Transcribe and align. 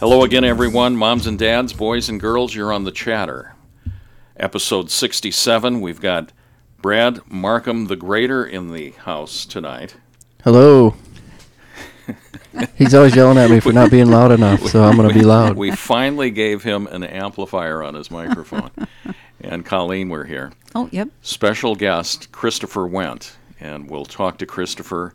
Hello 0.00 0.22
again, 0.22 0.44
everyone. 0.44 0.94
Moms 0.94 1.26
and 1.26 1.36
dads, 1.36 1.72
boys 1.72 2.08
and 2.08 2.20
girls, 2.20 2.54
you're 2.54 2.72
on 2.72 2.84
the 2.84 2.92
chatter. 2.92 3.56
Episode 4.36 4.92
67. 4.92 5.80
We've 5.80 6.00
got 6.00 6.30
Brad 6.80 7.20
Markham 7.28 7.86
the 7.88 7.96
Greater 7.96 8.46
in 8.46 8.70
the 8.72 8.90
house 8.90 9.44
tonight. 9.44 9.96
Hello. 10.44 10.94
He's 12.76 12.94
always 12.94 13.16
yelling 13.16 13.38
at 13.38 13.50
me 13.50 13.58
for 13.58 13.72
not 13.72 13.90
being 13.90 14.08
loud 14.08 14.30
enough, 14.30 14.62
so 14.68 14.84
I'm 14.84 14.96
going 14.96 15.08
to 15.08 15.14
be 15.14 15.24
loud. 15.24 15.56
We 15.56 15.72
finally 15.72 16.30
gave 16.30 16.62
him 16.62 16.86
an 16.86 17.02
amplifier 17.02 17.82
on 17.82 17.94
his 17.94 18.08
microphone. 18.08 18.70
and 19.40 19.66
Colleen, 19.66 20.10
we're 20.10 20.26
here. 20.26 20.52
Oh, 20.76 20.88
yep. 20.92 21.08
Special 21.22 21.74
guest, 21.74 22.30
Christopher 22.30 22.88
Wendt. 22.88 23.34
And 23.58 23.90
we'll 23.90 24.06
talk 24.06 24.38
to 24.38 24.46
Christopher 24.46 25.12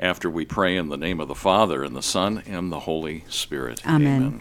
after 0.00 0.30
we 0.30 0.46
pray 0.46 0.76
in 0.76 0.88
the 0.88 0.96
name 0.96 1.20
of 1.20 1.28
the 1.28 1.34
Father, 1.34 1.84
and 1.84 1.94
the 1.94 2.02
Son, 2.02 2.42
and 2.46 2.72
the 2.72 2.80
Holy 2.80 3.24
Spirit. 3.28 3.86
Amen. 3.86 4.40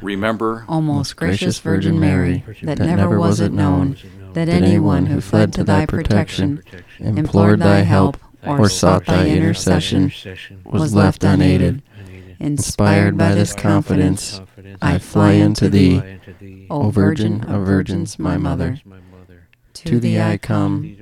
Remember, 0.00 0.64
O 0.68 0.80
most 0.80 1.16
gracious 1.16 1.58
Virgin 1.58 2.00
Mary, 2.00 2.44
that 2.62 2.78
never 2.78 3.18
was 3.18 3.40
it 3.40 3.52
known 3.52 3.96
that 4.32 4.48
anyone 4.48 5.06
who 5.06 5.20
fled 5.20 5.52
to 5.54 5.64
thy 5.64 5.84
protection, 5.84 6.62
implored 6.98 7.58
thy 7.60 7.80
help, 7.80 8.16
or 8.46 8.68
sought 8.68 9.04
thy 9.04 9.28
intercession, 9.28 10.12
was 10.64 10.94
left 10.94 11.24
unaided. 11.24 11.82
Inspired 12.38 13.18
by 13.18 13.34
this 13.34 13.52
confidence, 13.52 14.40
I 14.80 14.98
fly 14.98 15.42
unto 15.42 15.68
thee, 15.68 16.18
O 16.70 16.88
Virgin 16.90 17.44
of 17.44 17.66
Virgins, 17.66 18.18
my 18.18 18.38
Mother. 18.38 18.80
To 19.74 20.00
thee 20.00 20.20
I 20.20 20.38
come, 20.38 20.96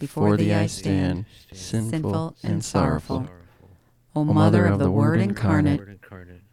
before 0.00 0.36
thee 0.36 0.52
I 0.52 0.66
stand, 0.66 1.26
sinful 1.52 2.34
and 2.42 2.64
sorrowful. 2.64 3.28
O 4.14 4.24
Mother 4.24 4.66
of 4.66 4.78
the 4.78 4.90
Word 4.90 5.20
incarnate, 5.20 6.00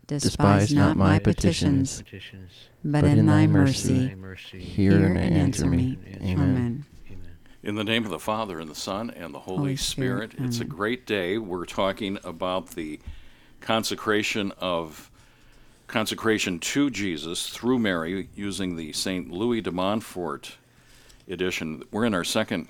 despise 0.08 0.74
not 0.74 0.96
my 0.96 1.20
petitions, 1.20 2.04
but 2.84 3.04
in 3.04 3.26
thy 3.26 3.48
mercy, 3.48 4.16
hear 4.58 5.06
and 5.06 5.18
answer 5.18 5.66
me. 5.66 5.98
Amen. 6.22 6.86
In 7.62 7.76
the 7.76 7.84
name 7.84 8.06
of 8.06 8.12
the 8.12 8.20
Father, 8.20 8.60
and 8.60 8.70
the 8.70 8.76
Son, 8.76 9.10
and 9.10 9.34
the 9.34 9.40
Holy, 9.40 9.58
Holy 9.58 9.76
Spirit, 9.76 10.32
Spirit, 10.32 10.48
it's 10.48 10.62
a 10.62 10.66
great 10.66 11.06
day. 11.06 11.38
We're 11.38 11.66
talking 11.66 12.18
about 12.24 12.70
the 12.70 13.02
consecration 13.60 14.54
of 14.60 15.12
consecration 15.88 16.60
to 16.60 16.90
Jesus 16.90 17.50
through 17.50 17.80
Mary 17.80 18.30
using 18.34 18.78
the 18.78 18.94
St. 18.94 19.30
Louis 19.30 19.60
de 19.60 19.72
Montfort 19.72 20.56
edition. 21.28 21.84
We're 21.92 22.06
in 22.06 22.14
our 22.14 22.24
second 22.24 22.70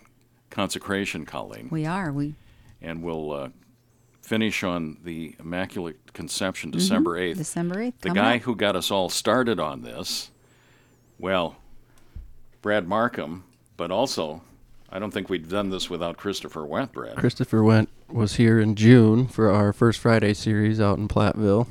consecration, 0.49 1.25
Colleen, 1.25 1.67
We 1.69 1.85
are. 1.85 2.11
We 2.11 2.33
and 2.81 3.03
we'll 3.03 3.31
uh, 3.31 3.49
finish 4.29 4.63
on 4.63 4.95
the 5.03 5.35
Immaculate 5.39 6.13
Conception 6.13 6.69
mm-hmm. 6.69 6.77
December 6.77 7.19
8th. 7.19 7.37
December 7.37 7.75
8th. 7.77 7.99
The 8.01 8.11
guy 8.11 8.35
up. 8.35 8.43
who 8.43 8.55
got 8.55 8.75
us 8.75 8.91
all 8.91 9.09
started 9.09 9.59
on 9.59 9.81
this, 9.81 10.29
well, 11.17 11.57
Brad 12.61 12.87
Markham, 12.87 13.43
but 13.75 13.89
also, 13.89 14.43
I 14.91 14.99
don't 14.99 15.09
think 15.09 15.29
we'd 15.29 15.49
done 15.49 15.71
this 15.71 15.89
without 15.89 16.17
Christopher 16.17 16.61
Wendt, 16.61 16.91
Brad. 16.91 17.17
Christopher 17.17 17.61
Wendt 17.61 17.87
was 18.07 18.35
here 18.35 18.59
in 18.59 18.75
June 18.75 19.27
for 19.27 19.49
our 19.49 19.73
First 19.73 19.99
Friday 19.99 20.35
series 20.35 20.79
out 20.79 20.99
in 20.99 21.07
Platteville 21.07 21.67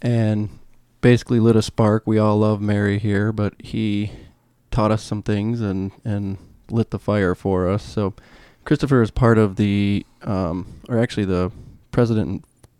and 0.00 0.48
basically 1.02 1.40
lit 1.40 1.56
a 1.56 1.62
spark. 1.62 2.06
We 2.06 2.18
all 2.18 2.38
love 2.38 2.62
Mary 2.62 2.98
here, 2.98 3.32
but 3.32 3.52
he 3.58 4.12
taught 4.70 4.92
us 4.92 5.02
some 5.02 5.22
things 5.22 5.60
and, 5.60 5.92
and 6.06 6.38
lit 6.70 6.90
the 6.90 6.98
fire 6.98 7.34
for 7.34 7.68
us. 7.68 7.82
So 7.82 8.14
Christopher 8.64 9.02
is 9.02 9.10
part 9.10 9.38
of 9.38 9.56
the, 9.56 10.06
um, 10.22 10.80
or 10.88 10.98
actually 10.98 11.24
the 11.24 11.50
president 11.90 12.28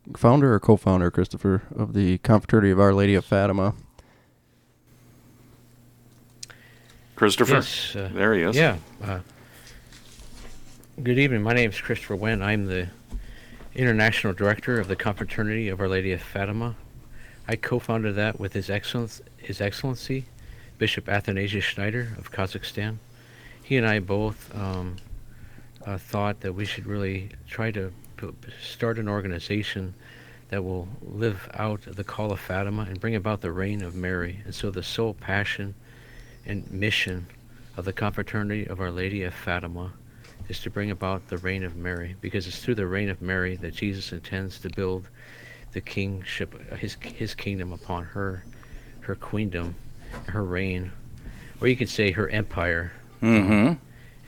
and 0.07 0.19
founder 0.19 0.55
or 0.55 0.61
co-founder, 0.61 1.11
Christopher, 1.11 1.63
of 1.75 1.93
the 1.95 2.19
Confraternity 2.19 2.71
of 2.71 2.81
Our 2.81 2.95
Lady 2.95 3.15
of 3.15 3.25
Fatima. 3.25 3.75
Christopher? 7.17 7.55
Yes, 7.55 7.95
uh, 7.97 8.11
there 8.13 8.35
he 8.35 8.43
is. 8.43 8.57
Yeah. 8.57 8.77
Uh, 9.03 9.21
good 11.03 11.19
evening. 11.19 11.43
My 11.43 11.53
name 11.53 11.71
is 11.71 11.81
Christopher 11.81 12.17
Wendt. 12.17 12.43
I'm 12.43 12.67
the 12.67 12.89
international 13.75 14.33
director 14.33 14.81
of 14.81 14.89
the 14.89 14.97
Confraternity 14.97 15.69
of 15.69 15.81
Our 15.81 15.89
Lady 15.89 16.13
of 16.13 16.23
Fatima. 16.23 16.77
I 17.47 17.57
co-founded 17.57 18.15
that 18.17 18.39
with 18.39 18.53
His 18.53 18.71
Excellence, 18.71 19.21
His 19.37 19.61
Excellency, 19.61 20.27
Bishop 20.79 21.09
Athanasius 21.09 21.65
Schneider 21.65 22.15
of 22.17 22.33
Kazakhstan. 22.33 22.97
He 23.63 23.77
and 23.77 23.87
I 23.87 23.99
both 23.99 24.55
um, 24.57 24.97
uh, 25.87 25.99
thought 25.99 26.41
that 26.41 26.53
we 26.53 26.65
should 26.65 26.87
really 26.87 27.31
try 27.49 27.71
to 27.71 27.93
start 28.63 28.99
an 28.99 29.09
organization 29.09 29.95
that 30.51 30.63
will 30.63 30.89
live 31.01 31.49
out 31.55 31.81
the 31.87 32.05
call 32.05 32.33
of 32.33 32.41
Fatima 32.41 32.83
and 32.83 33.01
bring 33.01 33.15
about 33.15 33.41
the 33.41 33.53
reign 33.53 33.83
of 33.83 33.95
Mary. 33.95 34.41
And 34.45 34.55
so 34.55 34.71
the 34.71 34.83
sole 34.83 35.15
passion 35.15 35.75
and 36.45 36.71
mission 36.71 37.27
of 37.77 37.85
the 37.85 37.93
Confraternity 37.93 38.67
of 38.67 38.81
Our 38.81 38.91
Lady 38.91 39.23
of 39.23 39.33
Fatima 39.33 39.93
is 40.49 40.61
to 40.61 40.71
bring 40.71 40.91
about 40.91 41.29
the 41.29 41.39
reign 41.39 41.63
of 41.63 41.77
Mary, 41.77 42.17
because 42.21 42.47
it's 42.49 42.59
through 42.59 42.75
the 42.75 42.87
reign 42.87 43.09
of 43.09 43.23
Mary 43.23 43.57
that 43.57 43.73
Jesus 43.73 44.13
intends 44.13 44.59
to 44.59 44.69
build 44.71 45.07
the 45.73 45.81
kingship, 45.81 46.53
uh, 46.73 46.75
his 46.75 46.97
his 47.01 47.35
kingdom 47.35 47.73
upon 47.73 48.03
her, 48.05 48.45
her 49.01 49.15
queendom, 49.15 49.77
her 50.27 50.43
reign, 50.43 50.91
or 51.61 51.69
you 51.69 51.77
could 51.77 51.89
say 51.89 52.11
her 52.11 52.29
empire. 52.29 52.91
Mm-hmm. 53.23 53.75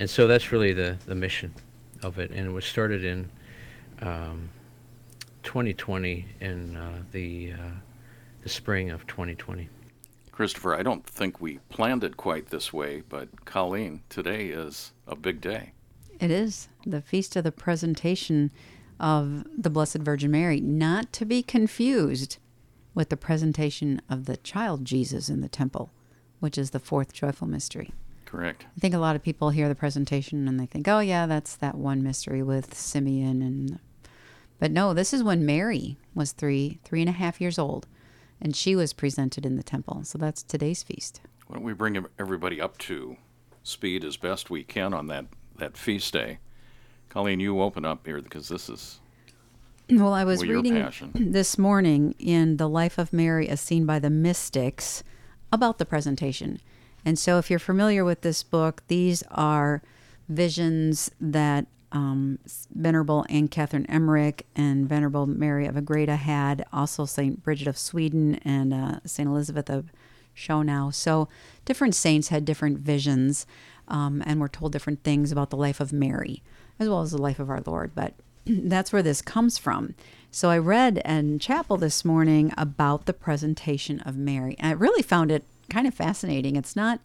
And 0.02 0.10
so 0.10 0.26
that's 0.26 0.50
really 0.50 0.72
the 0.72 0.98
the 1.06 1.14
mission 1.14 1.54
of 2.02 2.18
it, 2.18 2.32
and 2.32 2.48
it 2.48 2.50
was 2.50 2.64
started 2.64 3.04
in 3.04 3.30
um, 4.00 4.48
2020 5.44 6.26
in 6.40 6.76
uh, 6.76 7.02
the 7.12 7.52
uh, 7.52 7.74
the 8.42 8.48
spring 8.48 8.90
of 8.90 9.06
2020. 9.06 9.68
Christopher, 10.32 10.74
I 10.74 10.82
don't 10.82 11.06
think 11.06 11.40
we 11.40 11.58
planned 11.68 12.02
it 12.02 12.16
quite 12.16 12.48
this 12.48 12.72
way, 12.72 13.04
but 13.08 13.44
Colleen, 13.44 14.02
today 14.08 14.48
is 14.48 14.90
a 15.06 15.14
big 15.14 15.40
day. 15.40 15.70
It 16.18 16.32
is 16.32 16.68
the 16.84 17.00
feast 17.00 17.36
of 17.36 17.44
the 17.44 17.52
presentation 17.52 18.50
of 18.98 19.44
the 19.56 19.70
Blessed 19.70 19.98
Virgin 19.98 20.32
Mary, 20.32 20.60
not 20.60 21.12
to 21.12 21.24
be 21.24 21.44
confused 21.44 22.38
with 22.92 23.08
the 23.08 23.16
presentation 23.16 24.02
of 24.10 24.24
the 24.24 24.38
child 24.38 24.84
Jesus 24.84 25.28
in 25.28 25.42
the 25.42 25.48
temple, 25.48 25.92
which 26.40 26.58
is 26.58 26.70
the 26.70 26.80
fourth 26.80 27.12
joyful 27.12 27.46
mystery. 27.46 27.92
Correct. 28.32 28.64
I 28.74 28.80
think 28.80 28.94
a 28.94 28.98
lot 28.98 29.14
of 29.14 29.22
people 29.22 29.50
hear 29.50 29.68
the 29.68 29.74
presentation 29.74 30.48
and 30.48 30.58
they 30.58 30.64
think, 30.64 30.88
"Oh 30.88 31.00
yeah, 31.00 31.26
that's 31.26 31.54
that 31.56 31.74
one 31.74 32.02
mystery 32.02 32.42
with 32.42 32.72
Simeon." 32.74 33.42
And 33.42 33.78
but 34.58 34.70
no, 34.70 34.94
this 34.94 35.12
is 35.12 35.22
when 35.22 35.44
Mary 35.44 35.98
was 36.14 36.32
three, 36.32 36.80
three 36.82 37.02
and 37.02 37.10
a 37.10 37.12
half 37.12 37.42
years 37.42 37.58
old, 37.58 37.86
and 38.40 38.56
she 38.56 38.74
was 38.74 38.94
presented 38.94 39.44
in 39.44 39.56
the 39.56 39.62
temple. 39.62 40.04
So 40.04 40.16
that's 40.16 40.42
today's 40.42 40.82
feast. 40.82 41.20
Why 41.46 41.56
don't 41.56 41.64
we 41.64 41.74
bring 41.74 42.06
everybody 42.18 42.58
up 42.58 42.78
to 42.78 43.18
speed 43.62 44.02
as 44.02 44.16
best 44.16 44.48
we 44.48 44.64
can 44.64 44.94
on 44.94 45.08
that, 45.08 45.26
that 45.58 45.76
feast 45.76 46.14
day? 46.14 46.38
Colleen, 47.10 47.38
you 47.38 47.60
open 47.60 47.84
up 47.84 48.06
here 48.06 48.22
because 48.22 48.48
this 48.48 48.70
is 48.70 49.00
Well, 49.90 50.14
I 50.14 50.24
was 50.24 50.40
Well, 50.40 50.62
reading 50.62 51.12
this 51.14 51.58
morning 51.58 52.14
in 52.18 52.56
The 52.56 52.68
Life 52.68 52.96
of 52.96 53.12
Mary 53.12 53.46
as 53.46 53.60
Seen 53.60 53.84
by 53.84 53.98
the 53.98 54.08
Mystics 54.08 55.04
about 55.52 55.76
the 55.76 55.84
presentation. 55.84 56.60
And 57.04 57.18
so, 57.18 57.38
if 57.38 57.50
you're 57.50 57.58
familiar 57.58 58.04
with 58.04 58.20
this 58.20 58.42
book, 58.42 58.82
these 58.88 59.22
are 59.30 59.82
visions 60.28 61.10
that 61.20 61.66
um, 61.90 62.38
Venerable 62.74 63.26
Anne 63.28 63.48
Catherine 63.48 63.86
Emmerich 63.86 64.46
and 64.56 64.88
Venerable 64.88 65.26
Mary 65.26 65.66
of 65.66 65.76
Agreda 65.76 66.16
had, 66.16 66.64
also 66.72 67.04
St. 67.04 67.42
Bridget 67.42 67.66
of 67.66 67.76
Sweden 67.76 68.36
and 68.44 68.72
uh, 68.72 69.00
St. 69.04 69.28
Elizabeth 69.28 69.68
of 69.68 69.92
Schonau. 70.34 70.94
So, 70.94 71.28
different 71.64 71.94
saints 71.94 72.28
had 72.28 72.44
different 72.44 72.78
visions 72.78 73.46
um, 73.88 74.22
and 74.24 74.40
were 74.40 74.48
told 74.48 74.72
different 74.72 75.02
things 75.02 75.32
about 75.32 75.50
the 75.50 75.56
life 75.56 75.80
of 75.80 75.92
Mary, 75.92 76.42
as 76.78 76.88
well 76.88 77.02
as 77.02 77.10
the 77.10 77.18
life 77.18 77.38
of 77.38 77.50
our 77.50 77.62
Lord. 77.66 77.92
But 77.94 78.14
that's 78.46 78.92
where 78.92 79.02
this 79.02 79.20
comes 79.20 79.58
from. 79.58 79.94
So 80.30 80.48
I 80.48 80.58
read 80.58 81.02
in 81.04 81.38
chapel 81.38 81.76
this 81.76 82.04
morning 82.04 82.54
about 82.56 83.04
the 83.04 83.12
presentation 83.12 84.00
of 84.00 84.16
Mary, 84.16 84.56
and 84.58 84.68
I 84.68 84.72
really 84.72 85.02
found 85.02 85.30
it 85.30 85.44
kind 85.72 85.86
of 85.86 85.94
fascinating. 85.94 86.56
It's 86.56 86.76
not 86.76 87.00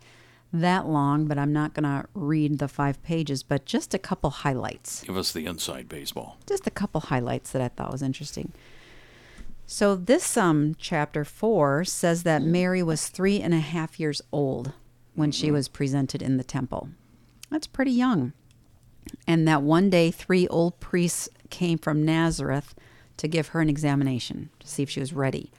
that 0.51 0.87
long, 0.87 1.25
but 1.25 1.37
I'm 1.37 1.53
not 1.53 1.73
going 1.73 1.83
to 1.83 2.05
read 2.13 2.59
the 2.59 2.67
five 2.67 3.01
pages, 3.03 3.43
but 3.43 3.65
just 3.65 3.93
a 3.93 3.99
couple 3.99 4.29
highlights 4.29 5.03
give 5.03 5.17
us 5.17 5.31
the 5.31 5.45
inside 5.45 5.87
baseball. 5.89 6.37
just 6.45 6.67
a 6.67 6.71
couple 6.71 7.01
highlights 7.01 7.51
that 7.51 7.61
I 7.61 7.69
thought 7.69 7.91
was 7.91 8.01
interesting. 8.01 8.51
So 9.65 9.95
this 9.95 10.37
um 10.37 10.75
chapter 10.79 11.25
four 11.25 11.83
says 11.83 12.23
that 12.23 12.41
Mary 12.41 12.81
was 12.81 13.07
three 13.09 13.41
and 13.41 13.53
a 13.53 13.59
half 13.59 13.99
years 13.99 14.21
old 14.31 14.71
when 15.15 15.31
she 15.31 15.51
was 15.51 15.67
presented 15.67 16.21
in 16.21 16.37
the 16.37 16.43
temple. 16.43 16.89
That's 17.49 17.67
pretty 17.67 17.91
young. 17.91 18.33
And 19.25 19.47
that 19.47 19.61
one 19.61 19.89
day 19.89 20.11
three 20.11 20.47
old 20.47 20.79
priests 20.79 21.27
came 21.49 21.77
from 21.77 22.05
Nazareth 22.05 22.75
to 23.17 23.27
give 23.27 23.49
her 23.49 23.61
an 23.61 23.69
examination 23.69 24.49
to 24.59 24.67
see 24.67 24.83
if 24.83 24.89
she 24.89 24.99
was 24.99 25.11
ready 25.13 25.51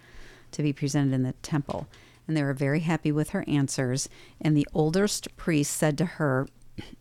to 0.53 0.63
be 0.63 0.73
presented 0.73 1.13
in 1.15 1.23
the 1.25 1.33
temple. 1.43 1.87
And 2.29 2.37
they 2.37 2.45
were 2.45 2.55
very 2.55 2.81
happy 2.81 3.11
with 3.11 3.31
her 3.31 3.45
answers. 3.49 4.09
And 4.41 4.57
the 4.57 4.69
oldest 4.73 5.35
priest 5.37 5.75
said 5.77 5.99
to 5.99 6.05
her, 6.05 6.47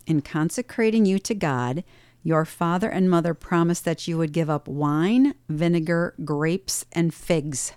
In 0.07 0.21
consecrating 0.21 1.05
you 1.05 1.19
to 1.19 1.35
God, 1.35 1.83
your 2.23 2.45
father 2.45 2.89
and 2.89 3.09
mother 3.09 3.33
promised 3.33 3.85
that 3.85 4.07
you 4.07 4.17
would 4.17 4.31
give 4.31 4.49
up 4.49 4.67
wine, 4.67 5.35
vinegar, 5.49 6.15
grapes, 6.25 6.85
and 6.93 7.13
figs. 7.13 7.73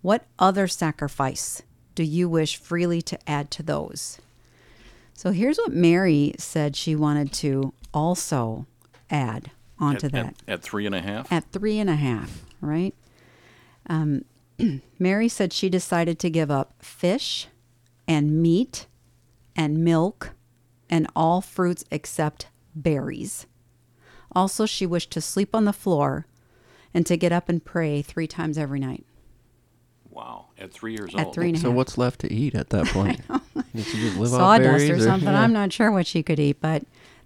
What 0.00 0.24
other 0.38 0.66
sacrifice 0.68 1.62
do 1.94 2.02
you 2.02 2.28
wish 2.28 2.56
freely 2.56 3.02
to 3.02 3.18
add 3.28 3.50
to 3.52 3.62
those? 3.62 4.18
So 5.14 5.30
here's 5.30 5.58
what 5.58 5.72
Mary 5.72 6.34
said 6.38 6.74
she 6.74 6.96
wanted 6.96 7.32
to 7.34 7.72
also 7.92 8.66
add 9.10 9.50
onto 9.78 10.06
at, 10.06 10.12
that 10.12 10.26
At, 10.26 10.34
at 10.48 10.62
three 10.62 10.86
and 10.86 10.94
a 10.94 11.00
half? 11.00 11.30
at 11.30 11.50
three 11.52 11.78
and 11.78 11.90
a 11.90 11.96
half, 11.96 12.44
right? 12.60 12.94
Um, 13.88 14.24
Mary 14.98 15.28
said 15.28 15.52
she 15.52 15.68
decided 15.68 16.18
to 16.20 16.30
give 16.30 16.50
up 16.50 16.74
fish 16.82 17.48
and 18.06 18.42
meat 18.42 18.86
and 19.56 19.78
milk 19.84 20.30
and 20.90 21.06
all 21.16 21.40
fruits 21.40 21.84
except 21.90 22.46
berries. 22.74 23.46
Also, 24.34 24.64
she 24.66 24.86
wished 24.86 25.10
to 25.12 25.20
sleep 25.20 25.54
on 25.54 25.64
the 25.64 25.72
floor 25.72 26.26
and 26.94 27.04
to 27.06 27.16
get 27.16 27.32
up 27.32 27.48
and 27.48 27.64
pray 27.64 28.02
three 28.02 28.26
times 28.26 28.56
every 28.58 28.80
night. 28.80 29.04
wow. 30.10 30.46
At 30.58 30.72
three 30.72 30.92
years 30.92 31.12
At 31.16 31.26
old. 31.26 31.34
three 31.34 31.48
and 31.48 31.56
a 31.56 31.60
So 31.60 31.68
half. 31.70 31.76
what's 31.76 31.98
left 31.98 32.20
to 32.20 32.32
eat 32.32 32.54
at 32.54 32.70
that 32.70 32.86
point? 32.88 33.20
Did 33.74 33.84
she 33.84 34.00
just 34.00 34.16
live 34.16 34.32
off 34.34 34.38
Sawdust 34.38 34.68
berries 34.86 34.90
or 34.90 35.00
something. 35.00 35.28
Yeah. 35.28 35.40
I'm 35.42 35.52
not 35.52 35.72
sure 35.72 35.90
what 35.90 36.06
she 36.06 36.22
could 36.22 36.38
eat, 36.38 36.60
but 36.60 36.82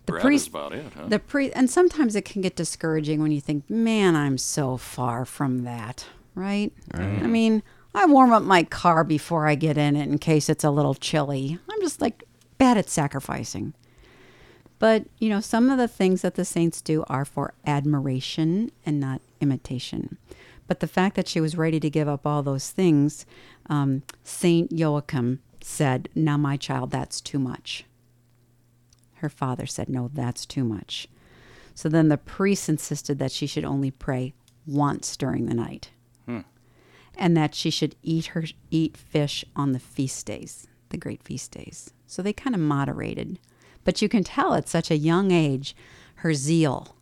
the 0.07 0.13
Bread 0.13 0.23
priest 0.23 0.49
about 0.49 0.73
it, 0.73 0.85
huh? 0.97 1.07
The 1.09 1.19
pre 1.19 1.51
and 1.53 1.69
sometimes 1.69 2.15
it 2.17 2.25
can 2.25 2.41
get 2.41 2.57
discouraging 2.57 3.21
when 3.21 3.33
you 3.33 3.41
think, 3.41 3.69
"Man, 3.69 4.15
I'm 4.17 4.39
so 4.39 4.77
far 4.77 5.25
from 5.25 5.65
that." 5.65 6.07
Right? 6.37 6.73
Right. 6.95 7.23
I 7.23 7.27
mean, 7.27 7.65
I 7.95 8.07
warm 8.07 8.33
up 8.33 8.43
my 8.45 8.63
car 8.63 9.03
before 9.03 9.49
I 9.49 9.57
get 9.57 9.77
in 9.77 9.97
it 9.97 10.09
in 10.09 10.19
case 10.19 10.49
it's 10.49 10.63
a 10.63 10.71
little 10.71 10.95
chilly. 10.95 11.59
I'm 11.69 11.81
just 11.81 12.01
like 12.01 12.23
bad 12.59 12.79
at 12.79 12.89
sacrificing. 12.89 13.75
But, 14.79 15.07
you 15.19 15.31
know, 15.31 15.41
some 15.41 15.71
of 15.71 15.79
the 15.79 15.89
things 15.89 16.23
that 16.23 16.35
the 16.35 16.45
saints 16.45 16.83
do 16.83 17.05
are 17.09 17.25
for 17.25 17.55
admiration 17.67 18.71
and 18.85 19.01
not 19.01 19.23
imitation. 19.41 20.19
But 20.67 20.81
the 20.81 20.87
fact 20.87 21.17
that 21.17 21.29
she 21.29 21.41
was 21.41 21.57
ready 21.57 21.81
to 21.81 21.89
give 21.89 22.09
up 22.09 22.27
all 22.27 22.43
those 22.43 22.71
things, 22.71 23.25
um, 23.71 24.03
Saint 24.23 24.73
Joachim 24.73 25.41
said, 25.63 26.09
Now, 26.15 26.37
my 26.37 26.57
child, 26.57 26.91
that's 26.91 27.21
too 27.21 27.39
much. 27.39 27.85
Her 29.17 29.29
father 29.29 29.65
said, 29.65 29.89
No, 29.89 30.11
that's 30.13 30.45
too 30.45 30.65
much. 30.65 31.09
So 31.75 31.89
then 31.89 32.09
the 32.09 32.19
priest 32.19 32.69
insisted 32.69 33.19
that 33.19 33.33
she 33.33 33.47
should 33.47 33.65
only 33.65 33.91
pray 33.91 34.35
once 34.67 35.17
during 35.17 35.47
the 35.47 35.55
night. 35.55 35.91
And 37.17 37.37
that 37.37 37.55
she 37.55 37.71
should 37.71 37.97
eat 38.03 38.27
her 38.27 38.45
eat 38.71 38.97
fish 38.97 39.45
on 39.55 39.73
the 39.73 39.79
feast 39.79 40.27
days, 40.27 40.67
the 40.91 40.99
great 40.99 41.23
feast 41.23 41.51
days. 41.53 41.91
So 42.07 42.23
they 42.23 42.33
kind 42.33 42.55
of 42.55 42.61
moderated. 42.61 43.39
But 43.85 44.03
you 44.03 44.09
can 44.09 44.23
tell 44.23 44.55
at 44.55 44.69
such 44.69 44.91
a 44.91 44.97
young 44.97 45.31
age 45.31 45.75
her 46.17 46.35
zeal 46.35 46.95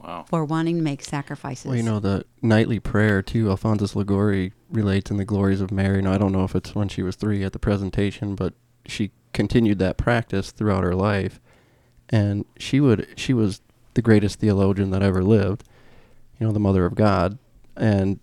wow. 0.00 0.24
for 0.28 0.44
wanting 0.44 0.76
to 0.76 0.82
make 0.82 1.04
sacrifices. 1.04 1.66
Well, 1.66 1.76
you 1.76 1.82
know, 1.82 2.00
the 2.00 2.24
nightly 2.40 2.78
prayer, 2.80 3.22
too, 3.22 3.50
Alphonsus 3.50 3.94
Liguori 3.94 4.52
relates 4.70 5.10
in 5.10 5.16
the 5.16 5.24
glories 5.24 5.60
of 5.60 5.70
Mary. 5.70 6.00
Now, 6.00 6.12
I 6.12 6.18
don't 6.18 6.32
know 6.32 6.44
if 6.44 6.54
it's 6.54 6.74
when 6.74 6.88
she 6.88 7.02
was 7.02 7.16
three 7.16 7.44
at 7.44 7.52
the 7.52 7.58
presentation, 7.58 8.34
but 8.34 8.54
she 8.86 9.10
continued 9.32 9.78
that 9.80 9.96
practice 9.96 10.50
throughout 10.50 10.84
her 10.84 10.94
life. 10.94 11.40
And 12.08 12.44
she 12.58 12.80
would, 12.80 13.06
she 13.16 13.34
was 13.34 13.60
the 13.94 14.02
greatest 14.02 14.40
theologian 14.40 14.90
that 14.90 15.02
ever 15.02 15.22
lived, 15.22 15.64
you 16.38 16.46
know, 16.46 16.52
the 16.52 16.60
mother 16.60 16.86
of 16.86 16.94
God. 16.94 17.38
And 17.76 18.18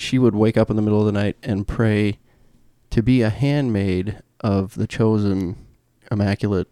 she 0.00 0.18
would 0.18 0.34
wake 0.34 0.56
up 0.56 0.70
in 0.70 0.76
the 0.76 0.82
middle 0.82 1.00
of 1.00 1.06
the 1.06 1.12
night 1.12 1.36
and 1.42 1.68
pray 1.68 2.18
to 2.90 3.02
be 3.02 3.20
a 3.22 3.28
handmaid 3.30 4.18
of 4.40 4.74
the 4.74 4.86
chosen 4.86 5.56
immaculate 6.10 6.68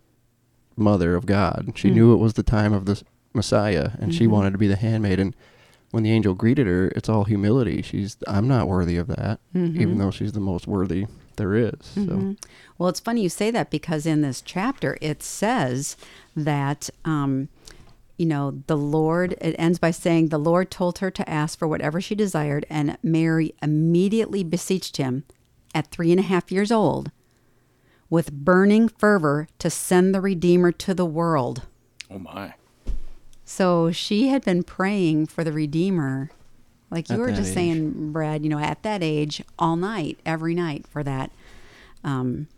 mother 0.76 1.14
of 1.14 1.26
God. 1.26 1.72
She 1.75 1.90
Mm. 1.90 1.94
knew 1.94 2.12
it 2.14 2.16
was 2.19 2.32
the 2.34 2.42
time 2.42 2.72
of 2.72 2.86
the 2.86 3.02
Messiah, 3.34 3.90
and 3.98 4.14
she 4.14 4.25
Mhm. 4.26 4.30
wanted 4.30 4.52
to 4.52 4.58
be 4.58 4.66
the 4.66 4.76
handmaid. 4.76 5.20
And 5.20 5.34
when 5.90 6.02
the 6.02 6.10
angel 6.10 6.34
greeted 6.34 6.66
her, 6.66 6.88
it's 6.96 7.08
all 7.08 7.25
humility. 7.25 7.82
She's, 7.82 8.16
I'm 8.26 8.48
not 8.48 8.66
worthy 8.66 8.96
of 8.96 9.08
that, 9.08 9.40
even 9.54 9.96
Mhm. 9.96 9.98
though 9.98 10.10
she's 10.10 10.32
the 10.32 10.40
most 10.40 10.66
worthy 10.66 11.06
there 11.36 11.54
is. 11.54 11.75
So, 11.82 12.00
Mhm. 12.00 12.36
Well, 12.78 12.88
it's 12.88 12.98
funny 13.00 13.22
you 13.22 13.28
say 13.28 13.50
that 13.50 13.70
because 13.70 14.06
in 14.06 14.22
this 14.22 14.40
chapter 14.40 14.96
it 15.00 15.22
says 15.22 15.96
that, 16.34 16.88
um, 17.04 17.48
you 18.18 18.26
know, 18.26 18.62
the 18.66 18.76
Lord, 18.76 19.32
it 19.40 19.54
ends 19.58 19.78
by 19.78 19.92
saying, 19.92 20.28
the 20.28 20.38
Lord 20.38 20.70
told 20.70 20.98
her 20.98 21.10
to 21.10 21.28
ask 21.30 21.58
for 21.58 21.66
whatever 21.66 22.00
she 22.00 22.14
desired, 22.14 22.66
and 22.68 22.98
Mary 23.02 23.54
immediately 23.62 24.42
beseeched 24.44 24.98
him 24.98 25.24
at 25.74 25.86
three 25.86 26.10
and 26.10 26.20
a 26.20 26.24
half 26.24 26.50
years 26.52 26.72
old 26.72 27.10
with 28.10 28.32
burning 28.32 28.88
fervor 28.88 29.46
to 29.58 29.70
send 29.70 30.14
the 30.14 30.20
Redeemer 30.20 30.72
to 30.72 30.94
the 30.94 31.06
world. 31.06 31.62
Oh, 32.10 32.18
my. 32.18 32.54
So 33.44 33.92
she 33.92 34.28
had 34.28 34.44
been 34.44 34.62
praying 34.62 35.26
for 35.26 35.44
the 35.44 35.52
Redeemer, 35.52 36.30
like 36.90 37.08
you 37.08 37.14
At 37.14 37.20
were 37.20 37.30
just 37.30 37.50
age. 37.50 37.54
saying, 37.54 38.12
Brad, 38.12 38.42
you 38.42 38.48
know, 38.50 38.58
at 38.58 38.82
that 38.82 39.02
age, 39.02 39.42
all 39.58 39.76
night, 39.76 40.18
every 40.26 40.54
night 40.54 40.86
for 40.86 41.02
that. 41.02 41.30
Um, 42.02 42.48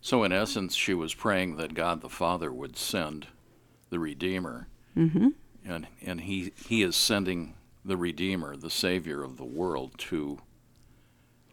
So, 0.00 0.24
in 0.24 0.32
essence, 0.32 0.74
she 0.74 0.94
was 0.94 1.14
praying 1.14 1.56
that 1.56 1.74
God 1.74 2.02
the 2.02 2.08
Father 2.08 2.52
would 2.52 2.76
send 2.76 3.28
the 3.90 3.98
Redeemer. 3.98 4.68
Hmm 4.94 5.28
And, 5.64 5.86
and 6.04 6.20
he, 6.22 6.52
he 6.66 6.82
is 6.82 6.96
sending 6.96 7.54
the 7.84 7.96
Redeemer, 7.96 8.56
the 8.56 8.70
Savior 8.70 9.22
of 9.22 9.36
the 9.36 9.44
world, 9.44 9.92
to 9.98 10.38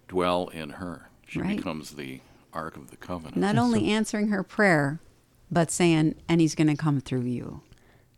dwell 0.07 0.47
in 0.49 0.71
her. 0.71 1.09
She 1.27 1.41
Right. 1.41 1.57
becomes 1.57 1.91
the 1.91 2.21
Ark 2.53 2.75
of 2.77 2.89
the 2.89 2.97
Covenant. 2.97 3.37
Not 3.37 3.55
Yeah, 3.55 3.61
only 3.61 3.79
so- 3.81 3.85
answering 3.85 4.27
her 4.29 4.43
prayer, 4.43 4.99
but 5.51 5.69
saying, 5.71 6.15
and 6.27 6.41
he's 6.41 6.55
going 6.55 6.67
to 6.67 6.75
come 6.75 6.99
through 7.01 7.21
you. 7.21 7.61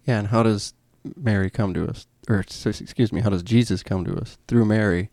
yeah. 0.06 0.20
And 0.20 0.28
how 0.30 0.44
does 0.44 0.74
Mary 1.16 1.50
come 1.50 1.74
to 1.74 1.88
us? 1.88 2.08
Or, 2.30 2.40
excuse 2.40 3.12
me, 3.12 3.22
how 3.22 3.30
does 3.30 3.44
Jesus 3.44 3.84
come 3.84 4.04
to 4.06 4.16
us? 4.16 4.38
Through 4.48 4.66
Mary. 4.66 5.10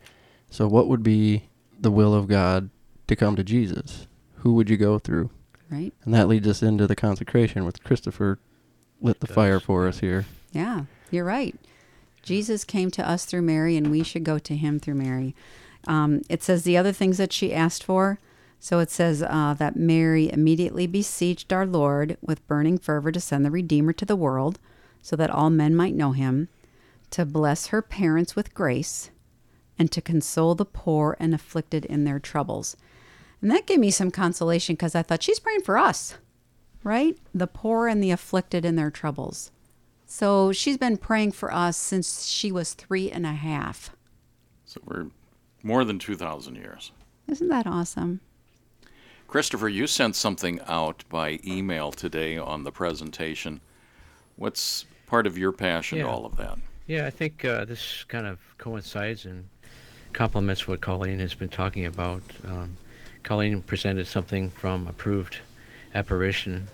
So, 0.51 0.67
what 0.69 0.89
would 0.89 1.03
be 1.03 1.49
the 1.79 1.91
will 1.91 2.15
of 2.15 2.27
God 2.29 2.71
to 3.07 3.17
come 3.17 3.37
to 3.37 3.45
Jesus? 3.45 4.07
Who 4.37 4.55
would 4.55 4.71
you 4.71 4.77
go 4.77 4.99
through? 4.99 5.31
Right? 5.71 5.93
And 6.05 6.15
that 6.15 6.29
leads 6.29 6.47
us 6.49 6.63
into 6.63 6.87
the 6.87 6.97
consecration, 6.97 7.65
which 7.65 7.83
Christopher 7.83 8.39
lit 9.01 9.21
the 9.21 9.27
Does. 9.27 9.35
fire 9.35 9.61
for 9.61 9.87
us 9.87 10.01
here. 10.01 10.27
Yeah, 10.53 10.85
you're 11.11 11.25
right. 11.25 11.55
Jesus 12.23 12.65
came 12.65 12.91
to 12.93 13.09
us 13.09 13.25
through 13.25 13.43
Mary, 13.43 13.77
and 13.77 13.91
we 13.91 14.03
should 14.03 14.25
go 14.25 14.39
to 14.39 14.57
him 14.57 14.79
through 14.79 14.95
Mary. 14.95 15.35
Um, 15.87 16.23
it 16.29 16.43
says 16.43 16.63
the 16.63 16.77
other 16.77 16.93
things 16.93 17.17
that 17.19 17.33
she 17.33 17.55
asked 17.55 17.85
for. 17.85 18.19
So 18.61 18.81
it 18.81 18.91
says 18.91 19.23
uh, 19.23 19.55
that 19.59 19.77
Mary 19.77 20.33
immediately 20.33 20.89
beseeched 20.89 21.53
our 21.53 21.65
Lord 21.65 22.17
with 22.21 22.47
burning 22.49 22.77
fervor 22.77 23.13
to 23.13 23.21
send 23.21 23.45
the 23.45 23.53
Redeemer 23.53 23.93
to 23.93 24.05
the 24.05 24.17
world, 24.17 24.59
so 25.01 25.15
that 25.17 25.31
all 25.31 25.49
men 25.49 25.77
might 25.77 25.95
know 25.95 26.13
him, 26.13 26.49
to 27.11 27.25
bless 27.25 27.69
her 27.69 27.81
parents 27.81 28.35
with 28.35 28.55
grace, 28.55 29.11
and 29.79 29.93
to 29.93 30.03
console 30.03 30.57
the 30.57 30.65
poor 30.65 31.17
and 31.21 31.33
afflicted 31.35 31.85
in 31.85 32.05
their 32.05 32.19
troubles. 32.19 32.77
And 33.41 33.51
that 33.53 33.67
gave 33.67 33.79
me 33.79 33.93
some 33.93 34.11
consolation 34.11 34.75
because 34.75 34.97
I 34.97 35.03
thought 35.03 35.23
she's 35.23 35.39
praying 35.39 35.63
for 35.63 35.79
us, 35.79 36.17
right? 36.85 37.17
The 37.35 37.47
poor 37.47 37.89
and 37.89 38.03
the 38.03 38.11
afflicted 38.11 38.65
in 38.65 38.77
their 38.77 38.91
troubles. 38.91 39.51
So 40.07 40.53
she's 40.53 40.79
been 40.79 40.97
praying 40.97 41.33
for 41.33 41.53
us 41.53 41.77
since 41.77 42.27
she 42.27 42.51
was 42.51 42.75
three 42.75 43.11
and 43.11 43.27
a 43.27 43.33
half. 43.33 43.91
So, 44.65 44.81
we're 44.85 45.07
more 45.63 45.85
than 45.85 45.99
2,000 45.99 46.55
years. 46.57 46.93
Isn't 47.27 47.49
that 47.49 47.67
awesome? 47.67 48.21
Christopher, 49.27 49.69
you 49.69 49.87
sent 49.87 50.17
something 50.17 50.61
out 50.67 51.05
by 51.11 51.39
email 51.47 51.93
today 51.93 52.39
on 52.39 52.65
the 52.65 52.73
presentation. 52.73 53.61
What's 54.37 54.87
part 55.07 55.27
of 55.27 55.37
your 55.37 55.53
passion 55.53 55.99
to 55.99 56.05
Yeah. 56.05 56.11
all 56.11 56.25
of 56.25 56.37
that? 56.37 56.59
Yeah, 56.87 57.07
I 57.07 57.11
think 57.11 57.45
uh, 57.45 57.67
this 57.67 58.05
kind 58.09 58.27
of 58.27 58.39
coincides 58.57 59.27
and 59.27 59.47
complements 60.15 60.67
what 60.67 60.81
Colleen 60.81 61.19
has 61.19 61.35
been 61.35 61.51
talking 61.51 61.85
about. 61.85 62.23
Um, 62.47 62.77
Colleen 63.23 63.61
presented 63.61 64.07
something 64.07 64.49
from 64.49 64.87
approved 64.87 65.39
apparition 66.03 66.69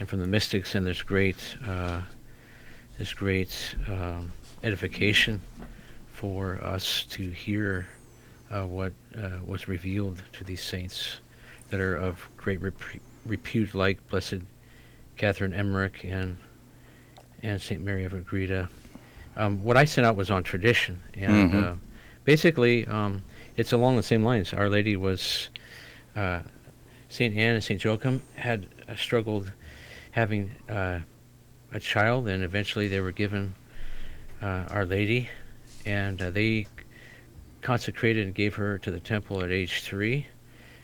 and 0.00 0.08
from 0.08 0.18
the 0.20 0.26
mystics, 0.26 0.74
and 0.74 0.84
there's 0.84 1.02
great, 1.02 1.36
uh, 1.66 2.00
there's 2.98 3.14
great 3.14 3.76
um, 3.88 4.32
edification 4.64 5.40
for 6.12 6.62
us 6.64 7.04
to 7.10 7.30
hear 7.30 7.86
uh, 8.50 8.62
what 8.66 8.92
uh, 9.16 9.30
was 9.46 9.68
revealed 9.68 10.20
to 10.32 10.42
these 10.44 10.62
saints 10.62 11.20
that 11.70 11.80
are 11.80 11.96
of 11.96 12.28
great 12.36 12.60
rep- 12.60 12.74
repute, 13.24 13.74
like 13.74 13.96
Blessed 14.08 14.40
Catherine 15.16 15.54
Emmerich 15.54 16.04
and 16.04 16.36
and 17.42 17.60
Saint 17.60 17.82
Mary 17.82 18.04
of 18.04 18.14
Agreda. 18.14 18.68
Um, 19.36 19.62
what 19.62 19.76
I 19.76 19.84
sent 19.84 20.06
out 20.06 20.16
was 20.16 20.30
on 20.30 20.42
tradition, 20.42 20.98
and 21.14 21.52
Mhm. 21.52 21.72
uh, 21.72 21.74
basically, 22.24 22.86
um, 22.86 23.22
it's 23.56 23.72
along 23.72 23.96
the 23.96 24.02
same 24.02 24.24
lines. 24.24 24.52
Our 24.54 24.68
Lady 24.70 24.96
was 24.96 25.50
uh, 26.16 26.40
Saint 27.14 27.36
Anne 27.36 27.54
and 27.54 27.62
Saint 27.62 27.84
Joachim 27.84 28.20
had 28.34 28.66
uh, 28.88 28.96
struggled 28.96 29.52
having 30.10 30.50
uh, 30.68 30.98
a 31.72 31.78
child, 31.78 32.26
and 32.26 32.42
eventually 32.42 32.88
they 32.88 32.98
were 32.98 33.12
given 33.12 33.54
uh, 34.42 34.64
Our 34.68 34.84
Lady, 34.84 35.28
and 35.86 36.20
uh, 36.20 36.30
they 36.30 36.66
consecrated 37.60 38.26
and 38.26 38.34
gave 38.34 38.56
her 38.56 38.78
to 38.78 38.90
the 38.90 38.98
temple 38.98 39.44
at 39.44 39.52
age 39.52 39.82
three, 39.82 40.26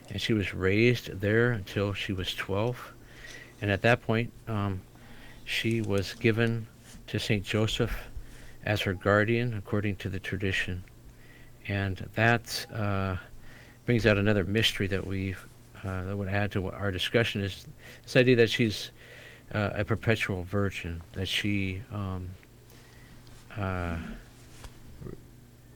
and 0.09 0.21
she 0.21 0.31
was 0.31 0.53
raised 0.53 1.19
there 1.19 1.51
until 1.51 1.91
she 1.91 2.13
was 2.13 2.33
twelve, 2.33 2.93
and 3.61 3.69
at 3.69 3.81
that 3.81 4.01
point. 4.01 4.31
Um, 4.47 4.79
she 5.43 5.81
was 5.81 6.13
given 6.13 6.65
to 7.07 7.19
Saint 7.19 7.43
Joseph 7.43 8.07
as 8.63 8.79
her 8.79 8.93
guardian, 8.93 9.53
according 9.55 9.97
to 9.97 10.07
the 10.07 10.19
tradition, 10.19 10.81
and 11.67 12.07
that 12.15 12.65
uh, 12.73 13.17
brings 13.85 14.05
out 14.05 14.17
another 14.17 14.45
mystery 14.45 14.87
that 14.87 15.05
we 15.05 15.35
uh, 15.83 16.03
that 16.03 16.17
would 16.17 16.27
add 16.27 16.51
to 16.51 16.69
our 16.69 16.91
discussion 16.91 17.41
is 17.41 17.65
this 18.03 18.15
idea 18.15 18.35
that 18.35 18.49
she's 18.49 18.91
uh, 19.53 19.71
a 19.73 19.85
perpetual 19.85 20.43
virgin, 20.43 21.01
that 21.13 21.27
she. 21.27 21.81
Um, 21.91 22.29
uh, 23.57 23.97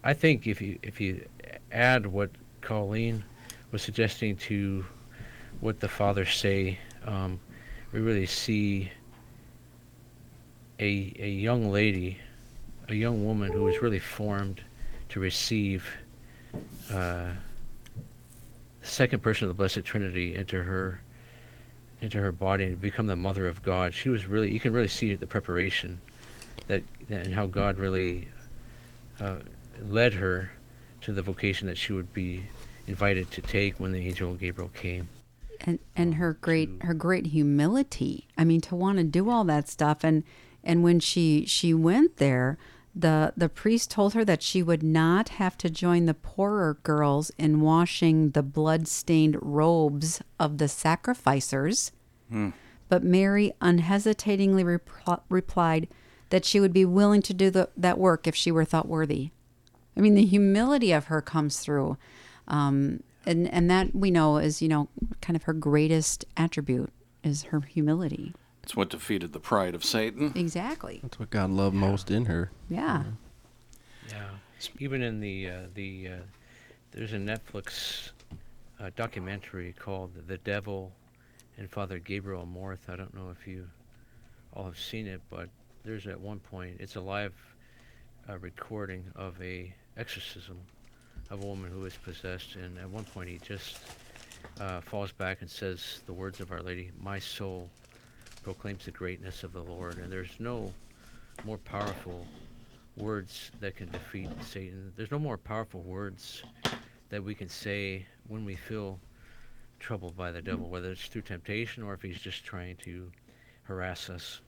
I 0.03 0.13
think 0.13 0.47
if 0.47 0.61
you 0.61 0.77
if 0.83 1.01
you 1.01 1.25
add 1.71 2.05
what 2.05 2.29
Colleen 2.61 3.23
was 3.71 3.81
suggesting 3.81 4.35
to 4.37 4.85
what 5.59 5.79
the 5.79 5.87
fathers 5.87 6.35
say, 6.35 6.77
um, 7.05 7.39
we 7.91 7.99
really 7.99 8.27
see 8.27 8.91
a 10.79 11.13
a 11.19 11.29
young 11.29 11.71
lady, 11.71 12.19
a 12.87 12.95
young 12.95 13.25
woman 13.25 13.51
who 13.51 13.63
was 13.63 13.81
really 13.81 13.99
formed 13.99 14.61
to 15.09 15.19
receive 15.19 15.85
uh, 16.93 17.31
second 18.85 19.21
person 19.21 19.45
of 19.45 19.49
the 19.49 19.57
Blessed 19.57 19.83
Trinity 19.83 20.35
into 20.35 20.63
her 20.63 21.01
into 22.01 22.19
her 22.19 22.31
body 22.31 22.65
and 22.65 22.81
become 22.81 23.07
the 23.07 23.15
mother 23.15 23.47
of 23.47 23.63
God. 23.63 23.93
She 23.93 24.09
was 24.09 24.25
really 24.25 24.51
you 24.51 24.59
can 24.59 24.73
really 24.73 24.87
see 24.87 25.15
the 25.15 25.27
preparation 25.27 25.99
that 26.67 26.83
and 27.09 27.33
how 27.33 27.47
God 27.47 27.77
really 27.77 28.27
uh, 29.19 29.37
led 29.81 30.13
her 30.13 30.51
to 31.01 31.13
the 31.13 31.21
vocation 31.21 31.67
that 31.67 31.77
she 31.77 31.93
would 31.93 32.13
be 32.13 32.43
invited 32.87 33.31
to 33.31 33.41
take 33.41 33.79
when 33.79 33.91
the 33.91 34.07
angel 34.07 34.33
Gabriel 34.35 34.69
came. 34.73 35.09
and 35.61 35.79
and 35.95 36.15
her 36.15 36.33
great 36.33 36.69
her 36.81 36.93
great 36.93 37.27
humility 37.27 38.27
i 38.37 38.43
mean 38.43 38.59
to 38.61 38.75
want 38.75 38.97
to 38.97 39.03
do 39.03 39.29
all 39.29 39.43
that 39.45 39.69
stuff 39.69 40.03
and 40.03 40.23
and 40.63 40.83
when 40.83 40.99
she 40.99 41.45
she 41.45 41.73
went 41.73 42.17
there 42.17 42.57
the 42.95 43.33
the 43.35 43.49
priest 43.49 43.91
told 43.91 44.13
her 44.13 44.23
that 44.23 44.41
she 44.41 44.63
would 44.63 44.81
not 44.81 45.29
have 45.29 45.57
to 45.57 45.69
join 45.69 46.05
the 46.05 46.13
poorer 46.13 46.77
girls 46.83 47.31
in 47.37 47.59
washing 47.59 48.31
the 48.31 48.43
blood-stained 48.43 49.37
robes 49.41 50.21
of 50.39 50.57
the 50.57 50.67
sacrificers. 50.69 51.91
But 52.87 53.03
mary 53.03 53.53
unhesitatingly 53.61 54.63
repl- 54.63 55.21
replied 55.29 55.87
that 56.29 56.45
she 56.45 56.59
would 56.59 56.73
be 56.73 56.85
willing 56.85 57.21
to 57.23 57.33
do 57.33 57.49
the, 57.49 57.69
that 57.77 57.97
work 57.97 58.27
if 58.27 58.35
she 58.35 58.51
were 58.51 58.65
thought 58.65 58.87
worthy. 58.87 59.31
I 59.97 60.01
mean, 60.01 60.15
the 60.15 60.25
humility 60.25 60.91
of 60.91 61.05
her 61.05 61.21
comes 61.21 61.59
through, 61.59 61.97
um, 62.47 63.01
and 63.25 63.47
and 63.51 63.69
that 63.69 63.95
we 63.95 64.11
know 64.11 64.37
is 64.37 64.61
you 64.61 64.67
know 64.67 64.87
kind 65.21 65.35
of 65.35 65.43
her 65.43 65.53
greatest 65.53 66.25
attribute 66.37 66.91
is 67.23 67.43
her 67.43 67.61
humility. 67.61 68.33
It's 68.65 68.75
what 68.75 68.89
defeated 68.89 69.31
the 69.31 69.39
pride 69.39 69.75
of 69.75 69.85
Satan. 69.85 70.33
Exactly. 70.33 70.99
That's 71.03 71.19
what 71.19 71.29
God 71.29 71.51
loved 71.51 71.75
most 71.75 72.09
in 72.09 72.25
her. 72.25 72.49
Yeah. 72.67 73.03
Yeah, 74.09 74.29
even 74.79 75.03
in 75.03 75.19
the 75.19 75.51
uh, 75.51 75.59
the 75.75 76.07
uh, 76.07 76.11
there's 76.89 77.13
a 77.13 77.17
Netflix 77.17 78.09
uh, 78.79 78.89
documentary 78.95 79.75
called 79.77 80.13
"The 80.25 80.39
Devil 80.39 80.91
and 81.59 81.69
Father 81.69 81.99
Gabriel 81.99 82.43
Amorth." 82.43 82.89
I 82.89 82.95
don't 82.95 83.13
know 83.13 83.29
if 83.29 83.47
you 83.47 83.67
all 84.51 84.65
have 84.65 84.79
seen 84.79 85.05
it, 85.05 85.21
but 85.29 85.47
there's 85.83 86.07
at 86.07 86.19
one 86.19 86.39
point 86.39 86.77
it's 86.79 86.95
a 86.95 87.01
live 87.01 87.35
uh, 88.27 88.39
recording 88.39 89.03
of 89.15 89.39
a 89.43 89.71
exorcism 89.95 90.57
of 91.29 91.43
a 91.43 91.45
woman 91.45 91.69
who 91.69 91.85
is 91.85 91.93
possessed, 91.97 92.55
and 92.55 92.79
at 92.79 92.89
one 92.89 93.03
point 93.03 93.29
he 93.29 93.37
just 93.37 93.77
uh, 94.59 94.81
falls 94.81 95.11
back 95.11 95.41
and 95.41 95.49
says 95.51 96.01
the 96.07 96.13
words 96.13 96.39
of 96.39 96.51
Our 96.51 96.63
Lady, 96.63 96.89
"My 96.99 97.19
soul 97.19 97.69
proclaims 98.45 98.85
the 98.85 98.91
greatness 98.91 99.43
of 99.43 99.53
the 99.53 99.63
Lord," 99.63 99.97
and 99.97 100.11
there's 100.11 100.39
no 100.39 100.71
more 101.45 101.57
powerful 101.57 102.27
words 102.95 103.49
that 103.59 103.75
can 103.75 103.89
defeat 103.89 104.29
Satan. 104.43 104.93
There's 104.95 105.09
no 105.09 105.17
more 105.17 105.35
powerful 105.35 105.81
words 105.81 106.43
that 107.09 107.23
we 107.23 107.33
can 107.33 107.49
say 107.49 108.05
when 108.27 108.45
we 108.45 108.55
feel 108.55 108.99
troubled 109.79 110.15
by 110.15 110.31
the 110.31 110.43
devil, 110.43 110.69
whether 110.69 110.91
it's 110.91 111.07
through 111.07 111.23
temptation 111.23 111.81
or 111.81 111.95
if 111.95 112.03
he's 112.03 112.19
just 112.19 112.45
trying 112.45 112.75
to 112.83 113.11
harass 113.63 114.11
us. 114.11 114.41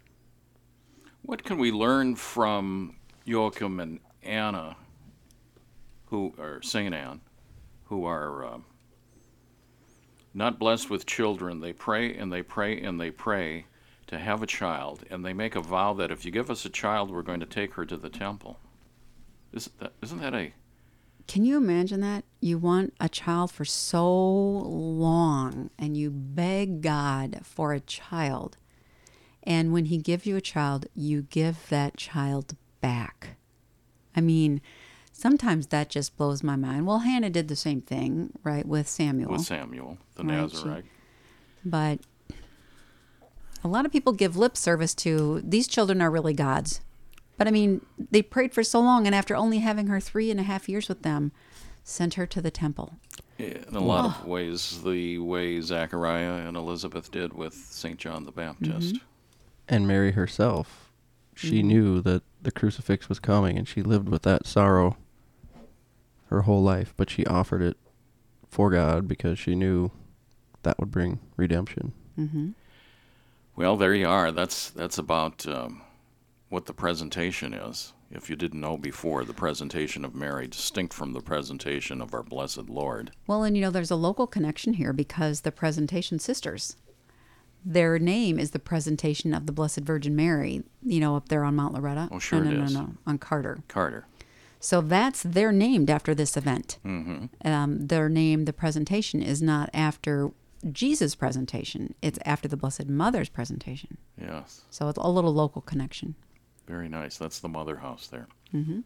What 1.23 1.43
can 1.43 1.57
we 1.57 1.71
learn 1.71 2.15
from 2.15 2.97
Joachim 3.25 3.79
and 3.79 3.99
Anna, 4.21 4.77
who 6.05 6.35
are 6.37 6.61
Saint 6.61 6.93
Anne, 6.93 7.21
who 7.85 8.05
are 8.05 8.45
uh, 8.45 8.59
not 10.35 10.59
blessed 10.59 10.91
with 10.91 11.07
children? 11.07 11.61
They 11.61 11.73
pray 11.73 12.15
and 12.15 12.31
they 12.31 12.43
pray 12.43 12.79
and 12.79 13.01
they 13.01 13.09
pray 13.09 13.65
to 14.07 14.17
have 14.17 14.41
a 14.41 14.47
child, 14.47 15.03
and 15.09 15.23
they 15.25 15.33
make 15.33 15.55
a 15.55 15.61
vow 15.61 15.93
that 15.93 16.11
if 16.11 16.25
you 16.25 16.31
give 16.31 16.49
us 16.49 16.65
a 16.65 16.69
child, 16.69 17.11
we're 17.11 17.21
going 17.21 17.39
to 17.41 17.45
take 17.45 17.73
her 17.73 17.85
to 17.85 17.97
the 17.97 18.09
temple. 18.09 18.59
Isn't 19.53 19.79
that, 19.79 19.93
isn't 20.01 20.19
that 20.21 20.33
a 20.33 20.53
Can 21.27 21.45
you 21.45 21.57
imagine 21.57 22.01
that? 22.01 22.23
You 22.39 22.57
want 22.57 22.93
a 22.99 23.09
child 23.09 23.51
for 23.51 23.65
so 23.65 24.07
long 24.09 25.69
and 25.77 25.97
you 25.97 26.09
beg 26.09 26.81
God 26.81 27.41
for 27.43 27.73
a 27.73 27.79
child. 27.79 28.57
And 29.43 29.71
when 29.71 29.85
he 29.85 29.97
gives 29.97 30.25
you 30.25 30.35
a 30.35 30.41
child, 30.41 30.87
you 30.93 31.21
give 31.23 31.69
that 31.69 31.97
child 31.97 32.55
back. 32.81 33.37
I 34.15 34.21
mean, 34.21 34.61
sometimes 35.13 35.67
that 35.67 35.89
just 35.89 36.17
blows 36.17 36.43
my 36.43 36.55
mind. 36.57 36.85
Well, 36.87 36.99
Hannah 36.99 37.29
did 37.29 37.47
the 37.47 37.55
same 37.55 37.81
thing, 37.81 38.31
right, 38.43 38.65
with 38.65 38.87
Samuel. 38.87 39.31
with 39.31 39.41
Samuel 39.41 39.97
the 40.15 40.23
Right, 40.23 40.49
she- 40.51 40.55
Nazarite? 40.57 40.85
But 41.65 41.99
a 43.63 43.67
lot 43.67 43.85
of 43.85 43.91
people 43.91 44.13
give 44.13 44.37
lip 44.37 44.55
service 44.57 44.93
to 44.95 45.41
these 45.43 45.67
children 45.67 46.01
are 46.01 46.11
really 46.11 46.33
God's. 46.33 46.81
But 47.37 47.47
I 47.47 47.51
mean, 47.51 47.85
they 48.11 48.21
prayed 48.21 48.53
for 48.53 48.63
so 48.63 48.79
long, 48.79 49.05
and 49.05 49.13
after 49.15 49.35
only 49.35 49.59
having 49.59 49.87
her 49.87 49.99
three 49.99 50.31
and 50.31 50.39
a 50.39 50.43
half 50.43 50.67
years 50.67 50.89
with 50.89 51.03
them, 51.03 51.31
sent 51.83 52.15
her 52.15 52.25
to 52.25 52.41
the 52.41 52.51
temple. 52.51 52.95
In 53.37 53.63
a 53.75 53.79
lot 53.79 54.05
of 54.21 54.25
ways, 54.27 54.81
the 54.83 55.19
way 55.19 55.61
Zachariah 55.61 56.47
and 56.47 56.57
Elizabeth 56.57 57.11
did 57.11 57.33
with 57.33 57.53
St. 57.53 57.97
John 57.97 58.23
the 58.25 58.31
Baptist. 58.31 58.97
And 59.69 59.87
Mary 59.87 60.11
herself, 60.13 60.91
she 61.35 61.61
knew 61.61 62.01
that 62.01 62.23
the 62.41 62.51
crucifix 62.51 63.07
was 63.07 63.19
coming 63.19 63.57
and 63.57 63.67
she 63.67 63.83
lived 63.83 64.09
with 64.09 64.23
that 64.23 64.47
sorrow 64.47 64.97
her 66.29 66.41
whole 66.41 66.63
life, 66.63 66.93
but 66.97 67.09
she 67.09 67.25
offered 67.27 67.61
it 67.61 67.77
for 68.49 68.71
God 68.71 69.07
because 69.07 69.37
she 69.37 69.53
knew 69.55 69.91
that 70.63 70.79
would 70.79 70.91
bring 70.91 71.19
redemption. 71.35 71.93
hmm 72.15 72.49
Well, 73.57 73.75
there 73.75 73.95
you 73.95 74.07
are. 74.07 74.31
That's 74.31 74.69
that's 74.69 74.99
about 74.99 75.45
um, 75.47 75.81
what 76.49 76.67
the 76.67 76.73
presentation 76.73 77.55
is. 77.55 77.91
If 78.11 78.29
you 78.29 78.35
didn't 78.37 78.61
know 78.61 78.77
before, 78.77 79.25
the 79.25 79.33
presentation 79.33 80.05
of 80.05 80.15
Mary, 80.15 80.47
distinct 80.47 80.93
from 80.93 81.11
the 81.11 81.21
presentation 81.21 81.99
of 81.99 82.13
our 82.13 82.23
blessed 82.23 82.69
Lord. 82.69 83.11
Well, 83.25 83.43
and 83.43 83.57
you 83.57 83.61
know, 83.61 83.71
there's 83.71 83.91
a 83.91 83.95
local 83.95 84.27
connection 84.27 84.73
here 84.73 84.93
because 84.93 85.41
the 85.41 85.51
Presentation 85.51 86.19
Sisters, 86.19 86.77
their 87.65 87.99
name 87.99 88.39
is 88.39 88.51
the 88.51 88.59
Presentation 88.59 89.33
of 89.33 89.45
the 89.47 89.51
Blessed 89.51 89.79
Virgin 89.81 90.15
Mary, 90.15 90.63
you 90.83 90.99
know, 90.99 91.17
up 91.17 91.27
there 91.27 91.43
on 91.43 91.55
Mount 91.55 91.73
Loretto. 91.73 92.07
Oh, 92.11 92.19
sure 92.19 92.41
no, 92.41 92.51
it 92.51 92.53
no, 92.53 92.63
is. 92.63 92.73
no, 92.73 92.81
no, 92.81 92.93
on 93.05 93.17
Carter. 93.17 93.57
Carter. 93.67 94.05
So 94.59 94.81
that's 94.81 95.23
they're 95.23 95.51
named 95.51 95.89
after 95.89 96.13
this 96.13 96.37
event. 96.37 96.77
Mm-hmm. 96.85 97.25
Um, 97.45 97.87
their 97.87 98.07
name, 98.07 98.45
the 98.45 98.53
presentation, 98.53 99.21
is 99.21 99.41
not 99.41 99.69
after 99.73 100.31
Jesus' 100.71 101.15
presentation; 101.15 101.93
it's 102.01 102.19
after 102.25 102.47
the 102.47 102.57
Blessed 102.57 102.87
Mother's 102.87 103.29
presentation. 103.29 103.97
Yes. 104.19 104.61
So 104.69 104.87
it's 104.89 104.97
a 104.97 105.07
little 105.09 105.33
local 105.33 105.61
connection. 105.61 106.15
Very 106.67 106.89
nice. 106.89 107.17
That's 107.17 107.39
the 107.39 107.47
mother 107.47 107.77
house 107.77 108.07
there. 108.07 108.27
hmm 108.51 108.79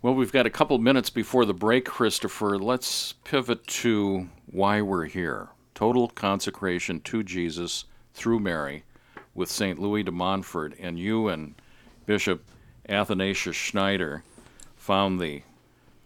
Well, 0.00 0.14
we've 0.14 0.32
got 0.32 0.46
a 0.46 0.50
couple 0.50 0.78
minutes 0.78 1.10
before 1.10 1.44
the 1.44 1.54
break, 1.54 1.84
Christopher. 1.84 2.58
Let's 2.58 3.12
pivot 3.24 3.66
to 3.68 4.28
why 4.50 4.82
we're 4.82 5.04
here. 5.06 5.50
Total 5.74 6.08
consecration 6.08 7.00
to 7.02 7.22
Jesus 7.22 7.84
through 8.14 8.40
Mary 8.40 8.84
with 9.34 9.48
St. 9.50 9.78
Louis 9.78 10.02
de 10.02 10.10
Montfort. 10.10 10.74
And 10.80 10.98
you 10.98 11.28
and 11.28 11.54
Bishop 12.04 12.44
Athanasius 12.88 13.56
Schneider 13.56 14.24
found 14.74 15.20
the 15.20 15.42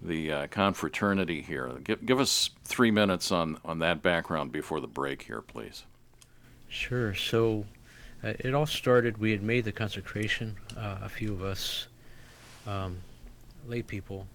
the 0.00 0.33
uh, 0.33 0.47
confraternity 0.49 1.41
here. 1.43 1.71
Give, 1.83 2.05
give 2.05 2.21
us 2.21 2.50
three 2.65 2.91
minutes 2.91 3.33
on, 3.33 3.59
on 3.65 3.79
that 3.81 4.03
background 4.03 4.53
before 4.53 4.81
the 4.81 4.87
break 4.87 5.23
here, 5.23 5.41
please. 5.41 5.85
Sure. 6.69 7.15
So 7.15 7.65
uh, 8.23 8.35
it 8.38 8.55
all 8.55 8.67
started, 8.67 9.19
we 9.19 9.31
had 9.31 9.43
made 9.43 9.65
the 9.65 9.73
consecration, 9.73 10.57
uh, 10.76 10.99
a 11.03 11.09
few 11.09 11.33
of 11.33 11.43
us 11.43 11.87
um, 12.67 12.99
lay 13.67 13.83
people, 13.83 14.26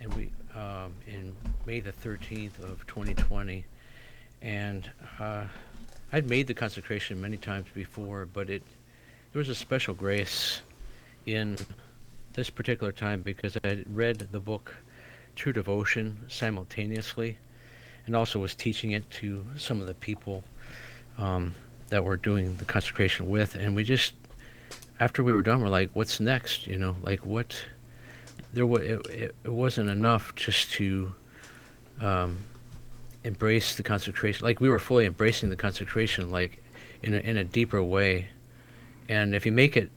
and 0.00 0.12
we, 0.14 0.30
um, 0.54 0.94
in 1.06 1.34
May 1.66 1.80
the 1.80 1.92
13th 1.92 2.58
of 2.62 2.86
2020. 2.86 3.64
And 4.40 4.90
uh, 5.18 5.44
I'd 6.12 6.28
made 6.28 6.46
the 6.46 6.54
consecration 6.54 7.20
many 7.20 7.36
times 7.36 7.66
before, 7.74 8.26
but 8.26 8.50
it 8.50 8.62
there 9.32 9.40
was 9.40 9.50
a 9.50 9.54
special 9.54 9.92
grace 9.92 10.62
in 11.26 11.58
this 12.32 12.48
particular 12.48 12.92
time 12.92 13.20
because 13.20 13.58
I 13.62 13.68
had 13.68 13.84
read 13.94 14.28
the 14.32 14.40
book 14.40 14.74
True 15.38 15.52
Devotion 15.52 16.18
simultaneously 16.26 17.38
and 18.06 18.16
also 18.16 18.40
was 18.40 18.56
teaching 18.56 18.90
it 18.90 19.08
to 19.12 19.46
some 19.56 19.80
of 19.80 19.86
the 19.86 19.94
people 19.94 20.42
um, 21.16 21.54
that 21.90 22.04
we're 22.04 22.16
doing 22.16 22.56
the 22.56 22.64
consecration 22.64 23.28
with, 23.28 23.54
and 23.54 23.76
we 23.76 23.84
just 23.84 24.14
after 24.98 25.22
we 25.22 25.32
were 25.32 25.42
done, 25.42 25.62
we're 25.62 25.68
like, 25.68 25.90
"What's 25.92 26.18
next?" 26.18 26.66
You 26.66 26.76
know, 26.76 26.96
like 27.02 27.24
what? 27.24 27.54
There 28.52 28.66
was 28.66 28.82
it, 28.82 29.34
it, 29.44 29.48
wasn't 29.48 29.90
enough 29.90 30.34
just 30.34 30.72
to 30.72 31.14
um, 32.00 32.38
embrace 33.22 33.76
the 33.76 33.84
consecration, 33.84 34.44
like 34.44 34.60
we 34.60 34.68
were 34.68 34.80
fully 34.80 35.06
embracing 35.06 35.50
the 35.50 35.56
consecration, 35.56 36.30
like 36.30 36.62
in 37.02 37.14
a, 37.14 37.18
in 37.18 37.36
a 37.36 37.44
deeper 37.44 37.82
way. 37.82 38.28
And 39.08 39.34
if 39.34 39.46
you 39.46 39.52
make 39.52 39.76
it 39.76 39.90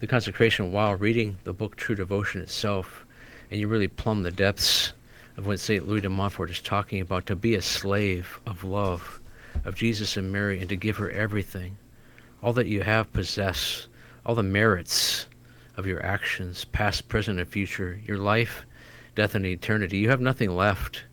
the 0.00 0.08
consecration 0.08 0.72
while 0.72 0.96
reading 0.96 1.38
the 1.44 1.52
book 1.52 1.76
True 1.76 1.94
Devotion 1.94 2.40
itself, 2.40 3.01
and 3.52 3.60
you 3.60 3.68
really 3.68 3.86
plumb 3.86 4.22
the 4.22 4.30
depths 4.30 4.94
of 5.36 5.46
what 5.46 5.60
St. 5.60 5.86
Louis 5.86 6.00
de 6.00 6.08
Montfort 6.08 6.48
is 6.48 6.62
talking 6.62 7.02
about 7.02 7.26
to 7.26 7.36
be 7.36 7.54
a 7.54 7.60
slave 7.60 8.40
of 8.46 8.64
love 8.64 9.20
of 9.66 9.74
Jesus 9.74 10.16
and 10.16 10.32
Mary 10.32 10.58
and 10.58 10.70
to 10.70 10.74
give 10.76 10.96
her 10.96 11.10
everything, 11.10 11.76
all 12.42 12.54
that 12.54 12.66
you 12.66 12.80
have 12.80 13.12
possess, 13.12 13.88
all 14.24 14.34
the 14.34 14.42
merits 14.42 15.26
of 15.76 15.86
your 15.86 16.02
actions, 16.02 16.64
past, 16.64 17.08
present, 17.08 17.38
and 17.38 17.46
future, 17.46 18.00
your 18.06 18.16
life, 18.16 18.64
death, 19.16 19.34
and 19.34 19.44
eternity. 19.44 19.98
You 19.98 20.08
have 20.08 20.22
nothing 20.22 20.56
left. 20.56 21.04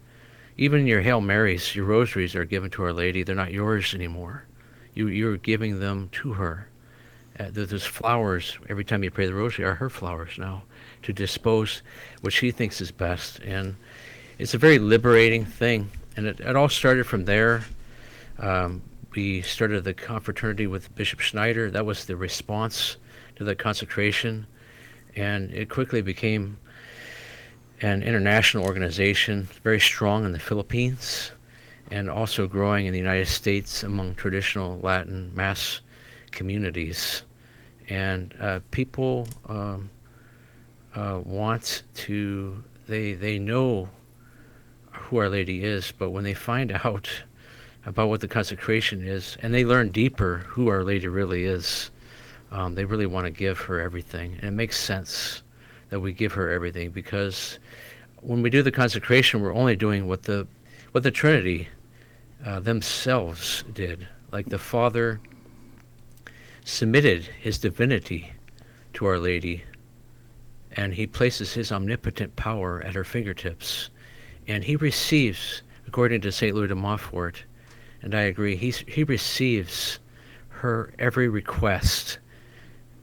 Even 0.56 0.88
your 0.88 1.02
Hail 1.02 1.20
Marys, 1.20 1.76
your 1.76 1.88
rosaries 1.88 2.36
are 2.36 2.46
given 2.46 2.70
to 2.70 2.84
Our 2.84 2.94
Lady. 2.94 3.22
They're 3.22 3.36
not 3.36 3.52
yours 3.52 3.94
anymore. 3.94 4.46
You, 4.94 5.10
you're 5.10 5.36
giving 5.36 5.82
them 5.82 6.08
to 6.14 6.32
her. 6.32 6.69
Uh, 7.40 7.46
those 7.52 7.86
flowers, 7.86 8.58
every 8.68 8.84
time 8.84 9.04
you 9.04 9.10
pray 9.10 9.26
the 9.26 9.34
rosary, 9.34 9.66
are 9.66 9.76
her 9.76 9.90
flowers 9.90 10.38
now 10.38 10.62
to 11.04 11.14
dispose 11.14 11.82
what 12.22 12.34
she 12.34 12.52
thinks 12.52 12.82
is 12.82 12.92
best. 12.92 13.40
And 13.40 13.76
it's 14.38 14.54
a 14.54 14.58
very 14.58 14.78
liberating 14.78 15.46
thing. 15.46 15.90
And 16.18 16.26
it, 16.26 16.40
it 16.42 16.56
all 16.56 16.68
started 16.68 17.06
from 17.06 17.24
there. 17.26 17.64
Um, 18.40 18.82
we 19.16 19.42
started 19.42 19.86
the 19.86 19.94
confraternity 19.94 20.68
with 20.68 20.94
Bishop 20.96 21.22
Schneider. 21.22 21.72
That 21.72 21.86
was 21.86 22.06
the 22.06 22.18
response 22.18 22.98
to 23.38 23.46
the 23.46 23.56
consecration. 23.56 24.46
And 25.16 25.52
it 25.54 25.70
quickly 25.70 26.02
became 26.02 26.58
an 27.82 28.04
international 28.04 28.66
organization, 28.66 29.48
very 29.64 29.80
strong 29.80 30.26
in 30.26 30.34
the 30.34 30.40
Philippines 30.40 31.32
and 31.92 32.10
also 32.10 32.48
growing 32.48 32.86
in 32.86 32.92
the 32.92 33.00
United 33.00 33.28
States 33.28 33.84
among 33.84 34.16
traditional 34.16 34.80
Latin 34.82 35.32
Mass 35.34 35.82
communities. 36.32 37.24
And 37.90 38.36
uh, 38.40 38.60
people 38.72 39.28
um, 39.48 39.90
uh, 40.96 41.22
want 41.24 41.84
to, 41.96 42.64
they, 42.88 43.14
they 43.14 43.40
know 43.40 43.90
who 44.92 45.18
Our 45.18 45.30
Lady 45.30 45.64
is, 45.64 45.92
but 45.98 46.12
when 46.12 46.24
they 46.24 46.34
find 46.34 46.72
out 46.72 47.10
about 47.86 48.10
what 48.10 48.22
the 48.22 48.28
consecration 48.28 49.06
is, 49.06 49.38
and 49.42 49.54
they 49.54 49.66
learn 49.66 49.90
deeper 49.90 50.44
who 50.48 50.70
Our 50.70 50.84
Lady 50.84 51.08
really 51.08 51.46
is, 51.46 51.90
um, 52.52 52.76
they 52.76 52.86
really 52.86 53.06
want 53.06 53.26
to 53.26 53.32
give 53.32 53.60
her 53.60 53.80
everything. 53.80 54.34
And 54.36 54.44
it 54.44 54.52
makes 54.52 54.80
sense 54.80 55.44
that 55.90 56.00
we 56.00 56.14
give 56.14 56.34
her 56.34 56.52
everything 56.52 56.92
because 56.92 57.60
when 58.22 58.42
we 58.42 58.50
do 58.50 58.62
the 58.62 58.72
consecration, 58.72 59.42
we're 59.42 59.54
only 59.54 59.76
doing 59.76 60.08
what 60.08 60.24
the 60.24 60.48
what 60.92 61.04
the 61.04 61.12
Trinity 61.12 61.68
uh, 62.46 62.60
themselves 62.60 63.64
did. 63.74 64.08
Like 64.32 64.50
the 64.50 64.60
Father 64.60 65.20
submitted 66.70 67.24
his 67.24 67.58
divinity 67.58 68.32
to 68.94 69.06
Our 69.06 69.18
Lady, 69.18 69.64
and 70.72 70.94
he 70.94 71.08
places 71.08 71.54
his 71.54 71.72
omnipotent 71.72 72.36
power 72.36 72.82
at 72.84 72.94
her 72.94 73.04
fingertips, 73.04 73.90
and 74.48 74.64
he 74.64 74.76
receives, 74.76 75.64
according 75.88 76.22
to 76.22 76.32
Saint 76.32 76.56
Louis 76.56 76.68
de 76.68 76.76
Montfort, 76.76 77.44
and 78.02 78.16
I 78.16 78.22
agree, 78.22 78.56
he's, 78.56 78.84
he 78.88 79.04
receives 79.04 80.00
her 80.50 80.94
every 81.00 81.28
request 81.28 82.20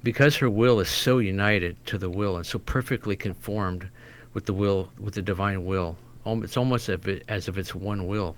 because 0.02 0.36
her 0.36 0.48
will 0.48 0.78
is 0.78 0.88
so 0.88 1.18
united 1.18 1.84
to 1.86 1.98
the 1.98 2.08
will 2.08 2.36
and 2.36 2.46
so 2.46 2.58
perfectly 2.60 3.16
conformed 3.16 3.88
with 4.34 4.46
the 4.46 4.54
will, 4.54 4.90
with 5.00 5.14
the 5.14 5.22
divine 5.22 5.64
will. 5.64 5.96
It's 6.24 6.56
almost 6.56 6.88
as 6.88 7.48
if 7.48 7.58
it's 7.58 7.74
one 7.74 8.06
will. 8.06 8.36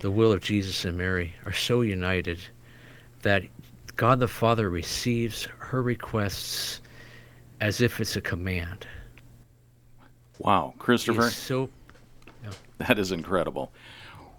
The 0.00 0.10
will 0.10 0.32
of 0.32 0.42
Jesus 0.42 0.84
and 0.84 0.96
Mary 0.96 1.34
are 1.44 1.52
so 1.52 1.80
united 1.80 2.38
that 3.22 3.42
God 3.96 4.20
the 4.20 4.28
Father 4.28 4.68
receives 4.68 5.48
her 5.58 5.82
requests 5.82 6.80
as 7.60 7.80
if 7.80 8.00
it's 8.00 8.16
a 8.16 8.20
command. 8.20 8.86
Wow, 10.38 10.74
Christopher. 10.78 11.30
So, 11.30 11.70
yeah. 12.44 12.50
that 12.78 12.98
is 12.98 13.10
incredible. 13.10 13.72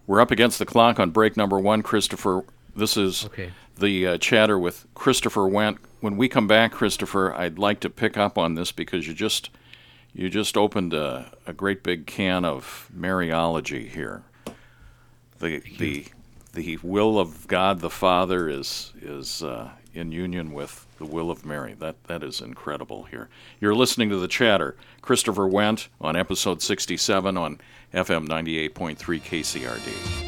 We're 0.06 0.22
up 0.22 0.32
against 0.32 0.60
the 0.60 0.66
clock 0.66 1.00
on 1.00 1.10
break 1.10 1.36
number 1.36 1.60
one. 1.60 1.82
Christopher, 1.82 2.46
this 2.76 2.96
is 2.96 3.26
okay. 3.26 3.52
the 3.78 4.08
uh, 4.08 4.18
chatter 4.20 4.60
with 4.60 4.86
Christopher 4.94 5.42
Wendt. 5.42 5.80
When 6.00 6.18
we 6.18 6.30
come 6.30 6.48
back, 6.48 6.72
Christopher, 6.72 7.34
I'd 7.34 7.58
like 7.58 7.80
to 7.80 7.90
pick 7.90 8.16
up 8.16 8.38
on 8.38 8.54
this 8.54 8.72
because 8.72 9.08
you 9.08 9.16
just 9.16 9.50
you 10.14 10.30
just 10.30 10.56
opened 10.56 10.94
a, 10.94 11.36
a 11.48 11.54
great 11.54 11.82
big 11.82 12.06
can 12.06 12.46
of 12.46 12.90
Mariology 12.96 13.90
here. 13.90 14.24
The 15.40 15.62
the 15.80 16.06
the 16.58 16.78
will 16.82 17.20
of 17.20 17.48
God 17.48 17.82
the 17.82 17.90
Father 17.90 18.50
is 18.50 18.92
is 19.00 19.44
uh, 19.44 19.70
in 19.94 20.12
union 20.12 20.54
with 20.54 20.88
the 20.98 21.06
will 21.06 21.30
of 21.30 21.46
Mary. 21.46 21.76
That 21.78 22.04
that 22.06 22.24
is 22.24 22.42
incredible 22.42 23.04
here. 23.04 23.30
You're 23.62 23.76
listening 23.76 24.10
to 24.10 24.18
the 24.18 24.28
chatter. 24.28 24.76
Christopher 25.02 25.48
Wendt 25.48 25.88
on 26.02 26.16
episode 26.16 26.64
67 26.64 27.38
on 27.38 27.62
FM 27.94 28.28
98.3 28.28 28.98
KCRD. 29.22 30.27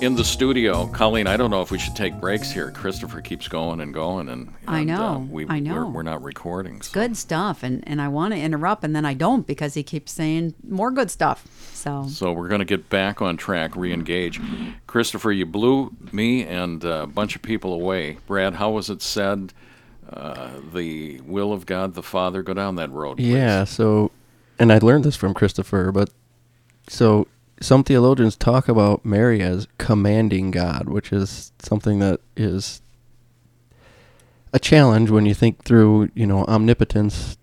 In 0.00 0.14
the 0.14 0.24
studio. 0.24 0.86
Colleen, 0.88 1.26
I 1.26 1.36
don't 1.36 1.50
know 1.50 1.62
if 1.62 1.70
we 1.70 1.78
should 1.78 1.96
take 1.96 2.14
breaks 2.20 2.52
here. 2.52 2.70
Christopher 2.70 3.20
keeps 3.20 3.48
going 3.48 3.80
and 3.80 3.92
going, 3.92 4.28
and, 4.28 4.48
and 4.66 4.76
I 4.76 4.84
know, 4.84 5.02
uh, 5.02 5.18
we, 5.18 5.46
I 5.48 5.58
know. 5.58 5.74
We're, 5.74 5.86
we're 5.86 6.02
not 6.02 6.22
recording. 6.22 6.80
So. 6.82 6.92
Good 6.92 7.16
stuff, 7.16 7.62
and 7.62 7.86
and 7.86 8.00
I 8.00 8.08
want 8.08 8.34
to 8.34 8.40
interrupt, 8.40 8.84
and 8.84 8.94
then 8.94 9.04
I 9.04 9.14
don't 9.14 9.46
because 9.46 9.74
he 9.74 9.82
keeps 9.82 10.12
saying 10.12 10.54
more 10.66 10.90
good 10.90 11.10
stuff. 11.10 11.46
So 11.74 12.06
so 12.08 12.32
we're 12.32 12.48
going 12.48 12.60
to 12.60 12.64
get 12.64 12.88
back 12.88 13.20
on 13.20 13.36
track, 13.36 13.74
re-engage. 13.76 14.40
Christopher, 14.86 15.32
you 15.32 15.46
blew 15.46 15.92
me 16.12 16.44
and 16.44 16.84
a 16.84 17.06
bunch 17.06 17.34
of 17.36 17.42
people 17.42 17.72
away. 17.72 18.18
Brad, 18.26 18.54
how 18.54 18.70
was 18.70 18.90
it 18.90 19.02
said? 19.02 19.52
Uh, 20.10 20.52
the 20.72 21.20
will 21.20 21.52
of 21.52 21.66
God 21.66 21.94
the 21.94 22.02
Father. 22.02 22.42
Go 22.42 22.54
down 22.54 22.76
that 22.76 22.90
road. 22.90 23.18
Please. 23.18 23.28
Yeah. 23.28 23.64
So, 23.64 24.10
and 24.58 24.72
I 24.72 24.78
learned 24.78 25.04
this 25.04 25.16
from 25.16 25.34
Christopher, 25.34 25.92
but 25.92 26.10
so 26.88 27.26
some 27.60 27.84
theologians 27.84 28.36
talk 28.36 28.68
about 28.68 29.04
Mary 29.04 29.42
as 29.42 29.66
commanding 29.78 30.50
God, 30.50 30.88
which 30.88 31.12
is 31.12 31.52
something 31.58 31.98
that 31.98 32.20
is 32.36 32.80
a 34.52 34.58
challenge 34.58 35.10
when 35.10 35.26
you 35.26 35.34
think 35.34 35.64
through, 35.64 36.10
you 36.14 36.26
know, 36.26 36.44
omnipotence 36.46 37.36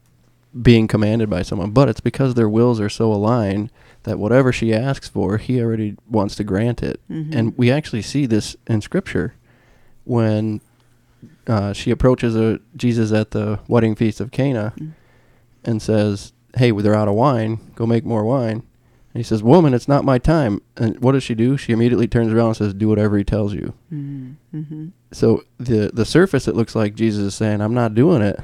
being 0.62 0.88
commanded 0.88 1.30
by 1.30 1.42
someone. 1.42 1.72
But 1.72 1.90
it's 1.90 2.00
because 2.00 2.34
their 2.34 2.50
wills 2.50 2.80
are 2.80 2.90
so 2.90 3.12
aligned 3.12 3.70
that 4.04 4.20
whatever 4.20 4.52
she 4.52 4.74
asks 4.74 5.08
for, 5.10 5.38
he 5.38 5.62
already 5.62 5.96
wants 6.10 6.36
to 6.36 6.44
grant 6.44 6.82
it. 6.82 7.00
Mm-hmm. 7.10 7.38
And 7.38 7.58
we 7.58 7.72
actually 7.72 8.02
see 8.02 8.26
this 8.26 8.56
in 8.68 8.82
Scripture 8.82 9.36
when 10.06 10.62
uh, 11.48 11.74
she 11.74 11.92
approaches 11.92 12.36
a, 12.36 12.60
Jesus 12.76 13.12
at 13.12 13.32
the 13.32 13.60
wedding 13.68 13.96
feast 13.96 14.20
of 14.22 14.32
Cana 14.32 14.74
Mm. 14.78 14.94
and 15.64 15.82
says, 15.82 16.34
Hey, 16.56 16.72
they're 16.72 16.96
out 16.96 17.08
of 17.08 17.16
wine. 17.16 17.60
Go 17.76 17.86
make 17.86 18.06
more 18.06 18.24
wine. 18.24 18.64
And 19.16 19.24
he 19.24 19.24
says, 19.24 19.42
Woman, 19.42 19.74
it's 19.74 19.88
not 19.88 20.04
my 20.04 20.18
time. 20.18 20.62
And 20.76 21.00
what 21.00 21.14
does 21.14 21.24
she 21.24 21.36
do? 21.36 21.56
She 21.56 21.72
immediately 21.72 22.06
turns 22.06 22.34
around 22.34 22.48
and 22.48 22.58
says, 22.58 22.74
Do 22.74 22.90
whatever 22.90 23.18
he 23.18 23.24
tells 23.24 23.54
you. 23.54 23.74
Mm-hmm. 23.94 24.88
So 25.14 25.46
the 25.58 25.90
the 25.94 26.04
surface, 26.06 26.50
it 26.50 26.56
looks 26.56 26.76
like 26.76 26.96
Jesus 26.96 27.22
is 27.24 27.34
saying, 27.34 27.62
I'm 27.62 27.74
not 27.74 27.96
doing 27.96 28.22
it. 28.22 28.36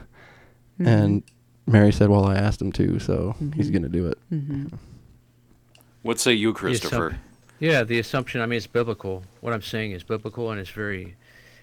Mm-hmm. 0.80 0.88
And 0.88 1.24
Mary 1.68 1.92
said, 1.92 2.08
Well, 2.10 2.24
I 2.24 2.36
asked 2.36 2.62
him 2.62 2.72
to, 2.72 3.00
so 3.00 3.36
he's 3.54 3.68
Mhm. 3.68 3.74
going 3.74 3.84
to 3.84 3.90
do 3.90 4.08
it. 4.08 4.18
hmm 4.30 4.68
What 6.04 6.22
say 6.22 6.32
you, 6.32 6.54
Christopher? 6.54 7.18
Yeah, 7.60 7.84
the 7.84 8.00
assumption. 8.00 8.40
I 8.40 8.46
mean, 8.46 8.56
it's 8.56 8.66
biblical. 8.66 9.24
What 9.42 9.52
I'm 9.54 9.62
saying 9.62 9.92
is 9.92 10.04
biblical, 10.04 10.52
and 10.52 10.60
it's 10.60 10.70
very, 10.70 11.16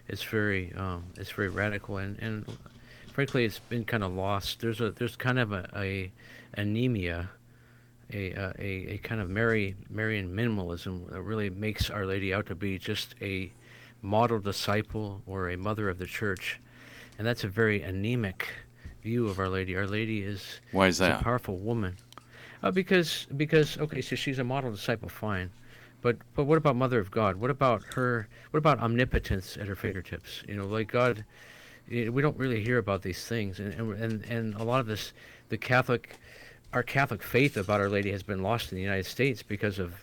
it's 0.07 0.23
very, 0.23 0.73
um, 0.77 1.05
it's 1.17 1.31
very 1.31 1.49
radical, 1.49 1.97
and 1.97 2.19
and 2.21 2.45
frankly, 3.11 3.47
it's 3.47 3.59
been 3.59 3.85
kind 3.87 4.05
of 4.05 4.13
lost. 4.13 4.61
There's 4.61 4.83
a 4.83 4.91
there's 4.91 5.17
kind 5.17 5.39
of 5.39 5.53
a, 5.53 5.67
a 5.75 6.13
anemia, 6.55 7.31
a, 8.13 8.35
uh, 8.35 8.53
a 8.59 8.95
a 8.95 8.99
kind 8.99 9.21
of 9.21 9.29
Mary 9.29 9.77
Marian 9.91 10.35
minimalism 10.35 11.11
that 11.11 11.23
really 11.23 11.51
makes 11.51 11.91
Our 11.91 12.07
Lady 12.07 12.33
out 12.33 12.47
to 12.47 12.55
be 12.55 12.79
just 12.79 13.15
a 13.21 13.53
model 14.03 14.39
disciple 14.39 15.23
or 15.27 15.51
a 15.51 15.57
mother 15.57 15.89
of 15.89 15.99
the 15.99 16.07
church, 16.07 16.61
and 17.19 17.27
that's 17.27 17.45
a 17.45 17.49
very 17.49 17.83
anemic 17.83 18.49
view 19.03 19.29
of 19.29 19.39
Our 19.39 19.49
Lady. 19.49 19.77
Our 19.77 19.87
Lady 19.87 20.23
is 20.23 20.61
Why 20.73 20.89
is 20.89 20.97
She's 20.97 21.09
a 21.09 21.21
powerful 21.23 21.59
woman. 21.59 21.97
Uh, 22.63 22.71
because 22.71 23.27
because 23.37 23.79
okay, 23.79 24.01
so 24.01 24.17
she's 24.17 24.39
a 24.39 24.45
model 24.45 24.71
disciple, 24.71 25.09
fine, 25.09 25.51
But 26.03 26.17
but 26.35 26.45
what 26.45 26.59
about 26.59 26.77
Mother 26.77 26.99
of 26.99 27.11
God? 27.11 27.37
What 27.37 27.51
about 27.51 27.83
her? 27.95 28.29
What 28.51 28.59
about 28.59 28.81
omnipotence 28.81 29.57
at 29.57 29.67
her 29.69 29.77
fingertips? 29.77 30.43
You 30.49 30.57
know, 30.57 30.67
like 30.67 30.91
God, 30.91 31.25
eh, 31.93 32.09
we 32.09 32.21
don't 32.23 32.37
really 32.37 32.63
hear 32.63 32.79
about 32.79 33.03
these 33.03 33.25
things, 33.27 33.61
and 33.61 33.75
and, 33.75 34.25
and 34.25 34.55
a 34.55 34.65
lot 34.65 34.81
of 34.81 34.87
this, 34.87 35.13
the 35.51 35.59
Catholic, 35.59 36.19
our 36.73 36.83
Catholic 36.83 37.23
faith 37.23 37.57
about 37.57 37.81
Our 37.81 37.89
Lady 37.89 38.11
has 38.13 38.23
been 38.23 38.43
lost 38.43 38.73
in 38.73 38.77
the 38.77 38.83
United 38.83 39.07
States 39.07 39.43
because 39.43 39.79
of 39.79 39.95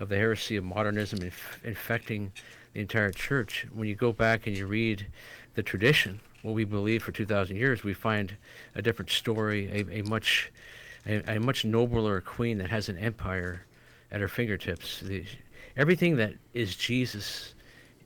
of 0.00 0.08
the 0.08 0.16
heresy 0.16 0.56
of 0.56 0.64
modernism 0.64 1.22
inf- 1.22 1.60
infecting 1.64 2.32
the 2.72 2.80
entire 2.80 3.10
church. 3.10 3.66
When 3.72 3.88
you 3.88 3.94
go 3.94 4.12
back 4.12 4.46
and 4.46 4.56
you 4.56 4.66
read 4.66 5.06
the 5.54 5.62
tradition, 5.62 6.20
what 6.42 6.54
we 6.54 6.64
believe 6.64 7.02
for 7.02 7.10
2,000 7.10 7.56
years, 7.56 7.82
we 7.82 7.94
find 7.94 8.36
a 8.76 8.82
different 8.82 9.10
story, 9.10 9.68
a, 9.72 10.00
a 10.00 10.02
much 10.04 10.52
a, 11.04 11.36
a 11.36 11.40
much 11.40 11.64
nobler 11.64 12.20
queen 12.20 12.58
that 12.58 12.70
has 12.70 12.88
an 12.88 12.98
empire 12.98 13.66
at 14.12 14.20
her 14.20 14.28
fingertips. 14.28 15.00
The, 15.00 15.24
everything 15.76 16.16
that 16.16 16.34
is 16.54 16.76
Jesus, 16.76 17.54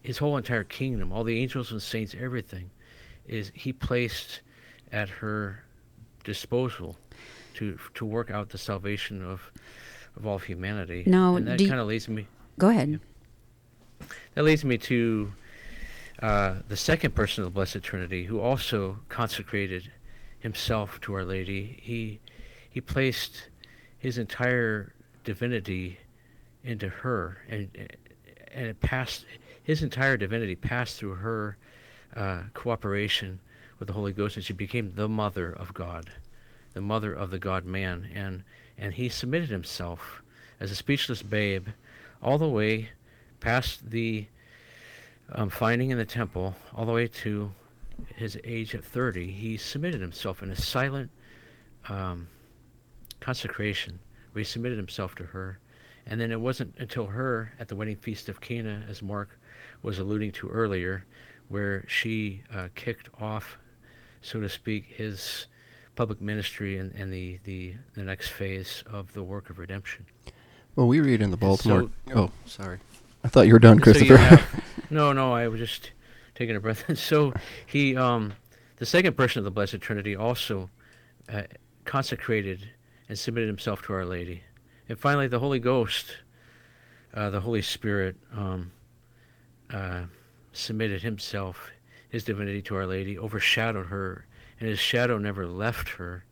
his 0.03 0.19
whole 0.19 0.37
entire 0.37 0.65
kingdom, 0.65 1.13
all 1.13 1.25
the 1.25 1.39
angels 1.39 1.73
and 1.73 1.83
saints, 1.83 2.15
everything, 2.19 2.71
is 3.27 3.53
he 3.55 3.73
placed 3.73 4.41
at 4.93 5.09
her 5.09 5.63
disposal 6.25 6.97
to 7.55 7.79
to 7.95 8.05
work 8.05 8.31
out 8.31 8.51
the 8.51 8.59
salvation 8.59 9.25
of 9.25 9.51
of 10.17 10.27
all 10.27 10.37
of 10.37 10.45
humanity. 10.45 11.05
Now, 11.07 11.37
and 11.37 11.47
that 11.47 11.59
kind 11.59 11.81
of 11.81 11.87
leads 11.87 12.09
me. 12.09 12.27
Go 12.59 12.69
ahead. 12.69 13.01
That 14.35 14.45
leads 14.45 14.65
me 14.65 14.79
to 14.79 15.33
uh, 16.21 16.57
the 16.69 16.77
second 16.77 17.15
person 17.15 17.43
of 17.43 17.51
the 17.51 17.55
Blessed 17.55 17.83
Trinity, 17.83 18.25
who 18.25 18.41
also 18.41 18.99
consecrated 19.09 19.91
himself 20.39 21.01
to 21.03 21.15
Our 21.15 21.25
Lady. 21.25 21.79
He 21.83 22.21
he 22.69 22.81
placed 22.81 23.49
his 23.99 24.19
entire 24.19 24.93
divinity 25.25 25.99
into 26.65 26.89
her, 26.89 27.39
and 27.49 27.69
and 28.53 28.67
it 28.67 28.81
passed. 28.81 29.25
His 29.63 29.83
entire 29.83 30.17
divinity 30.17 30.57
passed 30.57 30.99
through 30.99 31.15
her 31.15 31.57
uh, 32.17 32.43
cooperation 32.53 33.41
with 33.79 33.89
the 33.89 33.95
Holy 33.95 34.13
Ghost, 34.13 34.37
and 34.37 34.45
she 34.45 34.53
became 34.53 34.93
the 34.95 35.09
mother 35.09 35.53
of 35.53 35.73
God, 35.75 36.11
the 36.75 36.81
mother 36.81 37.13
of 37.13 37.31
the 37.31 37.39
God 37.39 37.65
Man, 37.65 38.09
and 38.15 38.45
and 38.79 38.95
he 38.95 39.09
submitted 39.09 39.51
himself 39.51 40.23
as 40.61 40.71
a 40.71 40.77
speechless 40.77 41.23
babe, 41.23 41.69
all 42.23 42.39
the 42.39 42.49
way 42.49 42.91
past 43.41 43.91
the 43.91 44.27
um, 45.33 45.51
finding 45.51 45.91
in 45.91 45.99
the 45.99 46.05
temple, 46.05 46.55
all 46.75 46.87
the 46.87 46.93
way 46.93 47.09
to 47.09 47.53
his 48.15 48.39
age 48.45 48.75
at 48.75 48.85
30. 48.85 49.31
He 49.31 49.57
submitted 49.57 50.01
himself 50.01 50.43
in 50.43 50.51
a 50.51 50.57
silent 50.57 51.11
um, 51.89 52.29
consecration, 53.21 53.99
where 54.33 54.41
he 54.41 54.45
submitted 54.45 54.79
himself 54.79 55.15
to 55.17 55.25
her. 55.25 55.59
And 56.07 56.21
then 56.21 56.33
it 56.33 56.41
wasn't 56.41 56.75
until 56.79 57.07
her 57.07 57.53
at 57.61 57.69
the 57.69 57.77
wedding 57.77 57.97
feast 57.97 58.29
of 58.29 58.41
Cana, 58.41 58.85
as 58.89 59.03
Mark 59.03 59.39
was 59.83 59.99
alluding 59.99 60.33
to 60.33 60.49
earlier, 60.49 61.05
where 61.49 61.85
she 61.87 62.43
uh, 62.53 62.69
kicked 62.75 63.09
off, 63.21 63.59
so 64.21 64.41
to 64.41 64.49
speak, 64.49 64.87
his 64.87 65.47
public 65.95 66.21
ministry 66.21 66.79
and, 66.79 66.93
and 66.95 67.13
the, 67.13 67.39
the, 67.45 67.75
the 67.95 68.03
next 68.03 68.29
phase 68.29 68.83
of 68.91 69.13
the 69.13 69.23
work 69.23 69.51
of 69.51 69.59
redemption. 69.59 70.07
Well, 70.77 70.87
we 70.87 71.01
read 71.01 71.21
in 71.21 71.31
the 71.31 71.37
Baltimore. 71.37 71.91
so- 72.09 72.15
oh, 72.15 72.31
sorry. 72.47 72.79
I 73.25 73.29
thought 73.29 73.47
you 73.47 73.53
were 73.53 73.59
done, 73.61 73.79
So 73.79 73.85
Christopher. 73.85 74.17
have- 74.17 74.65
no, 74.91 75.13
no, 75.13 75.33
I 75.33 75.47
was 75.49 75.61
just 75.61 75.93
taking 76.35 76.57
a 76.57 76.61
breath. 76.61 76.85
And 76.89 76.99
so 77.11 77.33
he, 77.67 77.97
um, 77.97 78.33
the 78.79 78.87
second 78.87 79.17
person 79.17 79.39
of 79.39 79.45
the 79.45 79.51
Blessed 79.51 79.81
Trinity, 79.81 80.17
also 80.17 80.71
uh, 81.33 81.43
consecrated 81.85 82.69
and 83.09 83.19
submitted 83.19 83.47
himself 83.47 83.83
to 83.83 83.93
Our 83.93 84.05
Lady. 84.07 84.43
And 84.89 84.99
finally, 84.99 85.29
the 85.29 85.39
Holy 85.39 85.59
Ghost, 85.61 86.17
uh, 87.15 87.31
the 87.31 87.41
Holy 87.41 87.63
Spirit, 87.63 88.17
um, 88.35 88.73
uh, 89.71 90.03
submitted 90.53 91.03
himself, 91.03 91.71
his 92.09 92.25
divinity 92.25 92.61
to 92.63 92.77
Our 92.77 92.87
Lady, 92.87 93.19
overshadowed 93.19 93.87
her, 93.87 94.27
and 94.63 94.69
his 94.69 94.79
shadow 94.79 95.19
never 95.19 95.45
left 95.45 95.89
her. 95.89 96.25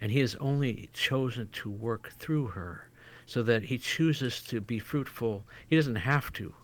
And 0.00 0.10
he 0.10 0.20
has 0.20 0.36
only 0.36 0.88
chosen 0.94 1.50
to 1.52 1.68
work 1.68 2.12
through 2.18 2.46
her 2.46 2.88
so 3.26 3.42
that 3.42 3.64
he 3.64 3.76
chooses 3.76 4.40
to 4.44 4.62
be 4.62 4.78
fruitful. 4.78 5.44
He 5.68 5.76
doesn't 5.76 5.96
have 5.96 6.32
to. 6.32 6.54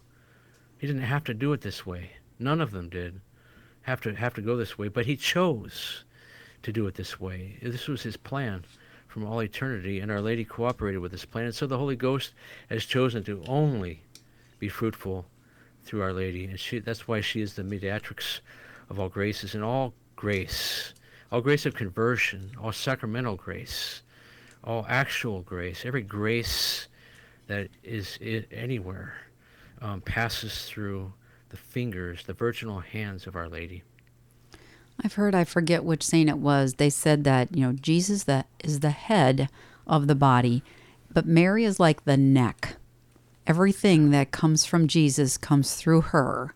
He 0.78 0.86
didn't 0.86 1.02
have 1.02 1.24
to 1.24 1.34
do 1.34 1.52
it 1.52 1.60
this 1.60 1.84
way. 1.84 2.12
None 2.38 2.62
of 2.62 2.70
them 2.70 2.88
did 2.88 3.20
have 3.82 4.00
to 4.00 4.14
have 4.14 4.32
to 4.32 4.40
go 4.40 4.56
this 4.56 4.78
way, 4.78 4.88
but 4.88 5.04
he 5.04 5.14
chose 5.14 6.04
to 6.62 6.72
do 6.72 6.86
it 6.86 6.94
this 6.94 7.20
way. 7.20 7.58
This 7.60 7.86
was 7.86 8.02
his 8.02 8.16
plan 8.16 8.64
from 9.06 9.26
all 9.26 9.42
eternity, 9.42 10.00
and 10.00 10.10
Our 10.10 10.22
Lady 10.22 10.46
cooperated 10.46 11.02
with 11.02 11.12
this 11.12 11.26
plan. 11.26 11.44
And 11.44 11.54
so 11.54 11.66
the 11.66 11.76
Holy 11.76 11.96
Ghost 11.96 12.32
has 12.70 12.86
chosen 12.86 13.24
to 13.24 13.42
only 13.46 14.00
be 14.58 14.70
fruitful 14.70 15.26
through 15.84 16.00
Our 16.00 16.14
Lady, 16.14 16.46
and 16.46 16.58
she, 16.58 16.78
that's 16.78 17.06
why 17.06 17.20
she 17.20 17.42
is 17.42 17.56
the 17.56 17.62
mediatrix 17.62 18.40
of 18.88 18.98
all 18.98 19.10
graces 19.10 19.54
and 19.54 19.62
all 19.62 19.92
grace, 20.16 20.94
all 21.30 21.40
grace 21.40 21.66
of 21.66 21.74
conversion, 21.74 22.50
all 22.60 22.72
sacramental 22.72 23.36
grace, 23.36 24.02
all 24.64 24.84
actual 24.88 25.42
grace, 25.42 25.84
every 25.84 26.02
grace 26.02 26.88
that 27.46 27.68
is 27.82 28.18
anywhere 28.52 29.14
um, 29.80 30.00
passes 30.00 30.64
through 30.64 31.12
the 31.50 31.56
fingers, 31.56 32.24
the 32.24 32.32
virginal 32.32 32.80
hands 32.80 33.26
of 33.26 33.36
Our 33.36 33.48
Lady. 33.48 33.82
I've 35.02 35.14
heard, 35.14 35.34
I 35.34 35.44
forget 35.44 35.84
which 35.84 36.02
saint 36.02 36.28
it 36.28 36.38
was, 36.38 36.74
they 36.74 36.90
said 36.90 37.24
that, 37.24 37.56
you 37.56 37.66
know, 37.66 37.72
Jesus 37.72 38.24
that 38.24 38.46
is 38.62 38.80
the 38.80 38.90
head 38.90 39.48
of 39.86 40.06
the 40.06 40.14
body, 40.14 40.62
but 41.12 41.26
Mary 41.26 41.64
is 41.64 41.80
like 41.80 42.04
the 42.04 42.16
neck. 42.16 42.76
Everything 43.46 44.10
that 44.10 44.30
comes 44.30 44.64
from 44.64 44.86
Jesus 44.86 45.38
comes 45.38 45.74
through 45.74 46.02
her 46.02 46.54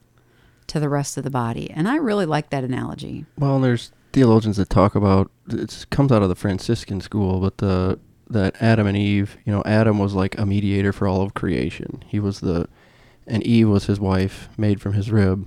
to 0.67 0.79
the 0.79 0.89
rest 0.89 1.17
of 1.17 1.25
the 1.25 1.31
body. 1.31 1.71
And 1.71 1.89
I 1.89 1.97
really 1.97 2.27
like 2.27 2.51
that 2.51 2.65
analogy. 2.65 3.25
Well, 3.39 3.59
there's 3.61 3.91
theologians 4.15 4.57
that 4.57 4.71
talk 4.71 4.95
about 4.95 5.29
it 5.51 5.87
comes 5.91 6.13
out 6.13 6.23
of 6.23 6.29
the 6.29 6.37
Franciscan 6.37 7.01
school, 7.01 7.41
but 7.41 7.59
the 7.59 7.99
that 8.31 8.57
Adam 8.63 8.87
and 8.87 8.97
Eve, 8.97 9.37
you 9.45 9.53
know, 9.53 9.63
Adam 9.67 9.99
was 9.99 10.15
like 10.15 10.39
a 10.39 10.47
mediator 10.47 10.93
for 10.93 11.07
all 11.07 11.21
of 11.21 11.35
creation. 11.35 12.03
He 12.07 12.19
was 12.21 12.41
the 12.41 12.69
and 13.27 13.43
Eve 13.43 13.69
was 13.69 13.87
his 13.87 14.01
wife, 14.01 14.49
made 14.57 14.81
from 14.81 14.93
his 14.93 15.11
rib, 15.11 15.47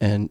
and 0.00 0.30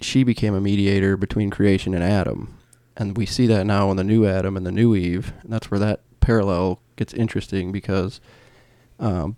she 0.00 0.22
became 0.24 0.54
a 0.54 0.60
mediator 0.60 1.16
between 1.16 1.50
creation 1.50 1.92
and 1.92 2.04
Adam. 2.04 2.56
And 2.96 3.16
we 3.16 3.26
see 3.26 3.46
that 3.48 3.66
now 3.66 3.90
in 3.90 3.96
the 3.96 4.04
new 4.04 4.24
Adam 4.24 4.56
and 4.56 4.64
the 4.64 4.72
new 4.72 4.94
Eve, 4.94 5.32
and 5.42 5.52
that's 5.52 5.70
where 5.70 5.80
that 5.80 6.00
parallel 6.20 6.80
gets 6.94 7.12
interesting 7.12 7.72
because 7.72 8.20
um, 9.00 9.36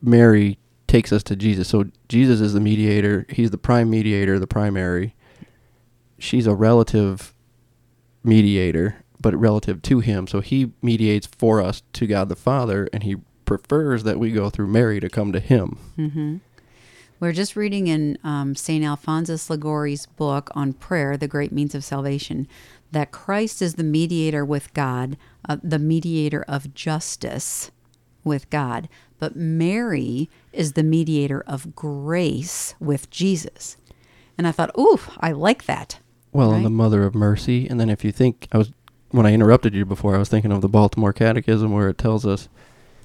Mary 0.00 0.58
takes 0.86 1.12
us 1.12 1.22
to 1.24 1.36
Jesus. 1.36 1.68
So 1.68 1.86
Jesus 2.08 2.40
is 2.40 2.54
the 2.54 2.60
mediator. 2.60 3.26
He's 3.28 3.50
the 3.50 3.58
prime 3.58 3.90
mediator, 3.90 4.38
the 4.38 4.46
primary. 4.46 5.14
She's 6.18 6.46
a 6.46 6.54
relative 6.54 7.34
mediator, 8.24 9.04
but 9.20 9.34
relative 9.36 9.82
to 9.82 10.00
him. 10.00 10.26
So 10.26 10.40
he 10.40 10.72
mediates 10.82 11.26
for 11.26 11.60
us 11.60 11.82
to 11.94 12.06
God 12.06 12.28
the 12.28 12.36
Father, 12.36 12.88
and 12.92 13.02
he 13.02 13.16
prefers 13.44 14.02
that 14.04 14.18
we 14.18 14.30
go 14.30 14.50
through 14.50 14.66
Mary 14.66 15.00
to 15.00 15.08
come 15.08 15.32
to 15.32 15.40
him. 15.40 15.78
hmm 15.96 16.36
We're 17.20 17.32
just 17.32 17.56
reading 17.56 17.86
in 17.86 18.18
um, 18.22 18.54
St. 18.54 18.84
Alphonsus 18.84 19.48
Liguori's 19.48 20.06
book 20.06 20.50
on 20.54 20.72
prayer, 20.72 21.16
The 21.16 21.28
Great 21.28 21.52
Means 21.52 21.74
of 21.74 21.82
Salvation, 21.84 22.46
that 22.92 23.10
Christ 23.10 23.62
is 23.62 23.74
the 23.74 23.84
mediator 23.84 24.44
with 24.44 24.72
God, 24.74 25.16
uh, 25.48 25.56
the 25.62 25.78
mediator 25.78 26.44
of 26.46 26.74
justice 26.74 27.70
with 28.24 28.48
God. 28.50 28.88
But 29.18 29.34
Mary 29.34 30.28
is 30.52 30.72
the 30.74 30.82
mediator 30.82 31.42
of 31.46 31.74
grace 31.74 32.74
with 32.78 33.10
Jesus. 33.10 33.76
And 34.36 34.46
I 34.46 34.52
thought, 34.52 34.70
ooh, 34.78 35.00
I 35.18 35.32
like 35.32 35.64
that. 35.64 35.98
Well, 36.32 36.52
and 36.52 36.64
the 36.64 36.70
mother 36.70 37.04
of 37.04 37.14
mercy. 37.14 37.68
And 37.68 37.80
then 37.80 37.90
if 37.90 38.04
you 38.04 38.12
think, 38.12 38.48
I 38.52 38.58
was 38.58 38.72
when 39.10 39.24
I 39.26 39.32
interrupted 39.32 39.74
you 39.74 39.84
before, 39.84 40.14
I 40.14 40.18
was 40.18 40.28
thinking 40.28 40.52
of 40.52 40.60
the 40.60 40.68
Baltimore 40.68 41.12
Catechism 41.12 41.72
where 41.72 41.88
it 41.88 41.98
tells 41.98 42.26
us 42.26 42.48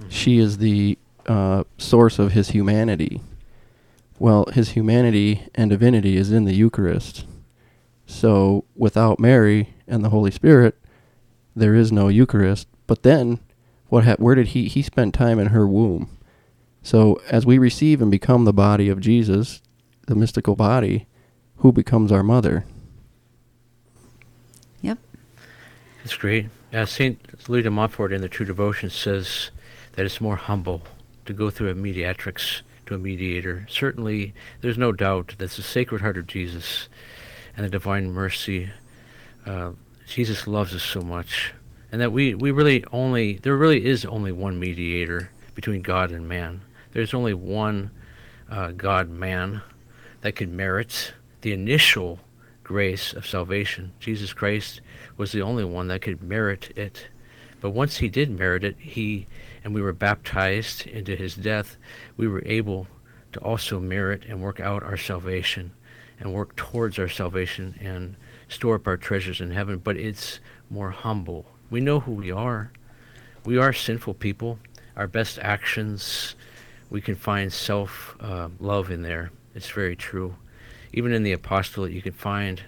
she 0.10 0.38
is 0.38 0.58
the 0.58 0.98
uh, 1.28 1.64
source 1.78 2.20
of 2.20 2.34
his 2.34 2.50
humanity. 2.50 3.22
Well, 4.20 4.46
his 4.54 4.72
humanity 4.72 5.48
and 5.56 5.70
divinity 5.70 6.18
is 6.18 6.32
in 6.32 6.46
the 6.46 6.54
Eucharist. 6.54 7.26
So 8.06 8.66
without 8.76 9.20
Mary 9.20 9.74
and 9.88 10.04
the 10.04 10.10
Holy 10.10 10.32
Spirit, 10.32 10.78
there 11.56 11.76
is 11.76 11.92
no 11.92 12.10
Eucharist. 12.10 12.68
But 12.86 13.04
then, 13.04 13.40
what? 13.88 14.04
Ha- 14.04 14.16
where 14.18 14.36
did 14.36 14.50
he? 14.50 14.68
He 14.68 14.82
spent 14.82 15.14
time 15.14 15.40
in 15.40 15.48
her 15.48 15.68
womb. 15.68 16.10
So 16.82 17.22
as 17.30 17.46
we 17.46 17.58
receive 17.58 18.02
and 18.02 18.12
become 18.12 18.44
the 18.44 18.54
body 18.54 18.90
of 18.90 19.00
Jesus, 19.00 19.62
the 20.08 20.16
mystical 20.16 20.56
body, 20.56 21.08
who 21.58 21.72
becomes 21.72 22.12
our 22.12 22.24
mother? 22.24 22.66
Yep. 24.82 24.98
That's 26.04 26.18
great. 26.18 26.48
Uh, 26.74 26.86
Saint 26.86 27.48
Louis 27.48 27.62
de 27.62 27.72
Montfort 27.72 28.12
in 28.12 28.20
the 28.20 28.28
True 28.28 28.46
Devotion 28.46 28.90
says 28.90 29.52
that 29.94 30.06
it's 30.06 30.20
more 30.20 30.36
humble 30.36 30.82
to 31.26 31.32
go 31.32 31.50
through 31.50 31.70
a 31.70 31.76
mediatrix 31.76 32.62
to 32.88 32.96
a 32.96 32.98
mediator. 32.98 33.66
Certainly, 33.70 34.34
there's 34.60 34.78
no 34.78 34.92
doubt 34.92 35.36
that 35.38 35.52
the 35.52 35.64
Sacred 35.64 36.02
Heart 36.02 36.18
of 36.18 36.28
Jesus 36.28 36.90
and 37.56 37.66
the 37.66 37.70
Divine 37.70 38.12
Mercy, 38.12 38.72
uh, 39.46 39.72
Jesus 40.06 40.46
loves 40.46 40.76
us 40.76 40.84
so 40.84 41.00
much, 41.00 41.54
and 41.90 42.02
that 42.02 42.12
we, 42.12 42.36
we 42.36 42.52
really 42.52 42.84
only 42.92 43.38
there 43.38 43.56
really 43.56 43.86
is 43.86 44.04
only 44.04 44.34
one 44.34 44.60
mediator 44.60 45.30
between 45.56 45.82
God 45.82 46.12
and 46.12 46.28
man. 46.28 46.64
There's 46.92 47.14
only 47.14 47.34
one 47.34 47.92
uh, 48.50 48.72
God 48.72 49.10
man 49.10 49.62
that 50.20 50.36
could 50.36 50.50
merit 50.50 51.14
the 51.42 51.54
initial 51.54 52.20
grace 52.64 53.14
of 53.14 53.28
salvation. 53.28 53.92
Jesus 54.00 54.34
Christ 54.34 54.82
was 55.18 55.32
the 55.32 55.42
only 55.42 55.64
one 55.64 55.88
that 55.88 56.02
could 56.02 56.24
merit 56.24 56.72
it. 56.76 57.08
But 57.62 57.72
once 57.72 57.98
he 57.98 58.10
did 58.10 58.30
merit 58.30 58.64
it, 58.64 58.78
he 58.80 59.28
and 59.64 59.74
we 59.74 59.82
were 59.82 59.94
baptized 59.94 60.86
into 60.88 61.16
his 61.16 61.36
death, 61.36 61.78
we 62.18 62.28
were 62.28 62.44
able 62.46 62.88
to 63.32 63.40
also 63.40 63.80
merit 63.80 64.24
and 64.28 64.42
work 64.42 64.60
out 64.60 64.84
our 64.84 64.98
salvation 64.98 65.72
and 66.20 66.34
work 66.34 66.56
towards 66.56 67.00
our 67.00 67.08
salvation 67.08 67.76
and 67.82 68.16
store 68.48 68.76
up 68.76 68.88
our 68.88 68.98
treasures 68.98 69.42
in 69.42 69.52
heaven. 69.52 69.78
But 69.78 69.98
it's 69.98 70.40
more 70.70 70.92
humble. 70.92 71.46
We 71.70 71.82
know 71.82 72.02
who 72.02 72.12
we 72.12 72.32
are. 72.32 72.72
We 73.46 73.58
are 73.58 73.74
sinful 73.74 74.16
people. 74.16 74.60
Our 74.96 75.08
best 75.08 75.40
actions, 75.40 76.36
we 76.90 77.02
can 77.02 77.16
find 77.16 77.52
self 77.52 78.16
uh, 78.20 78.50
love 78.60 78.92
in 78.92 79.02
there. 79.02 79.32
It's 79.56 79.70
very 79.70 79.96
true. 79.96 80.36
Even 80.94 81.12
in 81.12 81.24
the 81.24 81.32
apostolate, 81.32 81.92
you 81.92 82.02
can 82.02 82.14
find 82.14 82.62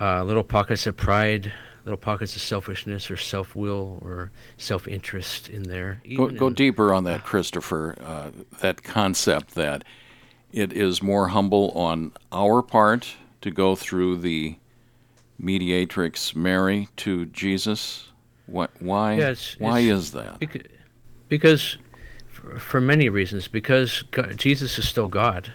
uh, 0.00 0.22
little 0.24 0.44
pockets 0.44 0.86
of 0.86 0.96
pride, 0.96 1.52
little 1.84 1.96
pockets 1.98 2.36
of 2.36 2.42
selfishness 2.42 3.10
or 3.10 3.16
self 3.16 3.56
will 3.56 3.98
or 4.02 4.30
self 4.58 4.86
interest 4.86 5.48
in 5.48 5.62
there. 5.64 6.00
Go, 6.16 6.28
go 6.28 6.46
in- 6.48 6.54
deeper 6.54 6.92
on 6.92 7.04
that, 7.04 7.24
Christopher. 7.24 7.96
Uh, 8.00 8.30
that 8.60 8.82
concept 8.82 9.54
that 9.54 9.84
it 10.52 10.72
is 10.72 11.02
more 11.02 11.28
humble 11.28 11.70
on 11.72 12.12
our 12.32 12.62
part 12.62 13.16
to 13.40 13.50
go 13.50 13.74
through 13.74 14.18
the 14.18 14.56
mediatrix 15.38 16.34
Mary 16.34 16.88
to 16.96 17.26
Jesus. 17.26 18.08
What? 18.46 18.70
Why? 18.80 19.14
Yeah, 19.14 19.30
it's- 19.30 19.56
why 19.58 19.80
it's- 19.80 19.98
is 19.98 20.12
that? 20.12 20.38
Bec- 20.40 20.66
because, 21.28 21.76
for, 22.28 22.58
for 22.58 22.80
many 22.80 23.08
reasons, 23.10 23.48
because 23.48 24.02
God, 24.10 24.36
Jesus 24.38 24.78
is 24.78 24.88
still 24.88 25.08
God. 25.08 25.52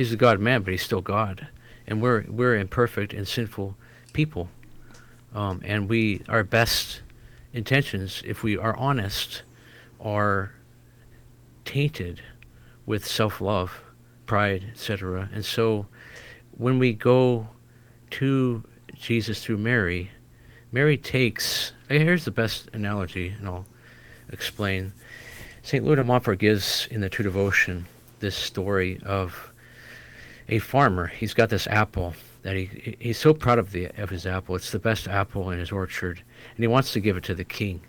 He's 0.00 0.08
the 0.08 0.16
God 0.16 0.40
man, 0.40 0.62
but 0.62 0.70
he's 0.70 0.82
still 0.82 1.02
God, 1.02 1.46
and 1.86 2.00
we're 2.00 2.24
we're 2.26 2.56
imperfect 2.56 3.12
and 3.12 3.28
sinful 3.28 3.76
people, 4.14 4.48
um, 5.34 5.60
and 5.62 5.90
we 5.90 6.22
our 6.26 6.42
best 6.42 7.02
intentions, 7.52 8.22
if 8.24 8.42
we 8.42 8.56
are 8.56 8.74
honest, 8.78 9.42
are 10.00 10.54
tainted 11.66 12.22
with 12.86 13.06
self-love, 13.06 13.78
pride, 14.24 14.68
etc. 14.72 15.28
And 15.34 15.44
so, 15.44 15.84
when 16.52 16.78
we 16.78 16.94
go 16.94 17.48
to 18.12 18.64
Jesus 18.94 19.44
through 19.44 19.58
Mary, 19.58 20.12
Mary 20.72 20.96
takes. 20.96 21.72
Here's 21.90 22.24
the 22.24 22.30
best 22.30 22.70
analogy, 22.72 23.34
and 23.38 23.46
I'll 23.46 23.66
explain. 24.32 24.94
St. 25.62 25.84
Louis 25.84 25.96
de 25.96 26.04
Montfort 26.04 26.38
gives 26.38 26.88
in 26.90 27.02
the 27.02 27.10
True 27.10 27.24
Devotion 27.24 27.84
this 28.20 28.34
story 28.34 28.98
of 29.04 29.49
a 30.50 30.58
farmer. 30.58 31.06
He's 31.06 31.32
got 31.32 31.48
this 31.48 31.66
apple 31.68 32.14
that 32.42 32.56
he 32.56 32.96
he's 32.98 33.18
so 33.18 33.32
proud 33.32 33.58
of 33.58 33.72
the 33.72 33.86
of 33.96 34.10
his 34.10 34.26
apple. 34.26 34.56
It's 34.56 34.72
the 34.72 34.78
best 34.78 35.08
apple 35.08 35.50
in 35.50 35.58
his 35.58 35.72
orchard, 35.72 36.22
and 36.54 36.62
he 36.62 36.66
wants 36.66 36.92
to 36.92 37.00
give 37.00 37.16
it 37.16 37.24
to 37.24 37.34
the 37.34 37.44
king. 37.44 37.80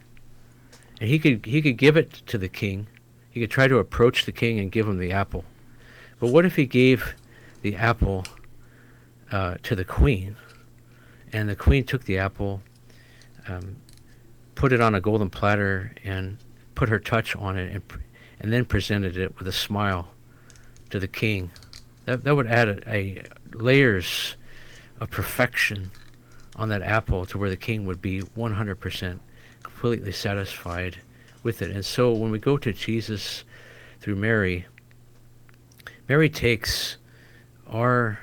And 1.02 1.10
he 1.10 1.20
could 1.20 1.46
he 1.46 1.62
could 1.62 1.78
give 1.78 1.98
it 1.98 2.14
to 2.28 2.38
the 2.38 2.48
king. 2.48 2.88
He 3.32 3.40
could 3.40 3.52
try 3.52 3.68
to 3.68 3.78
approach 3.78 4.26
the 4.26 4.32
king 4.32 4.60
and 4.60 4.72
give 4.72 4.88
him 4.88 5.00
the 5.00 5.12
apple. 5.12 5.44
But 6.20 6.32
what 6.32 6.46
if 6.46 6.56
he 6.56 6.66
gave 6.66 7.16
the 7.62 7.76
apple 7.76 8.26
uh, 9.32 9.56
to 9.64 9.76
the 9.76 9.86
queen, 9.86 10.36
and 11.34 11.50
the 11.50 11.56
queen 11.56 11.84
took 11.84 12.04
the 12.04 12.20
apple, 12.20 12.62
um, 13.48 13.78
put 14.54 14.72
it 14.72 14.82
on 14.82 14.94
a 14.94 15.02
golden 15.02 15.30
platter, 15.30 15.96
and 16.04 16.38
put 16.76 16.90
her 16.90 17.00
touch 17.00 17.36
on 17.36 17.58
it, 17.58 17.74
and, 17.74 17.84
and 18.40 18.54
then 18.54 18.66
presented 18.66 19.18
it 19.18 19.38
with 19.40 19.48
a 19.48 19.52
smile 19.52 20.10
to 20.92 21.00
the 21.00 21.08
king? 21.08 21.50
That, 22.12 22.26
that 22.26 22.36
would 22.36 22.48
add 22.48 22.68
a, 22.68 22.94
a 22.94 23.24
layers 23.54 24.36
of 25.00 25.10
perfection 25.10 25.92
on 26.58 26.68
that 26.68 26.82
apple 26.82 27.26
to 27.28 27.38
where 27.38 27.50
the 27.50 27.56
king 27.56 27.86
would 27.86 28.02
be 28.02 28.20
100% 28.20 29.20
completely 29.64 30.12
satisfied 30.12 30.98
with 31.42 31.62
it. 31.62 31.72
And 31.72 31.86
so 31.86 32.12
when 32.12 32.30
we 32.30 32.38
go 32.38 32.58
to 32.58 32.74
Jesus 32.74 33.46
through 34.02 34.18
Mary, 34.18 34.66
Mary 36.10 36.30
takes 36.30 36.98
our 37.70 38.20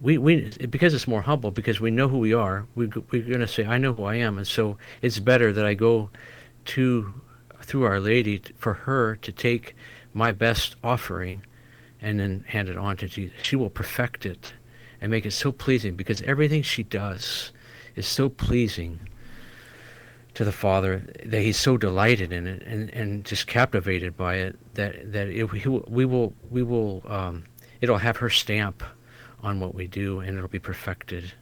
we, 0.00 0.16
we 0.16 0.50
because 0.70 0.94
it's 0.94 1.08
more 1.08 1.22
humble 1.22 1.50
because 1.50 1.80
we 1.80 1.90
know 1.90 2.06
who 2.06 2.18
we 2.18 2.34
are 2.34 2.66
we, 2.76 2.86
we're 2.86 3.22
going 3.22 3.40
to 3.40 3.48
say 3.48 3.64
i 3.64 3.78
know 3.78 3.94
who 3.94 4.04
i 4.04 4.16
am 4.16 4.36
and 4.36 4.46
so 4.46 4.76
it's 5.00 5.18
better 5.18 5.50
that 5.52 5.64
i 5.64 5.72
go 5.72 6.10
to 6.64 7.14
through 7.62 7.84
our 7.84 7.98
lady 7.98 8.42
for 8.58 8.74
her 8.74 9.16
to 9.16 9.32
take 9.32 9.74
my 10.12 10.30
best 10.30 10.76
offering 10.84 11.42
and 12.04 12.20
then 12.20 12.44
hand 12.48 12.68
it 12.68 12.76
on 12.76 12.96
to 12.96 13.08
jesus 13.08 13.36
she 13.42 13.56
will 13.56 13.70
perfect 13.70 14.24
it 14.26 14.52
and 15.00 15.10
make 15.10 15.26
it 15.26 15.32
so 15.32 15.50
pleasing 15.50 15.96
because 15.96 16.22
everything 16.22 16.62
she 16.62 16.82
does 16.82 17.52
is 17.96 18.06
so 18.06 18.28
pleasing 18.28 19.00
to 20.34 20.44
the 20.44 20.52
Father 20.52 21.02
that 21.24 21.40
He's 21.40 21.56
so 21.56 21.76
delighted 21.76 22.32
in 22.32 22.46
it 22.46 22.62
and, 22.62 22.90
and 22.90 23.24
just 23.24 23.46
captivated 23.46 24.16
by 24.16 24.36
it 24.36 24.56
that 24.74 25.12
that 25.12 25.28
it, 25.28 25.50
we 25.50 26.06
will 26.06 26.32
we 26.50 26.62
will 26.62 27.02
um, 27.06 27.44
it'll 27.80 27.98
have 27.98 28.18
her 28.18 28.30
stamp 28.30 28.82
on 29.42 29.60
what 29.60 29.74
we 29.74 29.86
do 29.86 30.20
and 30.20 30.36
it'll 30.36 30.48
be 30.48 30.58
perfected. 30.58 31.32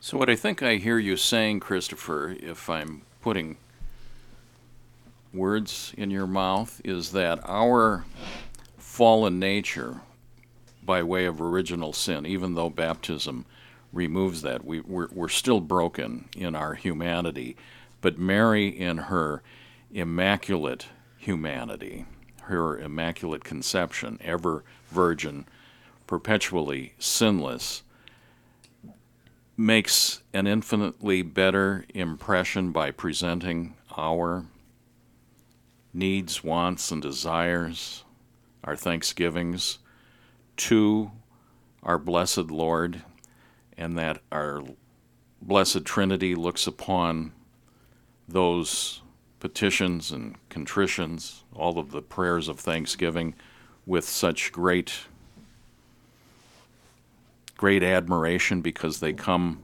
So, 0.00 0.18
what 0.18 0.28
I 0.28 0.36
think 0.36 0.62
I 0.62 0.76
hear 0.76 0.98
you 0.98 1.16
saying, 1.16 1.60
Christopher, 1.60 2.36
if 2.38 2.68
I'm 2.68 3.02
putting 3.22 3.56
words 5.32 5.94
in 5.96 6.10
your 6.10 6.26
mouth, 6.26 6.80
is 6.84 7.12
that 7.12 7.40
our 7.44 8.04
fallen 8.94 9.40
nature, 9.40 10.00
by 10.84 11.02
way 11.02 11.24
of 11.24 11.40
original 11.40 11.92
sin, 11.92 12.24
even 12.24 12.54
though 12.54 12.70
baptism 12.70 13.44
removes 13.92 14.42
that, 14.42 14.64
we, 14.64 14.78
we're, 14.82 15.08
we're 15.10 15.28
still 15.28 15.60
broken 15.60 16.28
in 16.36 16.54
our 16.54 16.74
humanity. 16.74 17.56
But 18.00 18.20
Mary, 18.20 18.68
in 18.68 18.98
her 18.98 19.42
immaculate 19.92 20.86
humanity, 21.18 22.06
her 22.42 22.78
immaculate 22.78 23.42
conception, 23.42 24.16
ever 24.22 24.62
virgin, 24.92 25.44
perpetually 26.06 26.94
sinless, 26.96 27.82
makes 29.56 30.22
an 30.32 30.46
infinitely 30.46 31.20
better 31.22 31.84
impression 31.92 32.70
by 32.70 32.92
presenting 32.92 33.74
our 33.98 34.44
needs, 35.92 36.44
wants, 36.44 36.92
and 36.92 37.02
desires, 37.02 38.03
our 38.64 38.76
thanksgivings 38.76 39.78
to 40.56 41.10
our 41.82 41.98
blessed 41.98 42.50
Lord, 42.50 43.02
and 43.76 43.96
that 43.98 44.20
our 44.32 44.62
blessed 45.42 45.84
Trinity 45.84 46.34
looks 46.34 46.66
upon 46.66 47.32
those 48.26 49.02
petitions 49.38 50.10
and 50.10 50.36
contritions, 50.48 51.44
all 51.54 51.78
of 51.78 51.90
the 51.90 52.00
prayers 52.00 52.48
of 52.48 52.58
thanksgiving, 52.58 53.34
with 53.86 54.04
such 54.04 54.50
great 54.50 55.06
great 57.56 57.82
admiration 57.82 58.60
because 58.60 59.00
they 59.00 59.12
come 59.12 59.62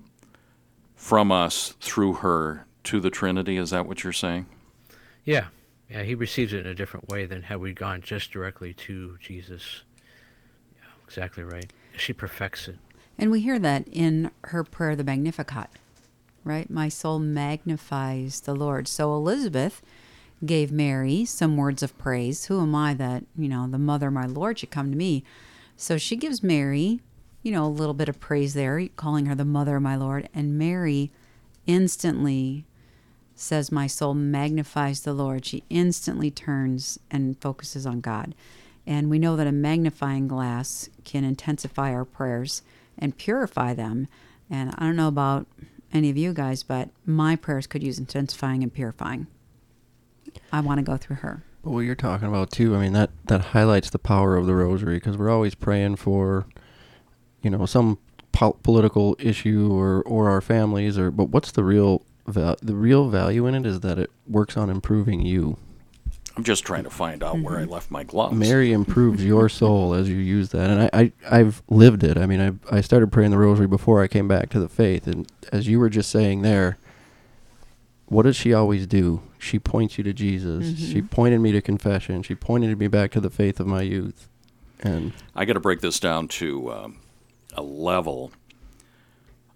from 0.94 1.32
us 1.32 1.74
through 1.80 2.14
her 2.14 2.66
to 2.84 3.00
the 3.00 3.10
Trinity. 3.10 3.56
Is 3.56 3.70
that 3.70 3.86
what 3.86 4.04
you're 4.04 4.12
saying? 4.12 4.46
Yeah, 5.24 5.46
yeah. 5.90 6.02
He 6.02 6.14
receives 6.14 6.52
it 6.52 6.60
in 6.60 6.66
a 6.66 6.74
different 6.74 7.08
way 7.08 7.26
than 7.26 7.42
had 7.42 7.60
we 7.60 7.72
gone 7.72 8.00
just 8.00 8.30
directly 8.30 8.72
to 8.74 9.18
Jesus. 9.20 9.82
Yeah, 10.76 10.88
exactly 11.04 11.42
right. 11.42 11.72
She 11.96 12.12
perfects 12.12 12.68
it. 12.68 12.78
And 13.18 13.30
we 13.30 13.40
hear 13.40 13.58
that 13.58 13.86
in 13.88 14.30
her 14.44 14.64
prayer, 14.64 14.96
the 14.96 15.04
Magnificat, 15.04 15.68
right? 16.44 16.70
My 16.70 16.88
soul 16.88 17.18
magnifies 17.18 18.40
the 18.40 18.54
Lord. 18.54 18.88
So 18.88 19.14
Elizabeth 19.14 19.82
gave 20.46 20.72
Mary 20.72 21.26
some 21.26 21.58
words 21.58 21.82
of 21.82 21.98
praise. 21.98 22.46
Who 22.46 22.62
am 22.62 22.74
I 22.74 22.94
that, 22.94 23.24
you 23.36 23.48
know, 23.48 23.68
the 23.68 23.78
mother 23.78 24.08
of 24.08 24.14
my 24.14 24.24
Lord 24.26 24.58
should 24.58 24.70
come 24.70 24.90
to 24.90 24.96
me? 24.96 25.22
So 25.76 25.98
she 25.98 26.16
gives 26.16 26.42
Mary, 26.42 27.00
you 27.42 27.52
know, 27.52 27.66
a 27.66 27.68
little 27.68 27.94
bit 27.94 28.08
of 28.08 28.20
praise 28.20 28.54
there, 28.54 28.88
calling 28.96 29.26
her 29.26 29.34
the 29.34 29.44
mother 29.44 29.76
of 29.76 29.82
my 29.82 29.96
Lord. 29.96 30.28
And 30.32 30.58
Mary 30.58 31.10
instantly 31.66 32.64
says, 33.40 33.72
My 33.72 33.86
soul 33.86 34.14
magnifies 34.14 35.00
the 35.00 35.12
Lord. 35.12 35.44
She 35.44 35.64
instantly 35.70 36.30
turns 36.30 36.98
and 37.10 37.40
focuses 37.40 37.86
on 37.86 38.00
God. 38.00 38.34
And 38.86 39.10
we 39.10 39.18
know 39.18 39.36
that 39.36 39.46
a 39.46 39.52
magnifying 39.52 40.28
glass 40.28 40.88
can 41.04 41.24
intensify 41.24 41.92
our 41.92 42.04
prayers 42.04 42.62
and 42.98 43.16
purify 43.16 43.74
them. 43.74 44.08
And 44.50 44.74
I 44.76 44.84
don't 44.84 44.96
know 44.96 45.08
about 45.08 45.46
any 45.92 46.10
of 46.10 46.16
you 46.16 46.32
guys, 46.32 46.62
but 46.62 46.90
my 47.04 47.36
prayers 47.36 47.66
could 47.66 47.82
use 47.82 47.98
intensifying 47.98 48.62
and 48.62 48.72
purifying. 48.72 49.26
I 50.52 50.60
want 50.60 50.78
to 50.78 50.82
go 50.84 50.96
through 50.96 51.16
her. 51.16 51.44
But 51.62 51.72
what 51.72 51.80
you're 51.80 51.94
talking 51.94 52.28
about 52.28 52.50
too, 52.50 52.74
I 52.74 52.80
mean 52.80 52.92
that 52.94 53.10
that 53.26 53.46
highlights 53.46 53.90
the 53.90 53.98
power 53.98 54.36
of 54.36 54.46
the 54.46 54.54
rosary 54.54 54.96
because 54.96 55.16
we're 55.16 55.30
always 55.30 55.54
praying 55.54 55.96
for, 55.96 56.46
you 57.42 57.50
know, 57.50 57.66
some 57.66 57.98
po- 58.32 58.58
political 58.62 59.16
issue 59.18 59.68
or 59.72 60.02
or 60.02 60.30
our 60.30 60.40
families 60.40 60.96
or. 60.98 61.10
But 61.10 61.26
what's 61.26 61.52
the 61.52 61.64
real 61.64 62.02
val- 62.30 62.56
the 62.62 62.74
real 62.74 63.08
value 63.08 63.46
in 63.46 63.54
it 63.54 63.66
is 63.66 63.80
that 63.80 63.98
it 63.98 64.10
works 64.26 64.56
on 64.56 64.70
improving 64.70 65.20
you 65.20 65.58
I'm 66.36 66.44
just 66.44 66.64
trying 66.64 66.84
to 66.84 66.90
find 66.90 67.22
out 67.22 67.38
where 67.40 67.58
I 67.58 67.64
left 67.64 67.90
my 67.90 68.04
gloves. 68.04 68.34
Mary 68.34 68.72
improves 68.72 69.24
your 69.24 69.48
soul 69.50 69.94
as 69.94 70.08
you 70.08 70.16
use 70.16 70.50
that, 70.50 70.70
and 70.70 70.82
I, 70.82 70.90
I 70.92 71.12
I've 71.38 71.62
lived 71.68 72.04
it. 72.04 72.16
I 72.16 72.26
mean, 72.26 72.40
I 72.40 72.76
I 72.76 72.80
started 72.80 73.10
praying 73.12 73.32
the 73.32 73.38
rosary 73.38 73.66
before 73.66 74.02
I 74.02 74.08
came 74.08 74.28
back 74.28 74.48
to 74.50 74.60
the 74.60 74.68
faith, 74.68 75.06
and 75.06 75.30
as 75.52 75.66
you 75.66 75.78
were 75.78 75.90
just 75.90 76.10
saying 76.10 76.42
there, 76.42 76.78
what 78.06 78.22
does 78.22 78.36
she 78.36 78.54
always 78.54 78.86
do? 78.86 79.22
She 79.38 79.58
points 79.58 79.98
you 79.98 80.04
to 80.04 80.12
Jesus. 80.12 80.78
She 80.78 81.02
pointed 81.02 81.40
me 81.40 81.52
to 81.52 81.60
confession. 81.60 82.22
She 82.22 82.34
pointed 82.34 82.78
me 82.78 82.86
back 82.86 83.10
to 83.12 83.20
the 83.20 83.30
faith 83.30 83.58
of 83.60 83.66
my 83.66 83.82
youth, 83.82 84.28
and 84.78 85.12
I 85.34 85.44
got 85.44 85.54
to 85.54 85.60
break 85.60 85.80
this 85.80 85.98
down 85.98 86.28
to 86.28 86.72
um, 86.72 87.00
a 87.54 87.62
level 87.62 88.32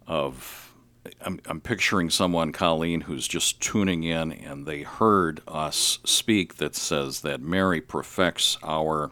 of. 0.07 0.64
I'm, 1.21 1.41
I'm 1.47 1.61
picturing 1.61 2.11
someone, 2.11 2.53
Colleen, 2.53 3.03
who's 3.03 3.29
just 3.29 3.61
tuning 3.61 4.05
in, 4.05 4.33
and 4.33 4.67
they 4.67 4.83
heard 4.83 5.43
us 5.47 5.99
speak 6.05 6.57
that 6.57 6.75
says 6.75 7.21
that 7.21 7.41
Mary 7.41 7.81
perfects 7.81 8.57
our 8.63 9.11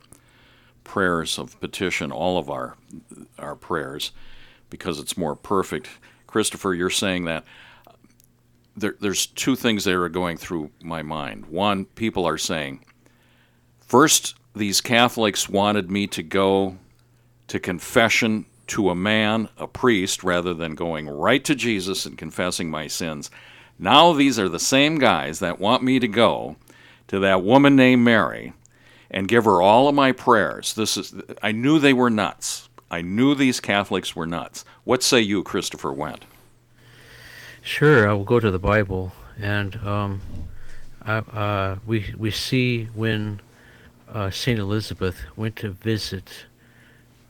prayers 0.85 1.39
of 1.39 1.59
petition, 1.61 2.11
all 2.11 2.39
of 2.39 2.51
our 2.51 2.77
our 3.39 3.55
prayers, 3.55 4.13
because 4.71 4.99
it's 4.99 5.17
more 5.17 5.37
perfect. 5.37 5.89
Christopher, 6.27 6.75
you're 6.75 6.91
saying 6.91 7.25
that 7.27 7.45
uh, 7.87 7.93
there, 8.77 8.97
there's 9.01 9.27
two 9.27 9.55
things 9.55 9.85
that 9.85 9.95
are 9.95 10.09
going 10.09 10.39
through 10.39 10.71
my 10.83 11.03
mind. 11.03 11.47
One, 11.47 11.85
people 11.85 12.27
are 12.27 12.39
saying, 12.39 12.85
first, 13.79 14.35
these 14.55 14.81
Catholics 14.81 15.49
wanted 15.49 15.91
me 15.91 16.07
to 16.09 16.23
go 16.23 16.79
to 17.49 17.61
confession 17.61 18.47
to 18.73 18.91
a 18.91 18.95
man, 18.95 19.49
a 19.59 19.67
priest, 19.67 20.23
rather 20.23 20.55
than 20.55 20.75
going 20.75 21.09
right 21.09 21.45
to 21.45 21.55
Jesus 21.55 22.07
and 22.07 22.19
confessing 22.19 22.71
my 22.71 22.87
sins. 22.87 23.31
Now, 23.79 24.13
these 24.13 24.39
are 24.39 24.49
the 24.49 24.59
same 24.59 24.99
guys 24.99 25.39
that 25.41 25.61
want 25.61 25.83
me 25.83 25.99
to 25.99 26.09
go 26.09 26.57
to 27.09 27.19
that 27.19 27.43
woman 27.43 27.77
named 27.77 28.03
Mary 28.05 28.53
and 29.11 29.29
give 29.29 29.45
her 29.45 29.61
all 29.61 29.89
of 29.89 29.95
my 29.95 30.13
prayers. 30.13 30.75
This 30.75 30.97
is 30.97 31.15
I 31.43 31.53
knew 31.53 31.79
they 31.79 31.93
were 31.93 32.11
nuts. 32.11 32.69
I 32.91 33.03
knew 33.03 33.35
these 33.35 33.61
Catholics 33.61 34.17
were 34.17 34.27
nuts. 34.27 34.65
What 34.85 35.03
say 35.03 35.21
you, 35.21 35.43
Christopher 35.43 35.91
Wendt? 35.91 36.23
Sure, 37.63 38.09
I 38.09 38.13
will 38.15 38.25
go 38.25 38.41
to 38.41 38.51
the 38.51 38.59
Bible, 38.59 39.13
and 39.41 39.77
um, 39.77 40.21
uh, 41.05 41.77
we 41.87 42.15
we 42.17 42.31
see 42.31 42.85
when 42.95 43.41
uh, 44.13 44.31
Saint 44.31 44.59
Elizabeth 44.59 45.21
went 45.37 45.57
to 45.57 45.71
visit, 45.71 46.47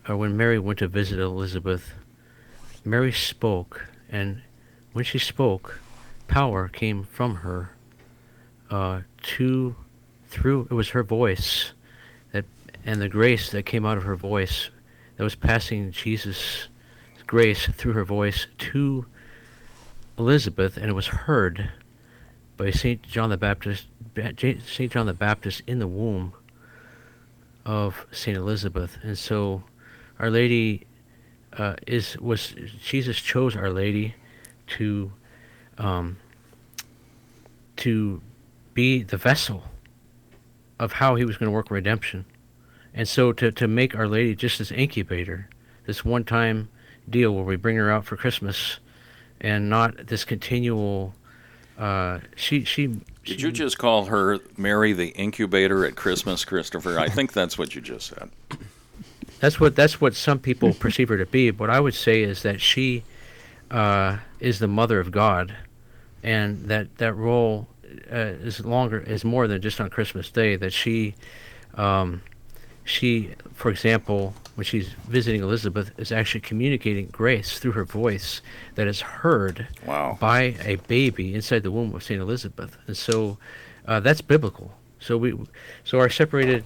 or 0.09 0.17
when 0.17 0.37
Mary 0.37 0.59
went 0.59 0.79
to 0.81 0.88
visit 0.88 1.19
Elizabeth, 1.19 1.95
Mary 2.85 3.12
spoke, 3.12 3.87
and 4.09 4.43
when 4.93 5.05
she 5.05 5.19
spoke, 5.19 5.81
power 6.29 6.69
came 6.69 7.05
from 7.05 7.37
her. 7.37 7.71
Uh, 8.71 9.03
to 9.23 9.77
through 10.29 10.67
it 10.71 10.75
was 10.75 10.88
her 10.91 11.03
voice 11.03 11.73
that 12.33 12.47
and 12.87 13.03
the 13.03 13.09
grace 13.09 13.51
that 13.51 13.65
came 13.65 13.85
out 13.85 13.99
of 13.99 14.05
her 14.05 14.17
voice 14.17 14.71
that 15.17 15.25
was 15.25 15.35
passing 15.35 15.93
Jesus' 15.93 16.69
grace 17.27 17.67
through 17.67 17.93
her 17.93 18.05
voice 18.05 18.47
to 18.59 19.05
Elizabeth, 20.19 20.77
and 20.77 20.87
it 20.87 20.95
was 20.95 21.07
heard 21.07 21.71
by 22.57 22.71
Saint 22.71 23.03
John 23.03 23.31
the 23.31 23.37
Baptist, 23.37 23.87
Saint 24.17 24.93
John 24.93 25.07
the 25.07 25.15
Baptist 25.15 25.62
in 25.67 25.79
the 25.79 25.87
womb 25.87 26.33
of 27.65 28.07
Saint 28.11 28.37
Elizabeth, 28.37 28.99
and 29.03 29.17
so 29.17 29.65
Our 30.22 30.30
Lady 30.30 30.87
uh, 31.52 31.74
is 31.87 32.16
was 32.18 32.54
Jesus 32.80 33.18
chose 33.18 33.56
Our 33.56 33.70
Lady 33.70 34.14
to 34.68 35.12
um, 35.78 36.16
to 37.78 38.22
be 38.72 39.02
the 39.02 39.16
vessel 39.16 39.64
of 40.78 40.92
how 40.92 41.16
He 41.16 41.24
was 41.24 41.37
going 41.37 41.48
to 41.48 41.52
work 41.52 41.70
redemption, 41.70 42.24
and 42.94 43.08
so 43.08 43.32
to 43.32 43.50
to 43.50 43.66
make 43.66 43.96
Our 43.96 44.06
Lady 44.06 44.37
just 44.37 44.61
this 44.61 44.70
incubator, 44.70 45.48
this 45.87 46.04
one 46.04 46.22
time 46.22 46.68
deal 47.11 47.35
where 47.35 47.44
we 47.44 47.56
bring 47.56 47.76
her 47.76 47.90
out 47.90 48.04
for 48.04 48.16
Christmas 48.16 48.78
and 49.40 49.68
not 49.68 50.06
this 50.06 50.24
continual. 50.24 51.14
Uh, 51.76 52.20
she 52.37 52.62
she. 52.62 53.00
Did 53.24 53.42
you 53.42 53.50
just 53.50 53.76
call 53.78 54.04
her 54.06 54.38
Mary 54.56 54.92
the 54.92 55.08
incubator 55.08 55.85
at 55.85 55.96
Christmas, 55.96 56.44
Christopher? 56.44 56.98
I 56.98 57.08
think 57.08 57.32
that's 57.32 57.58
what 57.58 57.74
you 57.74 57.80
just 57.80 58.06
said. 58.06 58.30
That's 59.42 59.59
what 59.59 59.74
that's 59.74 60.00
what 60.00 60.14
some 60.14 60.38
people 60.38 60.72
perceive 60.85 61.09
her 61.09 61.18
to 61.18 61.26
be. 61.26 61.50
What 61.50 61.68
I 61.68 61.81
would 61.81 61.94
say 61.94 62.22
is 62.22 62.42
that 62.42 62.61
she 62.61 63.02
uh, 63.72 64.18
is 64.38 64.61
the 64.61 64.68
mother 64.68 65.00
of 65.00 65.11
God, 65.11 65.52
and 66.22 66.66
that 66.66 66.96
that 66.98 67.14
role 67.14 67.66
uh, 68.11 68.16
is 68.16 68.64
longer 68.64 69.00
is 69.00 69.24
more 69.24 69.48
than 69.48 69.61
just 69.61 69.81
on 69.81 69.90
Christmas 69.90 70.31
Day. 70.31 70.55
That 70.55 70.72
she 70.72 71.14
um, 71.74 72.22
she, 72.85 73.31
for 73.55 73.68
example, 73.70 74.33
when 74.55 74.64
she's 74.64 74.90
visiting 75.09 75.42
Elizabeth, 75.42 75.90
is 75.98 76.12
actually 76.12 76.42
communicating 76.42 77.07
grace 77.07 77.59
through 77.59 77.72
her 77.72 77.85
voice 77.85 78.42
that 78.76 78.87
is 78.87 79.00
heard 79.00 79.66
Wow. 79.85 80.18
by 80.20 80.55
a 80.64 80.76
baby 80.87 81.35
inside 81.35 81.64
the 81.64 81.72
womb 81.72 81.94
of 81.96 82.05
Saint 82.05 82.20
Elizabeth, 82.20 82.76
and 82.87 82.96
so 82.96 83.38
uh, 83.88 83.98
that's 83.98 84.20
biblical. 84.20 84.72
So 85.00 85.16
we, 85.16 85.37
so 85.83 85.98
our 85.98 86.09
separated 86.09 86.62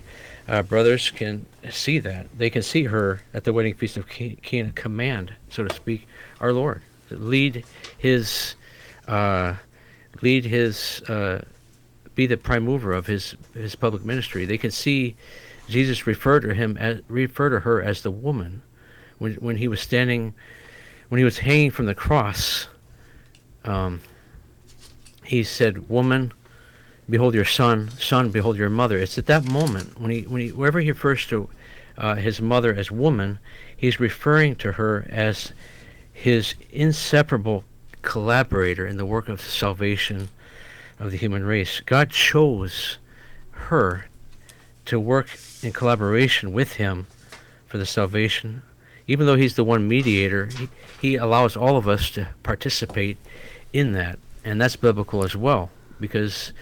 uh, 0.49 0.63
brothers 0.63 1.11
can 1.11 1.47
see 1.71 1.99
that. 2.01 2.27
They 2.37 2.51
can 2.51 2.63
see 2.63 2.85
her 2.85 3.23
at 3.35 3.45
the 3.45 3.53
wedding 3.53 3.75
feast 3.75 3.97
of 3.97 4.09
Ca- 4.09 4.37
Cana, 4.43 4.73
command, 4.73 5.35
so 5.51 5.65
to 5.65 5.75
speak, 5.75 6.07
our 6.41 6.53
Lord, 6.53 6.83
lead 7.11 7.65
His, 7.99 8.55
uh, 9.09 9.55
lead 10.23 10.45
His, 10.45 11.03
uh, 11.09 11.45
be 12.15 12.27
the 12.27 12.37
prime 12.37 12.65
mover 12.65 12.93
of 12.93 13.07
His 13.07 13.35
His 13.55 13.75
public 13.75 14.05
ministry. 14.05 14.45
They 14.45 14.59
can 14.59 14.71
see 14.71 15.17
Jesus 15.69 16.07
refer 16.07 16.41
to 16.41 16.55
him 16.55 16.77
as 16.77 17.01
refer 17.09 17.51
to 17.51 17.61
her 17.61 17.83
as 17.83 18.03
the 18.03 18.11
woman. 18.11 18.63
When 19.19 19.35
when 19.35 19.57
he 19.57 19.69
was 19.69 19.81
standing 19.81 20.35
when 21.09 21.19
he 21.19 21.25
was 21.25 21.39
hanging 21.39 21.71
from 21.71 21.87
the 21.87 21.95
cross 21.95 22.69
um, 23.65 24.01
he 25.25 25.43
said 25.43 25.89
woman 25.89 26.33
behold 27.09 27.35
your 27.35 27.45
son 27.45 27.91
son 27.99 28.31
behold 28.31 28.57
your 28.57 28.71
mother 28.71 28.99
it's 28.99 29.19
at 29.19 29.27
that 29.27 29.45
moment 29.45 30.01
when 30.01 30.11
he 30.11 30.23
when 30.23 30.41
he 30.41 30.49
wherever 30.53 30.81
he 30.81 30.91
refers 30.91 31.27
to 31.27 31.49
uh, 31.99 32.15
his 32.15 32.41
mother 32.41 32.75
as 32.75 32.91
woman 32.91 33.39
he's 33.77 34.01
referring 34.01 34.55
to 34.57 34.73
her 34.73 35.07
as 35.11 35.53
his 36.13 36.55
inseparable 36.71 37.65
collaborator 38.03 38.87
in 38.87 38.97
the 38.97 39.07
work 39.07 39.29
of 39.29 39.41
salvation 39.41 40.29
of 40.99 41.11
the 41.11 41.17
human 41.17 41.45
race 41.45 41.81
god 41.81 42.11
chose 42.11 42.99
her 43.51 44.07
to 44.87 44.99
work 45.01 45.29
in 45.63 45.73
collaboration 45.73 46.53
with 46.53 46.75
him 46.75 47.07
for 47.67 47.79
the 47.79 47.87
salvation. 47.87 48.63
Even 49.07 49.27
though 49.27 49.37
he's 49.37 49.55
the 49.55 49.65
one 49.65 49.87
mediator, 49.87 50.47
he, 50.47 50.69
he 51.01 51.17
allows 51.17 51.57
all 51.57 51.77
of 51.77 51.87
us 51.87 52.11
to 52.11 52.29
participate 52.43 53.19
in 53.73 53.93
that. 53.93 54.19
And 54.45 54.61
that's 54.61 54.77
biblical 54.77 55.25
as 55.25 55.37
well, 55.37 55.71
because 56.01 56.53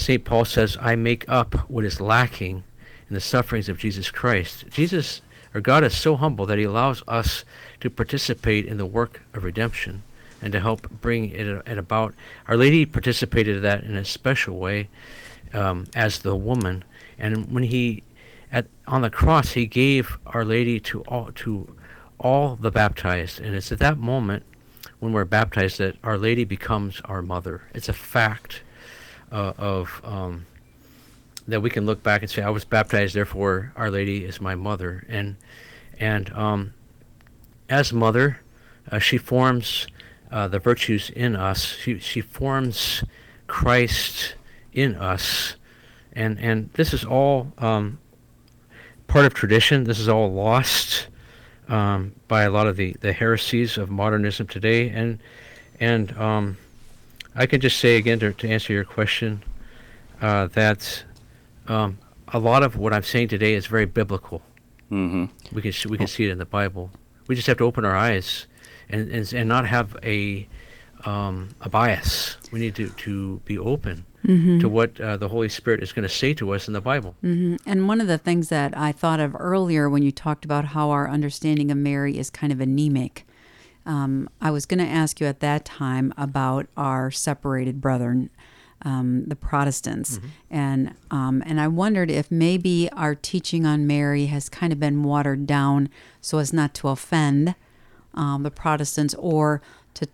St. 0.00 0.24
Paul 0.24 0.44
says, 0.44 0.78
I 0.80 0.96
make 0.96 1.28
up 1.28 1.54
what 1.70 1.84
is 1.84 2.00
lacking 2.00 2.64
in 3.08 3.14
the 3.14 3.20
sufferings 3.20 3.68
of 3.68 3.78
Jesus 3.78 4.10
Christ. 4.10 4.64
Jesus, 4.70 5.20
or 5.54 5.60
God, 5.60 5.84
is 5.84 5.96
so 5.96 6.16
humble 6.16 6.46
that 6.46 6.58
he 6.58 6.64
allows 6.64 7.02
us 7.06 7.44
to 7.80 7.90
participate 7.90 8.64
in 8.66 8.78
the 8.78 8.86
work 8.86 9.22
of 9.34 9.44
redemption 9.44 10.02
and 10.40 10.52
to 10.52 10.60
help 10.60 10.88
bring 11.02 11.30
it, 11.30 11.46
it 11.46 11.78
about. 11.78 12.14
Our 12.48 12.56
Lady 12.56 12.86
participated 12.86 13.56
in 13.56 13.62
that 13.62 13.84
in 13.84 13.94
a 13.94 14.04
special 14.04 14.58
way 14.58 14.88
um, 15.52 15.86
as 15.94 16.20
the 16.20 16.34
woman. 16.34 16.82
And 17.18 17.52
when 17.52 17.64
he 17.64 18.02
at 18.50 18.66
on 18.86 19.02
the 19.02 19.10
cross 19.10 19.52
he 19.52 19.66
gave 19.66 20.18
Our 20.26 20.44
Lady 20.44 20.80
to 20.80 21.02
all 21.02 21.30
to 21.32 21.76
all 22.18 22.56
the 22.56 22.70
baptized, 22.70 23.40
and 23.40 23.54
it's 23.54 23.70
at 23.70 23.78
that 23.80 23.98
moment 23.98 24.44
when 24.98 25.12
we're 25.12 25.24
baptized 25.24 25.78
that 25.78 25.96
Our 26.02 26.16
Lady 26.16 26.44
becomes 26.44 27.00
our 27.04 27.22
mother. 27.22 27.62
It's 27.74 27.88
a 27.88 27.92
fact 27.92 28.62
uh, 29.32 29.52
of 29.58 30.00
um, 30.04 30.46
that 31.48 31.60
we 31.60 31.70
can 31.70 31.86
look 31.86 32.02
back 32.02 32.22
and 32.22 32.30
say, 32.30 32.42
"I 32.42 32.50
was 32.50 32.64
baptized, 32.64 33.14
therefore 33.14 33.72
Our 33.76 33.90
Lady 33.90 34.24
is 34.24 34.40
my 34.40 34.54
mother." 34.54 35.04
And 35.08 35.36
and 35.98 36.32
um, 36.32 36.74
as 37.68 37.92
mother, 37.92 38.40
uh, 38.90 38.98
she 38.98 39.18
forms 39.18 39.86
uh, 40.30 40.48
the 40.48 40.58
virtues 40.58 41.10
in 41.10 41.36
us. 41.36 41.64
She 41.64 41.98
she 41.98 42.20
forms 42.20 43.04
Christ 43.46 44.34
in 44.72 44.94
us, 44.94 45.56
and 46.12 46.38
and 46.38 46.70
this 46.74 46.94
is 46.94 47.04
all 47.04 47.52
um, 47.58 47.98
part 49.06 49.26
of 49.26 49.34
tradition. 49.34 49.84
This 49.84 49.98
is 49.98 50.08
all 50.08 50.32
lost 50.32 51.08
um, 51.68 52.14
by 52.28 52.42
a 52.42 52.50
lot 52.50 52.66
of 52.66 52.76
the, 52.76 52.96
the 53.00 53.12
heresies 53.12 53.78
of 53.78 53.90
modernism 53.90 54.46
today, 54.46 54.90
and 54.90 55.18
and 55.78 56.16
um, 56.18 56.56
I 57.34 57.46
can 57.46 57.60
just 57.60 57.78
say 57.78 57.96
again 57.96 58.18
to, 58.20 58.32
to 58.32 58.48
answer 58.48 58.72
your 58.72 58.84
question 58.84 59.42
uh, 60.20 60.46
that 60.48 61.04
um, 61.68 61.98
a 62.28 62.38
lot 62.38 62.62
of 62.62 62.76
what 62.76 62.92
I'm 62.92 63.02
saying 63.02 63.28
today 63.28 63.54
is 63.54 63.66
very 63.66 63.86
biblical. 63.86 64.42
hmm 64.88 65.26
We 65.52 65.62
can 65.62 65.72
we 65.88 65.96
can 65.98 66.06
see 66.06 66.24
it 66.24 66.30
in 66.30 66.38
the 66.38 66.44
Bible. 66.46 66.90
We 67.28 67.34
just 67.36 67.46
have 67.46 67.58
to 67.58 67.64
open 67.64 67.84
our 67.84 67.96
eyes 67.96 68.46
and 68.88 69.08
and, 69.10 69.32
and 69.32 69.48
not 69.48 69.66
have 69.66 69.96
a 70.02 70.48
um, 71.04 71.48
a 71.60 71.68
bias. 71.70 72.36
We 72.52 72.60
need 72.60 72.74
to, 72.74 72.90
to 72.90 73.40
be 73.44 73.56
open 73.58 74.04
to 74.60 74.68
what 74.68 75.00
uh, 75.00 75.16
the 75.16 75.28
Holy 75.28 75.48
Spirit 75.48 75.82
is 75.82 75.92
going 75.94 76.02
to 76.02 76.14
say 76.14 76.34
to 76.34 76.52
us 76.52 76.66
in 76.68 76.74
the 76.74 76.80
Bible. 76.82 77.14
And 77.22 77.88
one 77.88 78.02
of 78.02 78.06
the 78.06 78.18
things 78.18 78.50
that 78.50 78.76
I 78.76 78.92
thought 78.92 79.18
of 79.18 79.34
earlier 79.38 79.88
when 79.88 80.02
you 80.02 80.12
talked 80.12 80.44
about 80.44 80.66
how 80.66 80.90
our 80.90 81.08
understanding 81.08 81.70
of 81.70 81.78
Mary 81.78 82.18
is 82.18 82.28
kind 82.28 82.52
of 82.52 82.60
anemic, 82.60 83.24
um, 83.86 84.28
I 84.40 84.50
was 84.50 84.66
going 84.66 84.78
to 84.80 84.86
ask 84.90 85.20
you 85.20 85.26
at 85.26 85.40
that 85.40 85.64
time 85.64 86.12
about 86.16 86.66
our 86.76 87.10
separated 87.10 87.80
brethren, 87.80 88.30
um, 88.82 89.24
the 89.26 89.36
Protestants, 89.36 90.18
and 90.50 90.94
um, 91.10 91.42
and 91.46 91.60
I 91.60 91.68
wondered 91.68 92.10
if 92.10 92.30
maybe 92.30 92.88
our 92.92 93.14
teaching 93.14 93.66
on 93.66 93.86
Mary 93.86 94.26
has 94.26 94.48
kind 94.48 94.72
of 94.72 94.80
been 94.80 95.02
watered 95.02 95.46
down 95.46 95.88
so 96.20 96.38
as 96.38 96.52
not 96.52 96.72
to 96.74 96.88
offend 96.88 97.54
um, 98.14 98.42
the 98.42 98.50
Protestants 98.50 99.14
or 99.18 99.60
to 99.94 100.06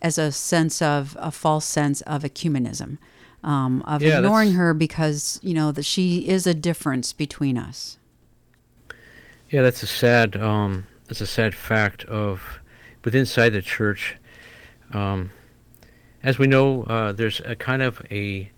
as 0.00 0.16
a 0.18 0.32
sense 0.32 0.80
of 0.80 1.16
a 1.20 1.30
false 1.30 1.64
sense 1.66 2.00
of 2.02 2.22
ecumenism. 2.22 2.98
Um, 3.44 3.82
of 3.82 4.02
Yeah, 4.02 4.16
ignoring 4.18 4.48
that's- 4.48 4.56
her 4.58 4.74
because 4.74 5.38
you 5.42 5.54
know 5.54 5.70
that 5.72 5.84
she 5.84 6.26
is 6.28 6.46
a 6.46 6.54
difference 6.54 7.12
between 7.12 7.56
us. 7.58 7.98
Yeah, 9.50 9.62
that's 9.62 9.82
a 9.82 9.86
sad. 9.86 10.36
Um, 10.36 10.86
that's 11.06 11.20
a 11.20 11.26
sad 11.26 11.54
fact 11.54 12.04
of, 12.06 12.58
but 13.06 13.14
inside 13.14 13.50
the 13.50 13.62
church, 13.62 14.16
um, 14.92 15.30
as 16.24 16.40
we 16.40 16.48
know, 16.48 16.82
uh, 16.82 17.12
there's 17.12 17.38
a 17.44 17.54
kind 17.54 17.80
of 17.80 18.04
a. 18.10 18.50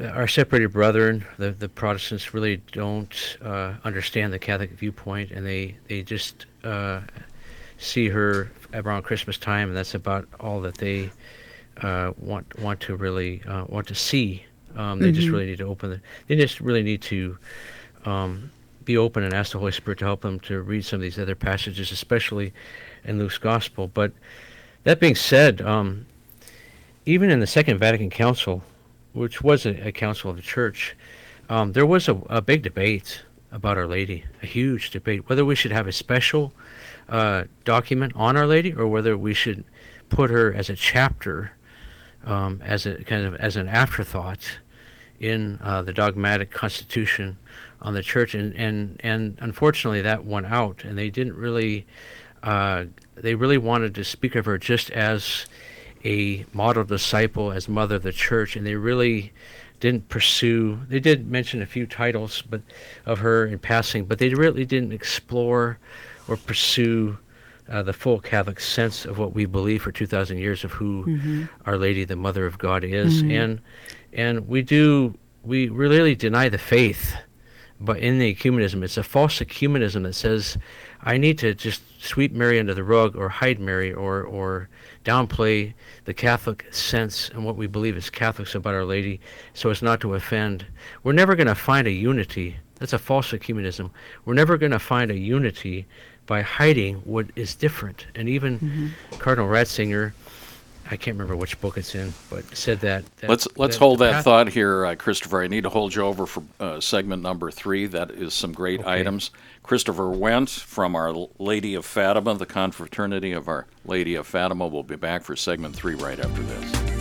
Our 0.00 0.26
separated 0.26 0.72
brethren, 0.72 1.26
the 1.36 1.50
the 1.50 1.68
Protestants, 1.68 2.32
really 2.32 2.62
don't 2.72 3.36
uh, 3.44 3.74
understand 3.84 4.32
the 4.32 4.38
Catholic 4.38 4.70
viewpoint, 4.70 5.32
and 5.32 5.46
they 5.46 5.76
they 5.86 6.02
just 6.02 6.46
uh, 6.64 7.02
see 7.76 8.08
her 8.08 8.50
around 8.72 9.02
Christmas 9.02 9.36
time, 9.36 9.68
and 9.68 9.76
that's 9.76 9.94
about 9.94 10.26
all 10.40 10.62
that 10.62 10.78
they 10.78 11.10
uh, 11.82 12.12
want 12.16 12.58
want 12.58 12.80
to 12.80 12.96
really 12.96 13.42
uh, 13.46 13.66
want 13.68 13.86
to 13.88 13.94
see. 13.94 14.46
Um, 14.76 14.98
they 14.98 15.12
just 15.12 15.28
really 15.28 15.44
need 15.44 15.58
to 15.58 15.66
open 15.66 15.90
the. 15.90 16.00
They 16.26 16.36
just 16.36 16.58
really 16.58 16.82
need 16.82 17.02
to 17.02 17.36
um, 18.06 18.50
be 18.84 18.96
open 18.96 19.22
and 19.22 19.34
ask 19.34 19.52
the 19.52 19.58
Holy 19.58 19.72
Spirit 19.72 19.98
to 20.00 20.04
help 20.04 20.22
them 20.22 20.40
to 20.40 20.60
read 20.60 20.84
some 20.84 20.98
of 20.98 21.02
these 21.02 21.18
other 21.18 21.34
passages, 21.34 21.92
especially 21.92 22.52
in 23.04 23.18
Luke's 23.18 23.38
Gospel. 23.38 23.88
But 23.88 24.12
that 24.84 25.00
being 25.00 25.14
said, 25.14 25.60
um, 25.60 26.06
even 27.06 27.30
in 27.30 27.40
the 27.40 27.46
Second 27.46 27.78
Vatican 27.78 28.10
Council, 28.10 28.62
which 29.12 29.42
was 29.42 29.66
a, 29.66 29.88
a 29.88 29.92
council 29.92 30.30
of 30.30 30.36
the 30.36 30.42
church, 30.42 30.96
um, 31.48 31.72
there 31.72 31.86
was 31.86 32.08
a, 32.08 32.14
a 32.28 32.40
big 32.40 32.62
debate 32.62 33.22
about 33.50 33.76
Our 33.76 33.86
Lady, 33.86 34.24
a 34.42 34.46
huge 34.46 34.90
debate, 34.90 35.28
whether 35.28 35.44
we 35.44 35.54
should 35.54 35.72
have 35.72 35.86
a 35.86 35.92
special 35.92 36.52
uh, 37.08 37.44
document 37.64 38.12
on 38.16 38.36
Our 38.36 38.46
Lady 38.46 38.72
or 38.72 38.86
whether 38.86 39.16
we 39.16 39.34
should 39.34 39.64
put 40.08 40.30
her 40.30 40.52
as 40.52 40.70
a 40.70 40.76
chapter, 40.76 41.52
um, 42.24 42.62
as 42.64 42.86
a 42.86 43.02
kind 43.04 43.26
of 43.26 43.34
as 43.36 43.56
an 43.56 43.68
afterthought 43.68 44.58
in 45.20 45.58
uh, 45.62 45.82
the 45.82 45.92
dogmatic 45.92 46.50
constitution 46.50 47.36
on 47.82 47.94
the 47.94 48.02
church, 48.02 48.34
and, 48.34 48.54
and, 48.56 48.98
and 49.00 49.36
unfortunately 49.40 50.02
that 50.02 50.24
went 50.24 50.46
out, 50.46 50.84
and 50.84 50.96
they 50.96 51.10
didn't 51.10 51.36
really, 51.36 51.86
uh, 52.42 52.84
they 53.14 53.34
really 53.34 53.58
wanted 53.58 53.94
to 53.94 54.04
speak 54.04 54.34
of 54.34 54.46
her 54.46 54.56
just 54.56 54.90
as 54.90 55.46
a 56.04 56.44
model 56.52 56.84
disciple, 56.84 57.52
as 57.52 57.68
mother 57.68 57.96
of 57.96 58.02
the 58.02 58.12
church, 58.12 58.56
and 58.56 58.66
they 58.66 58.74
really 58.74 59.32
didn't 59.80 60.08
pursue. 60.08 60.78
They 60.88 61.00
did 61.00 61.28
mention 61.30 61.60
a 61.60 61.66
few 61.66 61.86
titles, 61.86 62.42
but 62.42 62.62
of 63.04 63.18
her 63.18 63.46
in 63.46 63.58
passing, 63.58 64.04
but 64.06 64.18
they 64.18 64.30
really 64.30 64.64
didn't 64.64 64.92
explore 64.92 65.78
or 66.28 66.36
pursue 66.36 67.18
uh, 67.68 67.82
the 67.82 67.92
full 67.92 68.20
Catholic 68.20 68.60
sense 68.60 69.04
of 69.04 69.18
what 69.18 69.34
we 69.34 69.44
believe 69.44 69.82
for 69.82 69.92
2,000 69.92 70.38
years 70.38 70.64
of 70.64 70.72
who 70.72 71.04
Our 71.66 71.76
Lady, 71.78 72.04
the 72.04 72.16
Mother 72.16 72.46
of 72.46 72.58
God, 72.58 72.84
is, 72.84 73.22
and 73.32 73.60
and 74.12 74.46
we 74.48 74.62
do 74.62 75.16
we 75.42 75.68
really 75.68 76.14
deny 76.14 76.48
the 76.48 76.58
faith, 76.58 77.14
but 77.84 77.98
in 77.98 78.18
the 78.18 78.34
ecumenism, 78.34 78.82
it's 78.82 78.96
a 78.96 79.02
false 79.02 79.40
ecumenism 79.40 80.04
that 80.04 80.14
says, 80.14 80.56
I 81.02 81.18
need 81.18 81.38
to 81.38 81.54
just 81.54 81.82
sweep 82.00 82.32
Mary 82.32 82.58
under 82.60 82.74
the 82.74 82.84
rug 82.84 83.16
or 83.16 83.28
hide 83.28 83.58
Mary 83.58 83.92
or 83.92 84.22
or 84.22 84.68
downplay 85.04 85.74
the 86.04 86.14
Catholic 86.14 86.66
sense 86.72 87.28
and 87.30 87.44
what 87.44 87.56
we 87.56 87.66
believe 87.66 87.96
as 87.96 88.08
Catholics 88.08 88.54
about 88.54 88.74
Our 88.74 88.84
Lady, 88.84 89.20
so 89.52 89.70
as 89.70 89.82
not 89.82 90.00
to 90.00 90.14
offend. 90.14 90.64
We're 91.02 91.12
never 91.12 91.34
going 91.34 91.48
to 91.48 91.56
find 91.56 91.88
a 91.88 91.92
unity. 91.92 92.56
That's 92.78 92.92
a 92.92 92.98
false 92.98 93.32
ecumenism. 93.32 93.90
We're 94.24 94.34
never 94.34 94.56
going 94.56 94.72
to 94.72 94.78
find 94.78 95.10
a 95.10 95.18
unity 95.18 95.86
by 96.26 96.42
hiding 96.42 96.96
what 97.04 97.26
is 97.34 97.54
different. 97.56 98.06
And 98.14 98.28
even 98.28 98.58
mm-hmm. 98.58 99.18
Cardinal 99.18 99.48
Ratzinger, 99.48 100.12
I 100.92 100.96
can't 100.96 101.16
remember 101.16 101.36
which 101.36 101.58
book 101.62 101.78
it's 101.78 101.94
in, 101.94 102.12
but 102.28 102.44
said 102.54 102.80
that. 102.80 103.04
that 103.16 103.30
Let's 103.30 103.48
let's 103.56 103.76
that 103.76 103.82
hold 103.84 103.98
that 104.00 104.12
path- 104.12 104.24
thought 104.24 104.48
here, 104.50 104.84
uh, 104.84 104.94
Christopher. 104.94 105.42
I 105.42 105.46
need 105.46 105.62
to 105.64 105.70
hold 105.70 105.94
you 105.94 106.02
over 106.02 106.26
for 106.26 106.42
uh, 106.60 106.80
segment 106.80 107.22
number 107.22 107.50
three. 107.50 107.86
That 107.86 108.10
is 108.10 108.34
some 108.34 108.52
great 108.52 108.80
Okay. 108.80 109.00
items. 109.00 109.30
Christopher 109.62 110.02
Wendt 110.14 110.50
from 110.60 110.94
Our 110.94 111.28
Lady 111.38 111.74
of 111.76 111.86
Fatima, 111.86 112.34
the 112.34 112.44
Confraternity 112.46 113.32
of 113.32 113.48
Our 113.48 113.66
Lady 113.86 114.16
of 114.16 114.26
Fatima, 114.26 114.66
will 114.68 114.82
be 114.82 114.96
back 114.96 115.22
for 115.22 115.34
segment 115.34 115.74
three 115.74 115.94
right 115.94 116.18
after 116.20 116.42
this. 116.42 116.91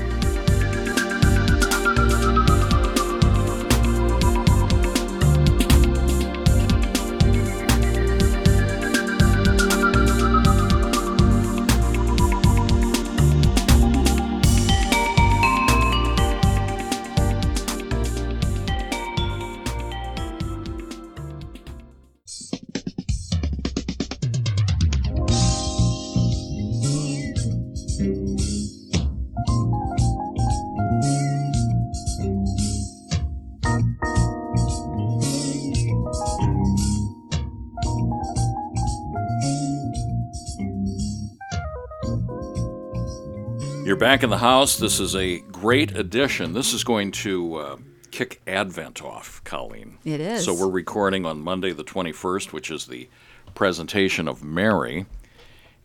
Back 44.01 44.23
in 44.23 44.31
the 44.31 44.39
house. 44.39 44.77
This 44.77 44.99
is 44.99 45.15
a 45.15 45.41
great 45.41 45.95
addition. 45.95 46.53
This 46.53 46.73
is 46.73 46.83
going 46.83 47.11
to 47.11 47.55
uh, 47.55 47.77
kick 48.09 48.41
Advent 48.47 49.03
off, 49.03 49.43
Colleen. 49.43 49.99
It 50.03 50.19
is. 50.19 50.43
So 50.43 50.55
we're 50.55 50.71
recording 50.71 51.23
on 51.27 51.39
Monday 51.39 51.71
the 51.71 51.83
21st, 51.83 52.51
which 52.51 52.71
is 52.71 52.87
the 52.87 53.07
presentation 53.53 54.27
of 54.27 54.43
Mary 54.43 55.05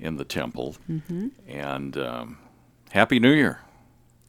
in 0.00 0.16
the 0.16 0.24
temple. 0.24 0.76
Mm-hmm. 0.90 1.28
And 1.46 1.98
um, 1.98 2.38
Happy 2.90 3.20
New 3.20 3.32
Year. 3.32 3.60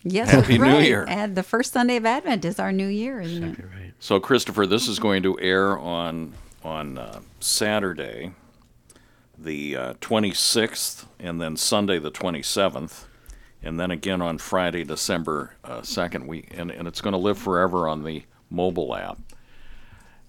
Yes, 0.03 0.31
Happy 0.31 0.57
that's 0.57 0.69
New. 0.69 0.79
Year. 0.79 1.05
And 1.07 1.37
the 1.37 1.43
first 1.43 1.71
Sunday 1.71 1.95
of 1.95 2.05
Advent 2.05 2.43
is 2.43 2.59
our 2.59 2.73
new 2.73 2.87
year, 2.87 3.21
isn't 3.21 3.41
it? 3.41 3.57
Right. 3.57 3.93
So, 3.99 4.19
Christopher, 4.19 4.65
this 4.65 4.89
is 4.89 4.99
going 4.99 5.23
to 5.23 5.39
air 5.39 5.79
on 5.79 6.33
on 6.61 6.97
uh, 6.97 7.21
Saturday, 7.39 8.33
the 9.37 9.77
uh, 9.77 9.93
26th, 10.01 11.05
and 11.19 11.39
then 11.39 11.55
Sunday, 11.55 11.99
the 11.99 12.11
27th, 12.11 13.05
and 13.61 13.79
then 13.79 13.91
again 13.91 14.21
on 14.21 14.37
Friday, 14.37 14.83
December 14.83 15.55
uh, 15.63 15.81
2nd. 15.81 16.27
We 16.27 16.47
and, 16.51 16.71
and 16.71 16.87
it's 16.87 17.01
going 17.01 17.13
to 17.13 17.17
live 17.17 17.37
forever 17.37 17.87
on 17.87 18.03
the 18.03 18.23
mobile 18.49 18.95
app. 18.95 19.19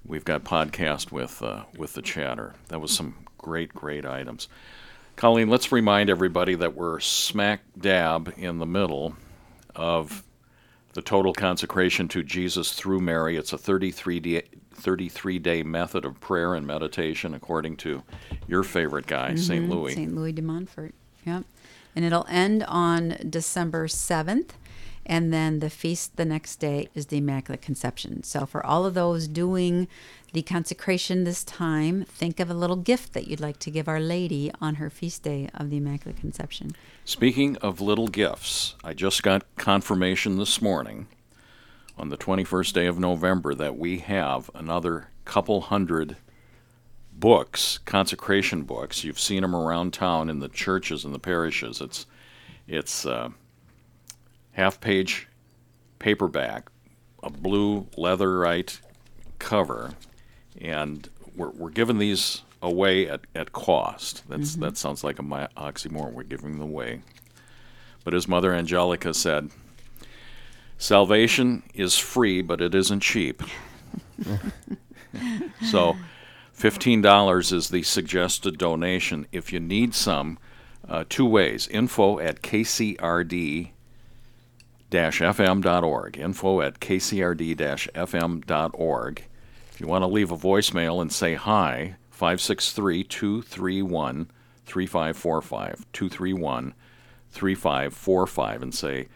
We've 0.05 0.24
got 0.24 0.45
podcast 0.45 1.12
with 1.12 1.43
uh, 1.43 1.64
with 1.76 1.95
the 1.95 2.03
chatter. 2.03 2.55
That 2.68 2.81
was 2.81 2.93
some 2.93 3.14
great, 3.37 3.74
great 3.74 4.05
items. 4.05 4.49
Colleen, 5.16 5.49
let's 5.49 5.72
remind 5.72 6.11
everybody 6.11 6.55
that 6.55 6.76
we're 6.76 7.01
smack 7.01 7.61
dab 7.76 8.33
in 8.37 8.59
the 8.59 8.66
middle 8.66 9.16
of 9.74 10.22
the 10.93 11.03
total 11.03 11.33
consecration 11.33 12.09
to 12.09 12.22
Jesus 12.22 12.72
through 12.72 13.01
Mary. 13.01 13.37
It's 13.37 13.53
a 13.53 13.59
33 13.59 14.20
day, 14.20 14.43
33 14.74 15.39
day 15.39 15.62
method 15.62 16.05
of 16.05 16.20
prayer 16.20 16.55
and 16.55 16.66
meditation, 16.66 17.35
according 17.35 17.76
to 17.79 18.03
your 18.47 18.62
favorite 18.62 19.07
guy, 19.07 19.35
St. 19.35 19.68
Louis. 19.68 19.95
St. 19.95 20.14
Louis 20.14 20.33
de 20.33 20.43
Montfort. 20.43 20.95
Yep. 21.26 21.45
And 21.99 22.05
it'll 22.05 22.26
end 22.28 22.62
on 22.68 23.16
December 23.28 23.88
7th. 23.88 24.51
And 25.05 25.32
then 25.32 25.59
the 25.59 25.68
feast 25.68 26.16
the 26.16 26.24
next 26.24 26.61
day 26.61 26.88
is 26.94 27.07
the 27.07 27.16
Immaculate 27.16 27.61
Conception. 27.61 28.22
So, 28.22 28.46
for 28.46 28.64
all 28.64 28.86
of 28.86 28.94
those 28.94 29.26
doing 29.26 29.88
the 30.32 30.42
consecration 30.42 31.24
this 31.24 31.42
time, 31.42 32.05
think 32.05 32.38
of 32.38 32.51
a 32.51 32.55
little 32.55 32.76
gift 32.76 33.14
that 33.14 33.26
you'd 33.26 33.40
like 33.40 33.59
to 33.59 33.72
give 33.72 33.88
Our 33.88 33.99
Lady 33.99 34.53
on 34.61 34.76
her 34.76 34.90
feast 34.90 35.24
day 35.24 35.51
of 35.53 35.70
the 35.70 35.78
Immaculate 35.78 36.20
Conception. 36.20 36.70
Speaking 37.05 37.57
of 37.57 37.80
little 37.80 38.07
gifts, 38.07 38.76
I 38.84 38.94
just 38.94 39.24
got 39.24 39.42
confirmation 39.57 40.38
this 40.38 40.62
morning 40.62 41.09
on 41.96 42.11
the 42.11 42.16
21st 42.16 42.74
day 42.74 42.86
of 42.86 43.01
November 43.01 43.57
that 43.57 43.76
we 43.76 43.99
have 43.99 44.53
another 44.55 45.09
couple 45.24 45.62
hundred 45.62 46.16
books, 47.19 47.79
consecration 47.85 48.62
books. 48.62 49.05
You've 49.05 49.21
seen 49.21 49.43
them 49.43 49.55
around 49.55 49.93
town 49.93 50.31
in 50.31 50.41
the 50.41 50.49
churches 50.49 51.05
and 51.05 51.14
the 51.14 51.19
parishes. 51.19 51.81
It's 51.81 52.07
it's 52.66 53.07
uh, 53.07 53.31
half 54.53 54.81
page 54.81 55.29
paperback, 55.99 56.71
a 57.23 57.31
blue 57.31 57.87
leatherite 57.97 58.81
cover, 59.39 59.95
and 60.61 61.09
we're, 61.35 61.51
we're 61.51 61.71
giving 61.71 61.99
these 61.99 62.43
away 62.61 63.09
at, 63.09 63.23
at 63.35 63.53
cost. 63.53 64.23
That's 64.29 64.57
that 64.57 64.77
sounds 64.77 65.05
like 65.05 65.19
a 65.19 65.23
mi- 65.23 65.49
oxymoron. 65.57 66.12
We're 66.12 66.25
giving 66.25 66.53
them 66.53 66.62
away. 66.62 67.03
But 68.05 68.14
as 68.14 68.29
Mother 68.29 68.55
Angelica 68.55 69.12
said, 69.12 69.51
salvation 70.79 71.62
is 71.75 71.99
free, 71.99 72.43
but 72.43 72.61
it 72.61 72.75
isn't 72.75 73.01
cheap. 73.01 73.43
so, 75.71 75.97
fifteen 76.59 77.00
dollars 77.00 77.52
is 77.52 77.68
the 77.68 77.82
suggested 77.82 78.59
donation. 78.59 79.26
If 79.32 79.52
you 79.52 79.61
need 79.61 79.94
some, 79.94 80.38
uh, 80.88 81.04
two 81.09 81.26
ways: 81.26 81.68
info 81.68 82.18
at 82.18 82.42
kcrd 82.42 83.70
fm.org. 84.90 86.18
Info 86.18 86.61
at 86.61 86.80
kcrd 86.80 87.56
fm.org. 87.56 89.24
If 89.72 89.80
you 89.80 89.86
want 89.86 90.02
to 90.02 90.06
leave 90.06 90.32
a 90.32 90.36
voicemail 90.36 91.00
and 91.00 91.12
say 91.12 91.34
hi, 91.34 91.96
563 92.11 93.04
231 93.04 94.30
3545. 94.66 95.86
231 95.92 96.74
3545. 97.30 98.62
And 98.62 98.74
say, 98.74 99.09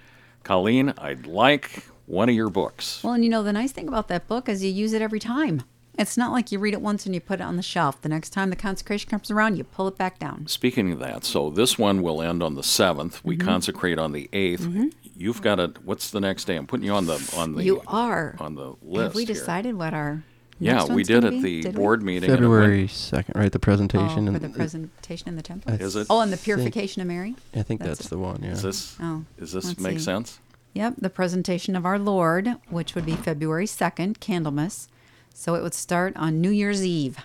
Colleen, 0.44 0.94
I'd 0.98 1.26
like 1.26 1.84
one 2.06 2.28
of 2.28 2.34
your 2.34 2.50
books. 2.50 3.02
Well, 3.02 3.14
and 3.14 3.24
you 3.24 3.30
know, 3.30 3.42
the 3.42 3.52
nice 3.52 3.72
thing 3.72 3.88
about 3.88 4.08
that 4.08 4.28
book 4.28 4.48
is 4.48 4.62
you 4.62 4.70
use 4.70 4.92
it 4.92 5.02
every 5.02 5.20
time. 5.20 5.62
It's 5.98 6.16
not 6.16 6.32
like 6.32 6.50
you 6.50 6.58
read 6.58 6.72
it 6.74 6.80
once 6.80 7.04
and 7.04 7.14
you 7.14 7.20
put 7.20 7.40
it 7.40 7.42
on 7.42 7.56
the 7.56 7.62
shelf. 7.62 8.00
The 8.00 8.08
next 8.08 8.30
time 8.30 8.48
the 8.50 8.56
consecration 8.56 9.10
comes 9.10 9.30
around, 9.30 9.56
you 9.56 9.64
pull 9.64 9.88
it 9.88 9.98
back 9.98 10.18
down. 10.18 10.46
Speaking 10.46 10.90
of 10.92 10.98
that, 11.00 11.24
so 11.24 11.50
this 11.50 11.78
one 11.78 12.00
will 12.02 12.22
end 12.22 12.42
on 12.42 12.54
the 12.54 12.62
7th. 12.62 13.20
We 13.22 13.36
Mm-hmm. 13.36 13.46
consecrate 13.46 13.98
on 13.98 14.12
the 14.12 14.28
8th. 14.32 14.92
You've 15.16 15.42
got 15.42 15.60
a, 15.60 15.72
what's 15.84 16.10
the 16.10 16.20
next 16.20 16.44
day? 16.46 16.56
I'm 16.56 16.66
putting 16.66 16.86
you 16.86 16.92
on 16.94 17.04
the, 17.06 17.32
on 17.36 17.54
the, 17.54 17.62
You 17.62 17.82
are. 17.86 18.36
on 18.40 18.54
the 18.54 18.74
list. 18.82 19.02
Have 19.02 19.14
we 19.14 19.24
here. 19.26 19.34
decided 19.34 19.74
what 19.74 19.92
our 19.92 20.22
Yeah, 20.58 20.78
next 20.78 20.88
we 20.90 21.02
did 21.04 21.24
at 21.24 21.30
be? 21.32 21.40
the 21.42 21.62
Did 21.62 21.74
we? 21.74 21.78
board 21.82 22.02
meeting. 22.02 22.30
and 22.30 22.42
it 22.42 22.48
went- 22.48 22.62
February 22.62 22.88
second, 22.88 23.38
right? 23.38 23.52
The 23.52 23.58
presentation 23.58 24.06
Oh, 24.06 24.32
for 24.32 24.36
and 24.36 24.40
the 24.40 24.46
it- 24.46 24.54
presentation 24.54 25.28
in 25.28 25.36
the 25.36 25.42
temple. 25.42 25.72
I 25.72 25.76
Is 25.76 25.94
it? 25.94 26.06
Oh, 26.08 26.20
and 26.20 26.32
the 26.32 26.38
think- 26.38 26.44
purification 26.44 27.02
of 27.02 27.08
Mary. 27.08 27.36
I 27.54 27.62
think 27.62 27.80
That's 27.82 27.98
that's, 27.98 28.08
the 28.08 28.18
one. 28.18 28.40
Yeah. 28.42 28.52
Is 28.52 28.62
this, 28.62 28.96
Oh, 29.00 29.24
does 29.38 29.52
this 29.52 29.66
let's 29.66 29.78
make 29.80 29.98
see. 29.98 30.04
sense? 30.04 30.40
Yep, 30.72 30.94
the 30.98 31.10
presentation 31.10 31.76
of 31.76 31.84
our 31.84 31.98
Lord, 31.98 32.48
which 32.70 32.94
would 32.94 33.04
be 33.04 33.14
February 33.14 33.66
2nd, 33.66 34.18
Candlemas. 34.20 34.88
So 35.34 35.54
it 35.54 35.62
would 35.62 35.74
start 35.74 36.16
on 36.16 36.40
New 36.40 36.50
Year's 36.50 36.84
Eve. 36.84 37.18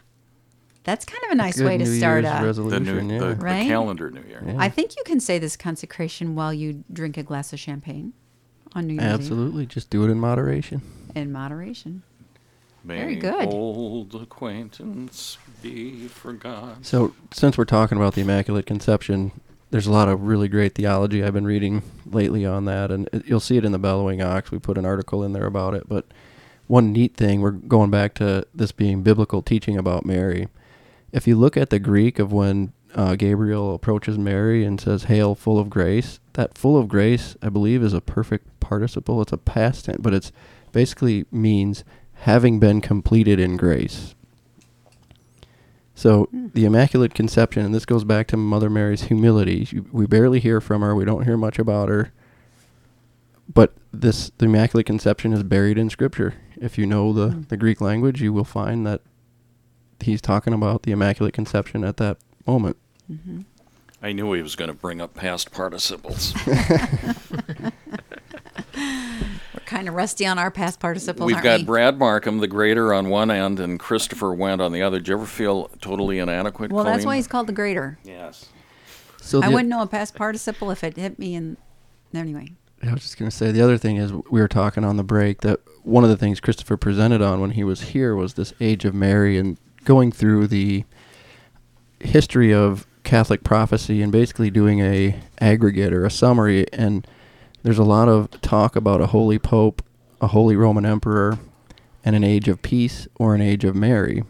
That's 0.84 1.03
kind 1.05 1.22
of 1.26 1.32
a 1.32 1.36
nice 1.36 1.58
Good 1.58 1.66
way 1.66 1.78
to 1.78 1.84
New 1.84 1.97
start 1.97 2.24
Year's 2.24 2.36
a. 2.36 2.39
The 2.41 2.45
resolution. 2.45 3.08
new, 3.08 3.14
yeah. 3.14 3.20
the, 3.20 3.26
the 3.36 3.36
Right? 3.36 3.68
calendar 3.68 4.10
new 4.10 4.22
year. 4.24 4.41
Yeah. 4.45 4.55
I 4.58 4.70
think 4.70 4.95
you 4.95 5.03
can 5.05 5.20
say 5.20 5.38
this 5.38 5.58
consecration 5.58 6.34
while 6.36 6.53
you 6.53 6.84
drink 6.91 7.18
a 7.18 7.24
glass 7.24 7.51
of 7.51 7.60
champagne 7.60 8.14
on 8.74 8.88
New 8.88 8.93
Year's 8.93 9.03
Absolutely. 9.05 9.66
Just 9.66 9.89
do 9.89 10.05
it 10.05 10.10
in 10.10 10.20
moderation. 10.20 10.82
Eve 11.10 11.18
in 11.18 11.32
moderation. 11.32 12.03
May 12.84 12.99
Very 12.99 13.16
good. 13.18 13.47
old 13.49 14.16
acquaintance 14.16 15.38
be 15.62 16.08
forgot. 16.08 16.86
So, 16.86 17.14
since 17.34 17.58
we're 17.58 17.66
talking 17.66 17.97
about 17.97 18.14
the 18.14 18.22
Immaculate 18.22 18.66
Conception, 18.66 19.32
there's 19.72 19.88
a 19.88 19.91
lot 19.91 20.08
of 20.08 20.22
really 20.22 20.47
great 20.47 20.74
theology 20.76 21.22
I've 21.22 21.34
been 21.34 21.45
reading 21.45 21.82
lately 22.05 22.45
on 22.45 22.64
that, 22.66 22.91
and 22.91 23.10
it, 23.12 23.26
you'll 23.26 23.41
see 23.41 23.58
it 23.58 23.66
in 23.66 23.74
the 23.74 23.80
Bellowing 23.80 24.22
Ox. 24.22 24.51
We 24.51 24.60
put 24.60 24.78
an 24.78 24.86
article 24.86 25.22
in 25.24 25.34
there 25.34 25.45
about 25.47 25.74
it. 25.74 25.89
But 25.89 26.05
one 26.68 26.91
neat 26.91 27.15
thing, 27.15 27.41
we're 27.41 27.51
going 27.51 27.89
back 27.89 28.13
to 28.15 28.45
this 28.53 28.72
being 28.72 29.01
biblical 29.01 29.41
teaching 29.41 29.78
about 29.78 30.05
Mary. 30.05 30.47
If 31.11 31.28
you 31.28 31.36
look 31.36 31.57
at 31.57 31.70
the 31.70 31.80
Greek 31.80 32.20
of 32.20 32.32
when 32.32 32.74
uh, 32.93 33.15
Gabriel 33.15 33.74
approaches 33.74 34.18
Mary 34.18 34.63
and 34.65 34.80
says, 34.80 35.05
Hail, 35.05 35.36
full 35.36 35.59
of 35.59 35.70
grace, 35.70 36.20
that 36.34 36.57
full 36.57 36.78
of 36.78 36.88
grace, 36.88 37.36
I 37.41 37.49
believe, 37.49 37.84
is 37.84 37.93
a 37.93 38.01
perfect 38.01 38.59
participle. 38.59 39.22
It's 39.22 39.32
a 39.32 39.38
past 39.38 39.86
tense, 39.86 39.99
but 40.01 40.13
it's 40.13 40.32
basically 40.72 41.26
means 41.32 41.84
having 42.22 42.59
been 42.59 42.82
completed 42.82 43.39
in 43.39 43.57
grace. 43.57 44.15
So 45.95 46.30
the 46.32 46.65
Immaculate 46.65 47.13
Conception, 47.13 47.65
and 47.65 47.74
this 47.74 47.86
goes 47.86 48.03
back 48.03 48.28
to 48.28 48.38
Mother 48.38 48.70
Mary's 48.70 49.03
humility. 49.03 49.65
She, 49.65 49.80
we 49.80 50.05
barely 50.05 50.39
hear 50.39 50.61
from 50.61 50.82
her. 50.82 50.93
We 50.93 51.05
don't 51.05 51.24
hear 51.24 51.38
much 51.38 51.57
about 51.57 51.89
her. 51.89 52.11
But 53.51 53.74
this, 53.91 54.32
the 54.38 54.45
Immaculate 54.45 54.86
Conception, 54.86 55.34
is 55.34 55.41
buried 55.41 55.78
in 55.78 55.89
Scripture. 55.89 56.36
If 56.62 56.78
you 56.78 56.86
know 56.86 57.14
the, 57.14 57.30
Mm. 57.30 57.47
the 57.49 57.58
Greek 57.58 57.82
language, 57.82 58.22
you 58.22 58.34
will 58.34 58.43
find 58.45 58.86
that 58.88 59.01
he's 59.99 60.22
talking 60.22 60.53
about 60.53 60.84
the 60.84 60.91
Immaculate 60.91 61.34
Conception 61.34 61.84
at 61.84 61.97
that 61.97 62.18
moment. 62.45 62.78
hmm 63.08 63.41
I 64.01 64.12
knew 64.14 64.32
he 64.34 64.43
was 64.43 64.55
going 64.55 64.68
to 64.68 64.76
bring 64.76 65.01
up 65.01 65.16
past 65.16 65.51
participles. 65.51 66.36
We're 68.76 69.62
kind 69.66 69.88
of 69.88 69.95
rusty 69.95 70.26
on 70.28 70.38
our 70.38 70.51
past 70.51 70.80
participles, 70.80 71.26
We've 71.26 71.36
aren't 71.36 71.43
got 71.43 71.60
we? 71.62 71.66
Brad 71.66 71.97
Markham, 71.97 72.38
the 72.38 72.47
grader, 72.47 72.93
on 72.93 73.10
one 73.10 73.32
end, 73.32 73.60
and 73.60 73.80
Christopher 73.80 74.28
Wendt 74.28 74.60
on 74.62 74.72
the 74.72 74.82
other. 74.84 74.99
Did 74.99 75.08
you 75.08 75.16
ever 75.16 75.26
feel 75.26 75.70
totally 75.82 76.20
inadequate? 76.20 76.72
well, 76.72 76.84
that's 76.84 77.05
why 77.05 77.16
he's 77.16 77.28
called 77.28 77.47
the 77.47 77.53
grader. 77.53 77.97
Yes. 78.03 78.45
So 79.22 79.41
I 79.41 79.49
wouldn't 79.49 79.70
know 79.70 79.82
a 79.82 79.88
past 79.88 80.16
participle 80.16 80.70
if 80.72 80.84
it 80.84 80.95
hit 80.95 81.18
me 81.20 81.34
in. 81.36 81.58
Anyway, 82.14 82.53
I 82.84 82.93
was 82.93 83.01
just 83.01 83.18
going 83.18 83.30
to 83.30 83.36
say 83.36 83.51
the 83.51 83.62
other 83.62 83.78
thing 83.78 83.97
is 83.97 84.14
we 84.14 84.39
were 84.39 84.47
talking 84.47 84.84
on 84.86 84.95
the 84.97 85.03
break 85.03 85.41
that 85.41 85.60
one 85.88 86.04
of 86.04 86.10
the 86.10 86.18
things 86.18 86.42
Christopher 86.42 86.76
presented 86.76 87.22
on 87.22 87.40
when 87.40 87.52
he 87.52 87.64
was 87.64 87.82
here 87.82 88.14
was 88.14 88.34
this 88.34 88.54
age 88.60 88.84
of 88.84 88.94
Mary 88.94 89.38
and 89.38 89.58
going 89.86 90.12
through 90.12 90.48
the 90.48 90.84
history 92.02 92.54
of 92.54 92.86
Catholic 93.04 93.42
prophecy 93.44 94.02
and 94.02 94.12
basically 94.12 94.52
doing 94.52 94.82
a 94.82 95.18
aggregate 95.40 95.94
or 95.94 96.06
a 96.06 96.12
summary 96.12 96.66
and 96.74 97.08
there's 97.64 97.80
a 97.80 97.86
lot 97.86 98.10
of 98.10 98.30
talk 98.42 98.76
about 98.76 99.00
a 99.00 99.08
holy 99.08 99.40
pope, 99.40 99.82
a 100.20 100.28
holy 100.28 100.58
Roman 100.58 100.86
emperor 100.86 101.40
and 102.04 102.18
an 102.18 102.24
age 102.24 102.50
of 102.50 102.62
peace 102.62 103.08
or 103.16 103.34
an 103.34 103.42
age 103.42 103.64
of 103.64 103.74
Mary. 103.74 104.24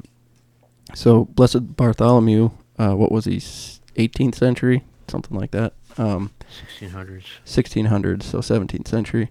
So 0.93 1.26
Blessed 1.26 1.76
Bartholomew, 1.76 2.51
uh, 2.78 2.93
what 2.93 3.12
was 3.12 3.26
he, 3.26 3.38
18th 3.38 4.36
century, 4.36 4.84
something 5.08 5.36
like 5.36 5.51
that. 5.51 5.74
Um, 5.97 6.32
1600s. 6.80 7.24
1600s, 7.45 8.24
so 8.24 8.39
17th 8.39 8.88
century. 8.88 9.30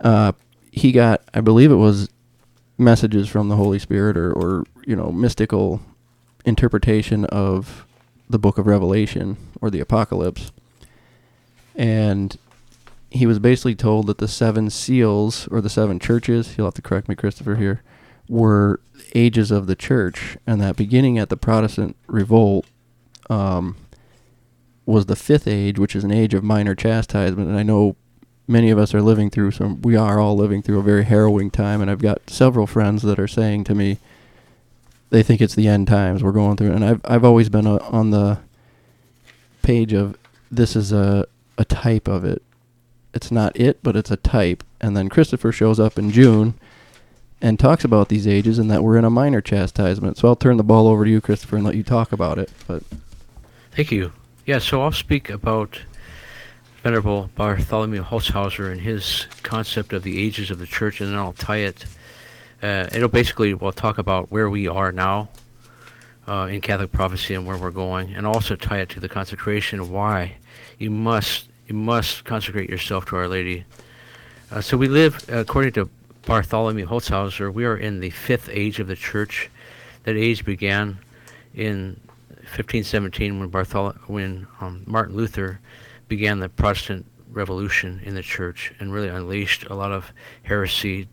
Uh, 0.00 0.32
he 0.74 0.90
got, 0.90 1.22
I 1.32 1.40
believe 1.40 1.70
it 1.70 1.76
was 1.76 2.08
messages 2.76 3.28
from 3.28 3.48
the 3.48 3.54
Holy 3.54 3.78
Spirit 3.78 4.16
or, 4.16 4.32
or 4.32 4.64
you 4.84 4.96
know, 4.96 5.12
mystical 5.12 5.80
interpretation 6.44 7.24
of 7.26 7.86
the 8.28 8.40
book 8.40 8.58
of 8.58 8.66
Revelation 8.66 9.36
or 9.60 9.70
the 9.70 9.78
Apocalypse. 9.78 10.50
And 11.76 12.36
he 13.08 13.24
was 13.24 13.38
basically 13.38 13.76
told 13.76 14.08
that 14.08 14.18
the 14.18 14.26
seven 14.26 14.68
seals 14.68 15.46
or 15.48 15.60
the 15.60 15.70
seven 15.70 16.00
churches, 16.00 16.56
you'll 16.58 16.66
have 16.66 16.74
to 16.74 16.82
correct 16.82 17.08
me, 17.08 17.14
Christopher, 17.14 17.54
here, 17.54 17.82
were 18.28 18.80
ages 19.14 19.52
of 19.52 19.68
the 19.68 19.76
church. 19.76 20.36
And 20.44 20.60
that 20.60 20.74
beginning 20.74 21.18
at 21.18 21.28
the 21.28 21.36
Protestant 21.36 21.96
revolt, 22.08 22.66
um, 23.30 23.76
was 24.86 25.06
the 25.06 25.16
fifth 25.16 25.46
age, 25.46 25.78
which 25.78 25.94
is 25.94 26.02
an 26.02 26.10
age 26.10 26.34
of 26.34 26.42
minor 26.42 26.74
chastisement. 26.74 27.48
And 27.48 27.56
I 27.56 27.62
know 27.62 27.94
many 28.46 28.70
of 28.70 28.78
us 28.78 28.94
are 28.94 29.02
living 29.02 29.30
through 29.30 29.52
some, 29.52 29.80
we 29.82 29.96
are 29.96 30.18
all 30.18 30.36
living 30.36 30.62
through 30.62 30.78
a 30.78 30.82
very 30.82 31.04
harrowing 31.04 31.50
time. 31.50 31.80
And 31.80 31.90
I've 31.90 32.02
got 32.02 32.28
several 32.28 32.66
friends 32.66 33.02
that 33.02 33.18
are 33.18 33.28
saying 33.28 33.64
to 33.64 33.74
me, 33.74 33.98
they 35.10 35.22
think 35.22 35.40
it's 35.40 35.54
the 35.54 35.68
end 35.68 35.86
times 35.86 36.22
we're 36.22 36.32
going 36.32 36.56
through. 36.56 36.72
And 36.72 36.84
I've, 36.84 37.00
I've 37.04 37.24
always 37.24 37.48
been 37.48 37.66
uh 37.66 37.78
on 37.90 38.10
the 38.10 38.38
page 39.62 39.92
of 39.92 40.16
this 40.50 40.76
is 40.76 40.92
a, 40.92 41.26
a 41.56 41.64
type 41.64 42.08
of 42.08 42.24
it. 42.24 42.42
It's 43.14 43.30
not 43.30 43.58
it, 43.58 43.78
but 43.82 43.96
it's 43.96 44.10
a 44.10 44.16
type. 44.16 44.64
And 44.80 44.96
then 44.96 45.08
Christopher 45.08 45.52
shows 45.52 45.78
up 45.78 45.98
in 45.98 46.10
June 46.10 46.54
and 47.40 47.58
talks 47.58 47.84
about 47.84 48.08
these 48.08 48.26
ages 48.26 48.58
and 48.58 48.70
that 48.70 48.82
we're 48.82 48.96
in 48.96 49.04
a 49.04 49.10
minor 49.10 49.40
chastisement. 49.40 50.16
So 50.18 50.28
I'll 50.28 50.36
turn 50.36 50.56
the 50.56 50.64
ball 50.64 50.88
over 50.88 51.04
to 51.04 51.10
you, 51.10 51.20
Christopher, 51.20 51.56
and 51.56 51.64
let 51.64 51.76
you 51.76 51.82
talk 51.82 52.12
about 52.12 52.38
it. 52.38 52.50
But 52.66 52.82
Thank 53.72 53.92
you. 53.92 54.12
Yeah, 54.46 54.58
so 54.58 54.82
I'll 54.82 54.92
speak 54.92 55.30
about 55.30 55.80
Venerable 56.84 57.30
Bartholomew 57.34 58.04
Holzhauser 58.04 58.70
and 58.70 58.78
his 58.78 59.26
concept 59.42 59.94
of 59.94 60.02
the 60.02 60.22
ages 60.22 60.50
of 60.50 60.58
the 60.58 60.66
church, 60.66 61.00
and 61.00 61.10
then 61.10 61.18
I'll 61.18 61.32
tie 61.32 61.60
it. 61.60 61.86
Uh, 62.62 62.88
it'll 62.92 63.08
basically, 63.08 63.54
we'll 63.54 63.72
talk 63.72 63.96
about 63.96 64.30
where 64.30 64.50
we 64.50 64.68
are 64.68 64.92
now 64.92 65.30
uh, 66.28 66.46
in 66.50 66.60
Catholic 66.60 66.92
prophecy 66.92 67.32
and 67.32 67.46
where 67.46 67.56
we're 67.56 67.70
going, 67.70 68.14
and 68.14 68.26
also 68.26 68.54
tie 68.54 68.80
it 68.80 68.90
to 68.90 69.00
the 69.00 69.08
consecration 69.08 69.80
of 69.80 69.90
why 69.90 70.34
you 70.78 70.90
must 70.90 71.48
you 71.66 71.74
must 71.74 72.26
consecrate 72.26 72.68
yourself 72.68 73.06
to 73.06 73.16
Our 73.16 73.28
Lady. 73.28 73.64
Uh, 74.50 74.60
so 74.60 74.76
we 74.76 74.86
live, 74.86 75.24
according 75.30 75.72
to 75.72 75.88
Bartholomew 76.26 76.86
Holzhauser, 76.86 77.50
we 77.50 77.64
are 77.64 77.78
in 77.78 78.00
the 78.00 78.10
fifth 78.10 78.50
age 78.52 78.78
of 78.78 78.88
the 78.88 78.96
church. 78.96 79.48
That 80.02 80.16
age 80.16 80.44
began 80.44 80.98
in 81.54 81.98
1517 82.28 83.40
when 83.40 83.50
Barthol- 83.50 83.96
when 84.06 84.46
um, 84.60 84.82
Martin 84.86 85.16
Luther 85.16 85.60
began 86.14 86.38
the 86.38 86.48
Protestant 86.48 87.04
Revolution 87.28 88.00
in 88.04 88.14
the 88.14 88.22
church 88.22 88.72
and 88.78 88.92
really 88.92 89.08
unleashed 89.08 89.64
a 89.64 89.74
lot 89.74 89.90
of 89.90 90.12
heresy, 90.44 91.08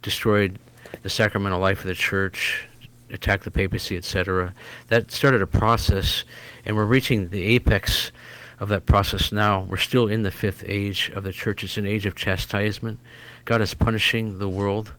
destroyed 0.00 0.60
the 1.02 1.10
sacramental 1.10 1.58
life 1.58 1.80
of 1.80 1.86
the 1.86 1.94
church, 1.94 2.68
attacked 3.10 3.42
the 3.42 3.50
papacy, 3.50 3.96
etc. 3.96 4.54
That 4.86 5.10
started 5.10 5.42
a 5.42 5.46
process, 5.48 6.22
and 6.64 6.76
we're 6.76 6.84
reaching 6.84 7.30
the 7.30 7.42
apex 7.42 8.12
of 8.60 8.68
that 8.68 8.86
process 8.86 9.32
now. 9.32 9.66
We're 9.68 9.76
still 9.76 10.06
in 10.06 10.22
the 10.22 10.30
fifth 10.30 10.62
age 10.68 11.10
of 11.16 11.24
the 11.24 11.32
church. 11.32 11.64
It's 11.64 11.76
an 11.76 11.84
age 11.84 12.06
of 12.06 12.14
chastisement. 12.14 13.00
God 13.44 13.60
is 13.60 13.74
punishing 13.74 14.38
the 14.38 14.48
world 14.48 14.92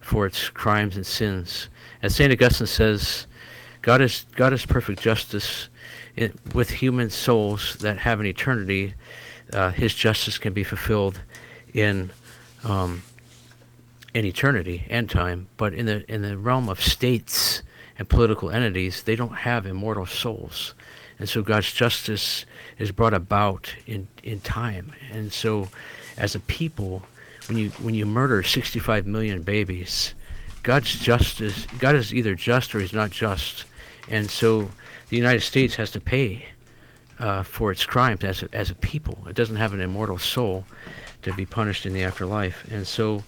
for 0.00 0.26
its 0.26 0.48
crimes 0.48 0.96
and 0.96 1.06
sins. 1.06 1.68
As 2.02 2.16
St. 2.16 2.32
Augustine 2.32 2.66
says, 2.66 3.28
God 3.82 4.00
is, 4.00 4.26
God 4.34 4.52
is 4.52 4.66
perfect 4.66 5.00
justice. 5.00 5.68
In, 6.16 6.32
with 6.54 6.70
human 6.70 7.10
souls 7.10 7.76
that 7.80 7.98
have 7.98 8.20
an 8.20 8.26
eternity, 8.26 8.94
uh, 9.52 9.70
his 9.70 9.94
justice 9.94 10.38
can 10.38 10.52
be 10.52 10.64
fulfilled 10.64 11.20
in 11.72 12.10
um, 12.64 13.02
in 14.14 14.24
eternity 14.24 14.86
and 14.88 15.10
time. 15.10 15.46
But 15.56 15.74
in 15.74 15.86
the 15.86 16.10
in 16.12 16.22
the 16.22 16.38
realm 16.38 16.68
of 16.68 16.82
states 16.82 17.62
and 17.98 18.08
political 18.08 18.50
entities, 18.50 19.02
they 19.02 19.16
don't 19.16 19.36
have 19.36 19.66
immortal 19.66 20.06
souls, 20.06 20.74
and 21.18 21.28
so 21.28 21.42
God's 21.42 21.72
justice 21.72 22.46
is 22.78 22.92
brought 22.92 23.14
about 23.14 23.74
in 23.86 24.08
in 24.22 24.40
time. 24.40 24.92
And 25.12 25.32
so, 25.32 25.68
as 26.16 26.34
a 26.34 26.40
people, 26.40 27.02
when 27.48 27.58
you 27.58 27.70
when 27.82 27.94
you 27.94 28.06
murder 28.06 28.42
65 28.42 29.06
million 29.06 29.42
babies, 29.42 30.14
God's 30.62 30.98
justice 30.98 31.66
God 31.78 31.94
is 31.94 32.14
either 32.14 32.34
just 32.34 32.74
or 32.74 32.80
He's 32.80 32.92
not 32.92 33.10
just, 33.10 33.64
and 34.08 34.30
so 34.30 34.70
the 35.08 35.16
United 35.16 35.42
States 35.42 35.74
has 35.76 35.90
to 35.92 36.00
pay 36.00 36.46
uh, 37.18 37.42
for 37.42 37.70
its 37.70 37.84
crimes 37.84 38.24
as 38.24 38.42
a, 38.42 38.48
as 38.52 38.70
a 38.70 38.74
people. 38.74 39.18
It 39.28 39.36
doesn't 39.36 39.56
have 39.56 39.72
an 39.72 39.80
immortal 39.80 40.18
soul 40.18 40.64
to 41.22 41.32
be 41.32 41.46
punished 41.46 41.86
in 41.86 41.92
the 41.92 42.02
afterlife, 42.02 42.66
and 42.70 42.86
so 42.86 43.24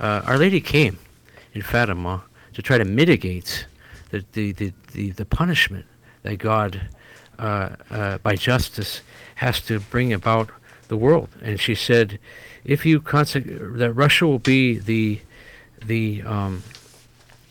uh, 0.00 0.22
Our 0.24 0.38
Lady 0.38 0.60
came 0.60 0.98
in 1.52 1.62
Fatima 1.62 2.22
to 2.54 2.62
try 2.62 2.78
to 2.78 2.84
mitigate 2.84 3.66
the 4.10 4.24
the 4.32 4.52
the, 4.52 4.72
the, 4.92 5.10
the 5.10 5.24
punishment 5.24 5.86
that 6.22 6.36
God, 6.36 6.80
uh, 7.38 7.70
uh 7.90 8.18
by 8.18 8.36
justice, 8.36 9.00
has 9.36 9.60
to 9.62 9.80
bring 9.80 10.12
about 10.12 10.50
the 10.88 10.96
world. 10.96 11.28
And 11.42 11.58
she 11.58 11.74
said, 11.74 12.18
if 12.64 12.86
you 12.86 13.00
consec- 13.00 13.78
that 13.78 13.92
Russia 13.92 14.26
will 14.26 14.38
be 14.38 14.78
the 14.78 15.20
the 15.84 16.22
um, 16.22 16.62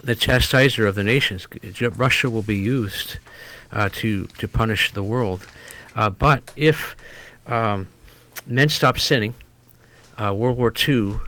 the 0.04 0.16
chastiser 0.16 0.88
of 0.88 0.96
the 0.96 1.04
nations. 1.04 1.48
Russia 1.80 2.30
will 2.30 2.42
be 2.42 2.58
used 2.58 3.18
to 3.72 4.26
to 4.26 4.48
punish 4.48 4.92
the 4.92 5.04
world. 5.04 5.46
Uh, 5.96 6.10
but 6.10 6.52
if 6.56 6.96
um, 7.48 7.88
men 8.46 8.70
stop 8.70 9.00
sinning, 9.00 9.34
uh, 10.18 10.34
World 10.34 10.58
War 10.58 10.74
II 10.88 11.20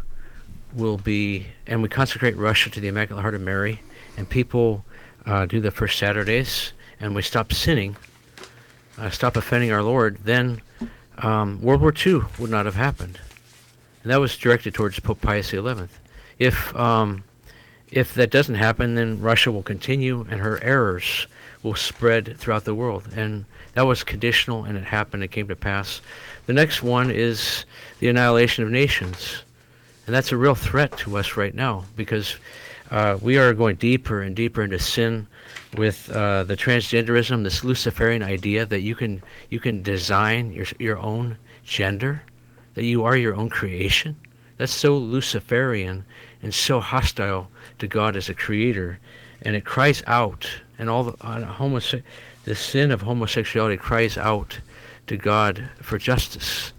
will 0.74 0.98
be, 0.98 1.48
and 1.68 1.82
we 1.82 1.90
consecrate 1.90 2.36
Russia 2.38 2.70
to 2.70 2.80
the 2.80 2.88
Immaculate 2.88 3.22
Heart 3.22 3.36
of 3.36 3.42
Mary, 3.42 3.82
and 4.18 4.28
people 4.28 4.86
uh, 5.26 5.46
do 5.46 5.60
the 5.60 5.72
first 5.72 5.98
Saturdays, 6.00 6.74
and 7.00 7.16
we 7.16 7.22
stop 7.22 7.54
sinning, 7.54 7.96
uh, 8.98 9.10
stop 9.10 9.36
offending 9.36 9.72
our 9.72 9.84
Lord, 9.84 10.18
then 10.24 10.62
um, 11.20 11.62
World 11.62 11.82
War 11.82 11.94
II 11.94 12.22
would 12.40 12.50
not 12.50 12.66
have 12.66 12.76
happened. 12.76 13.20
And 14.04 14.12
that 14.12 14.20
was 14.20 14.38
directed 14.38 14.74
towards 14.74 15.00
Pope 15.00 15.22
Pius 15.22 15.50
XI. 15.50 15.62
If 16.40 16.76
um, 16.76 17.24
if 17.92 18.16
that 18.16 18.32
doesn't 18.32 18.56
happen, 18.56 18.96
then 18.96 19.22
Russia 19.22 19.52
will 19.52 19.62
continue, 19.62 20.26
and 20.30 20.42
her 20.42 20.62
errors 20.64 21.28
will 21.64 21.76
spread 21.76 22.38
throughout 22.38 22.66
the 22.66 22.76
world. 22.76 23.08
And 23.16 23.46
that 23.74 23.84
was 23.84 24.04
conditional, 24.04 24.66
and 24.66 24.78
it 24.78 24.84
happened. 24.84 25.24
It 25.24 25.32
came 25.32 25.48
to 25.48 25.56
pass. 25.56 26.02
The 26.46 26.54
next 26.54 26.84
one 26.84 27.10
is 27.10 27.66
the 28.00 28.10
annihilation 28.10 28.64
of 28.64 28.70
nations. 28.70 29.44
And 30.06 30.14
that's 30.14 30.32
a 30.32 30.38
real 30.38 30.56
threat 30.56 30.98
to 30.98 31.18
us 31.18 31.38
right 31.38 31.56
now 31.56 31.86
because 31.96 32.36
uh, 32.92 33.18
we 33.22 33.38
are 33.38 33.54
going 33.54 33.78
deeper 33.78 34.22
and 34.22 34.36
deeper 34.36 34.62
into 34.62 34.78
sin 34.78 35.28
with 35.78 36.12
uh, 36.12 36.44
the 36.44 36.58
transgenderism, 36.58 37.44
this 37.44 37.64
Luciferian 37.64 38.22
idea 38.22 38.66
that 38.66 38.82
you 38.82 38.96
can 38.96 39.24
you 39.50 39.60
can 39.60 39.82
design 39.82 40.52
your 40.52 40.66
your 40.78 40.98
own 41.00 41.38
gender, 41.64 42.22
that 42.76 42.84
you 42.84 43.04
are 43.04 43.16
your 43.16 43.34
own 43.34 43.50
creation. 43.50 44.16
That's 44.58 44.74
so 44.74 44.98
Luciferian 44.98 46.06
and 46.42 46.54
so 46.54 46.80
hostile 46.80 47.50
to 47.80 47.88
God 47.88 48.16
as 48.16 48.30
a 48.30 48.36
creator, 48.36 49.00
and 49.42 49.56
it 49.56 49.66
cries 49.66 50.04
out, 50.06 50.48
and 50.78 50.90
all 50.90 51.04
the 51.04 51.14
uh, 51.22 51.46
homose- 51.56 52.04
the 52.46 52.56
sin 52.56 52.92
of 52.92 53.02
homosexuality 53.02 53.78
cries 53.78 54.18
out 54.18 54.60
to 55.08 55.18
God 55.18 55.70
for 55.82 55.98
justice, 55.98 56.74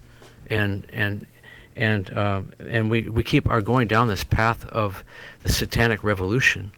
and 0.49 0.87
and 0.93 1.27
and 1.77 2.11
uh, 2.11 2.43
and 2.69 2.91
we, 2.91 3.03
we 3.09 3.23
keep 3.23 3.49
are 3.49 3.61
going 3.61 3.89
down 3.89 4.09
this 4.09 4.25
path 4.25 4.65
of 4.67 5.05
the 5.43 5.53
satanic 5.53 6.05
revolution, 6.05 6.73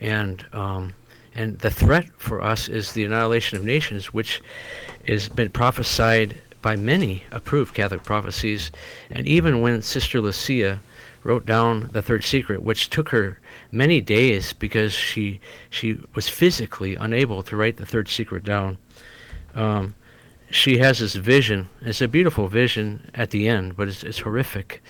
and 0.00 0.44
um, 0.52 0.94
and 1.34 1.58
the 1.58 1.70
threat 1.70 2.06
for 2.18 2.42
us 2.42 2.68
is 2.68 2.92
the 2.92 3.04
annihilation 3.04 3.58
of 3.58 3.64
nations, 3.64 4.12
which 4.12 4.40
has 5.06 5.28
been 5.28 5.50
prophesied 5.50 6.40
by 6.62 6.76
many 6.76 7.22
approved 7.30 7.74
Catholic 7.74 8.02
prophecies, 8.02 8.70
and 9.10 9.26
even 9.26 9.60
when 9.60 9.80
Sister 9.82 10.20
Lucia 10.20 10.80
wrote 11.28 11.44
down 11.44 11.90
the 11.92 12.00
third 12.00 12.24
secret, 12.24 12.62
which 12.62 12.88
took 12.88 13.10
her 13.10 13.38
many 13.70 14.00
days 14.00 14.54
because 14.54 14.94
she 14.94 15.40
she 15.68 15.98
was 16.14 16.26
physically 16.26 16.96
unable 16.96 17.42
to 17.42 17.54
write 17.54 17.76
the 17.76 17.84
third 17.84 18.08
secret 18.08 18.42
down. 18.44 18.78
Um, 19.54 19.94
she 20.50 20.78
has 20.78 21.00
this 21.00 21.14
vision. 21.14 21.68
It's 21.82 22.00
a 22.00 22.08
beautiful 22.08 22.48
vision 22.48 23.10
at 23.14 23.28
the 23.28 23.46
end, 23.46 23.76
but 23.76 23.88
it's, 23.88 24.02
it's 24.02 24.20
horrific. 24.20 24.82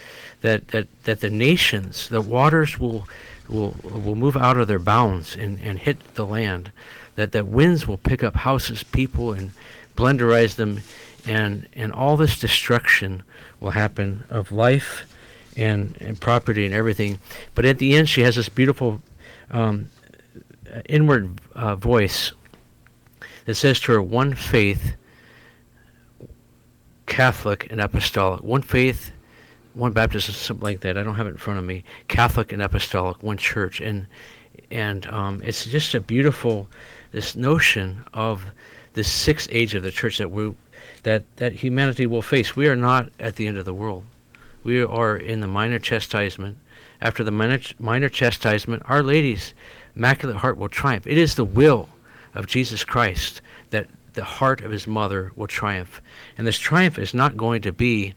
That, 0.42 0.68
that 0.68 0.86
that 1.02 1.20
the 1.20 1.30
nations, 1.30 2.08
the 2.08 2.20
waters 2.20 2.78
will 2.78 3.08
will 3.48 3.74
will 3.82 4.14
move 4.14 4.36
out 4.36 4.58
of 4.58 4.68
their 4.68 4.78
bounds 4.78 5.34
and, 5.34 5.58
and 5.60 5.80
hit 5.80 6.14
the 6.14 6.24
land. 6.26 6.70
That 7.16 7.32
that 7.32 7.48
winds 7.48 7.88
will 7.88 7.98
pick 7.98 8.22
up 8.22 8.36
houses, 8.36 8.84
people, 8.84 9.32
and 9.32 9.50
blenderize 9.96 10.54
them, 10.54 10.82
and 11.26 11.66
and 11.72 11.92
all 11.92 12.16
this 12.16 12.38
destruction 12.38 13.24
will 13.58 13.72
happen 13.72 14.22
of 14.30 14.52
life, 14.52 15.04
and 15.58 15.96
and 16.00 16.20
property 16.20 16.64
and 16.64 16.74
everything. 16.74 17.18
But 17.54 17.64
at 17.64 17.78
the 17.78 17.96
end, 17.96 18.08
she 18.08 18.22
has 18.22 18.36
this 18.36 18.48
beautiful 18.48 19.02
um, 19.50 19.90
inward 20.88 21.40
uh, 21.54 21.76
voice 21.76 22.32
that 23.44 23.56
says 23.56 23.80
to 23.80 23.92
her, 23.92 24.02
"One 24.02 24.34
faith." 24.34 24.94
Catholic 27.06 27.66
and 27.70 27.80
apostolic, 27.80 28.42
one 28.42 28.60
faith, 28.60 29.12
one 29.72 29.92
baptism, 29.92 30.34
something 30.34 30.62
like 30.62 30.80
that. 30.80 30.98
I 30.98 31.02
don't 31.02 31.14
have 31.14 31.26
it 31.26 31.30
in 31.30 31.36
front 31.38 31.58
of 31.58 31.64
me. 31.64 31.82
Catholic 32.08 32.52
and 32.52 32.60
apostolic, 32.60 33.22
one 33.22 33.38
church, 33.38 33.80
and 33.80 34.06
and 34.70 35.06
um, 35.06 35.40
it's 35.42 35.64
just 35.64 35.94
a 35.94 36.00
beautiful 36.00 36.68
this 37.12 37.34
notion 37.34 38.04
of 38.12 38.44
the 38.92 39.04
sixth 39.04 39.48
age 39.50 39.74
of 39.74 39.82
the 39.82 39.90
church 39.90 40.18
that 40.18 40.30
we 40.30 40.54
that 41.04 41.24
that 41.36 41.52
humanity 41.52 42.06
will 42.06 42.22
face. 42.22 42.54
We 42.54 42.68
are 42.68 42.76
not 42.76 43.10
at 43.18 43.36
the 43.36 43.46
end 43.46 43.56
of 43.56 43.64
the 43.64 43.74
world. 43.74 44.04
We 44.68 44.82
are 44.82 45.16
in 45.16 45.40
the 45.40 45.46
minor 45.46 45.78
chastisement. 45.78 46.58
After 47.00 47.24
the 47.24 47.30
minor, 47.30 47.58
minor 47.78 48.10
chastisement, 48.10 48.82
Our 48.84 49.02
Lady's 49.02 49.54
Immaculate 49.96 50.36
Heart 50.36 50.58
will 50.58 50.68
triumph. 50.68 51.06
It 51.06 51.16
is 51.16 51.36
the 51.36 51.44
will 51.46 51.88
of 52.34 52.48
Jesus 52.48 52.84
Christ 52.84 53.40
that 53.70 53.86
the 54.12 54.24
heart 54.24 54.60
of 54.60 54.70
his 54.70 54.86
mother 54.86 55.32
will 55.36 55.46
triumph. 55.46 56.02
And 56.36 56.46
this 56.46 56.58
triumph 56.58 56.98
is 56.98 57.14
not 57.14 57.34
going 57.34 57.62
to 57.62 57.72
be 57.72 58.12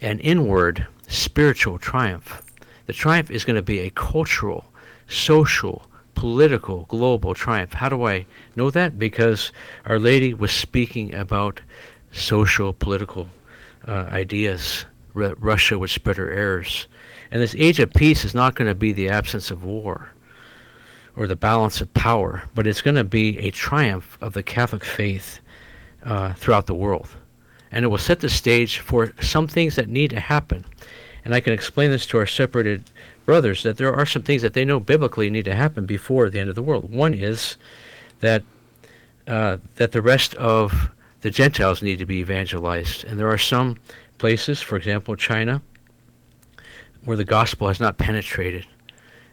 an 0.00 0.18
inward 0.18 0.84
spiritual 1.06 1.78
triumph. 1.78 2.42
The 2.86 2.92
triumph 2.92 3.30
is 3.30 3.44
going 3.44 3.54
to 3.54 3.62
be 3.62 3.78
a 3.78 3.90
cultural, 3.90 4.64
social, 5.06 5.86
political, 6.16 6.86
global 6.88 7.34
triumph. 7.34 7.74
How 7.74 7.88
do 7.88 8.04
I 8.04 8.26
know 8.56 8.72
that? 8.72 8.98
Because 8.98 9.52
Our 9.86 10.00
Lady 10.00 10.34
was 10.34 10.50
speaking 10.50 11.14
about 11.14 11.60
social, 12.10 12.72
political 12.72 13.28
uh, 13.86 14.08
ideas. 14.10 14.86
Russia 15.14 15.78
would 15.78 15.90
spread 15.90 16.16
her 16.16 16.30
errors. 16.30 16.86
And 17.30 17.40
this 17.40 17.54
age 17.56 17.80
of 17.80 17.92
peace 17.92 18.24
is 18.24 18.34
not 18.34 18.54
going 18.54 18.68
to 18.68 18.74
be 18.74 18.92
the 18.92 19.08
absence 19.08 19.50
of 19.50 19.64
war 19.64 20.10
or 21.16 21.26
the 21.26 21.36
balance 21.36 21.80
of 21.80 21.92
power, 21.94 22.42
but 22.54 22.66
it's 22.66 22.82
going 22.82 22.96
to 22.96 23.04
be 23.04 23.38
a 23.38 23.50
triumph 23.50 24.16
of 24.20 24.32
the 24.32 24.42
Catholic 24.42 24.84
faith 24.84 25.40
uh, 26.04 26.32
throughout 26.34 26.66
the 26.66 26.74
world. 26.74 27.08
And 27.70 27.84
it 27.84 27.88
will 27.88 27.98
set 27.98 28.20
the 28.20 28.28
stage 28.28 28.78
for 28.78 29.12
some 29.20 29.46
things 29.46 29.76
that 29.76 29.88
need 29.88 30.10
to 30.10 30.20
happen. 30.20 30.64
And 31.24 31.34
I 31.34 31.40
can 31.40 31.52
explain 31.52 31.90
this 31.90 32.06
to 32.06 32.18
our 32.18 32.26
separated 32.26 32.84
brothers 33.24 33.62
that 33.62 33.76
there 33.76 33.94
are 33.94 34.06
some 34.06 34.22
things 34.22 34.42
that 34.42 34.54
they 34.54 34.64
know 34.64 34.80
biblically 34.80 35.30
need 35.30 35.44
to 35.44 35.54
happen 35.54 35.86
before 35.86 36.28
the 36.28 36.40
end 36.40 36.48
of 36.48 36.54
the 36.54 36.62
world. 36.62 36.92
One 36.92 37.14
is 37.14 37.56
that 38.20 38.42
uh, 39.26 39.58
that 39.76 39.92
the 39.92 40.02
rest 40.02 40.34
of 40.34 40.90
the 41.20 41.30
Gentiles 41.30 41.82
need 41.82 42.00
to 42.00 42.06
be 42.06 42.16
evangelized, 42.16 43.04
and 43.04 43.18
there 43.18 43.30
are 43.30 43.38
some 43.38 43.78
places, 44.18 44.60
for 44.60 44.76
example, 44.76 45.16
China, 45.16 45.62
where 47.04 47.16
the 47.16 47.24
gospel 47.24 47.68
has 47.68 47.80
not 47.80 47.98
penetrated 47.98 48.66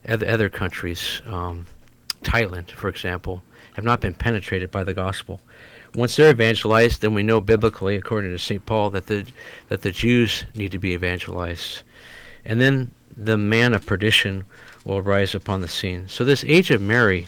other 0.07 0.49
countries, 0.49 1.21
um, 1.27 1.65
Thailand, 2.23 2.71
for 2.71 2.87
example, 2.87 3.43
have 3.73 3.85
not 3.85 4.01
been 4.01 4.13
penetrated 4.13 4.71
by 4.71 4.83
the 4.83 4.93
gospel. 4.93 5.39
Once 5.95 6.15
they're 6.15 6.29
evangelized, 6.29 7.01
then 7.01 7.13
we 7.13 7.23
know 7.23 7.41
biblically, 7.41 7.95
according 7.95 8.31
to 8.31 8.37
St. 8.37 8.65
Paul, 8.65 8.89
that 8.91 9.07
the 9.07 9.25
that 9.69 9.81
the 9.81 9.91
Jews 9.91 10.45
need 10.55 10.71
to 10.71 10.79
be 10.79 10.93
evangelized, 10.93 11.81
and 12.45 12.61
then 12.61 12.91
the 13.17 13.37
man 13.37 13.73
of 13.73 13.85
perdition 13.85 14.45
will 14.85 15.01
rise 15.01 15.33
upon 15.33 15.61
the 15.61 15.67
scene. 15.67 16.07
So 16.07 16.23
this 16.23 16.43
age 16.45 16.71
of 16.71 16.81
Mary, 16.81 17.27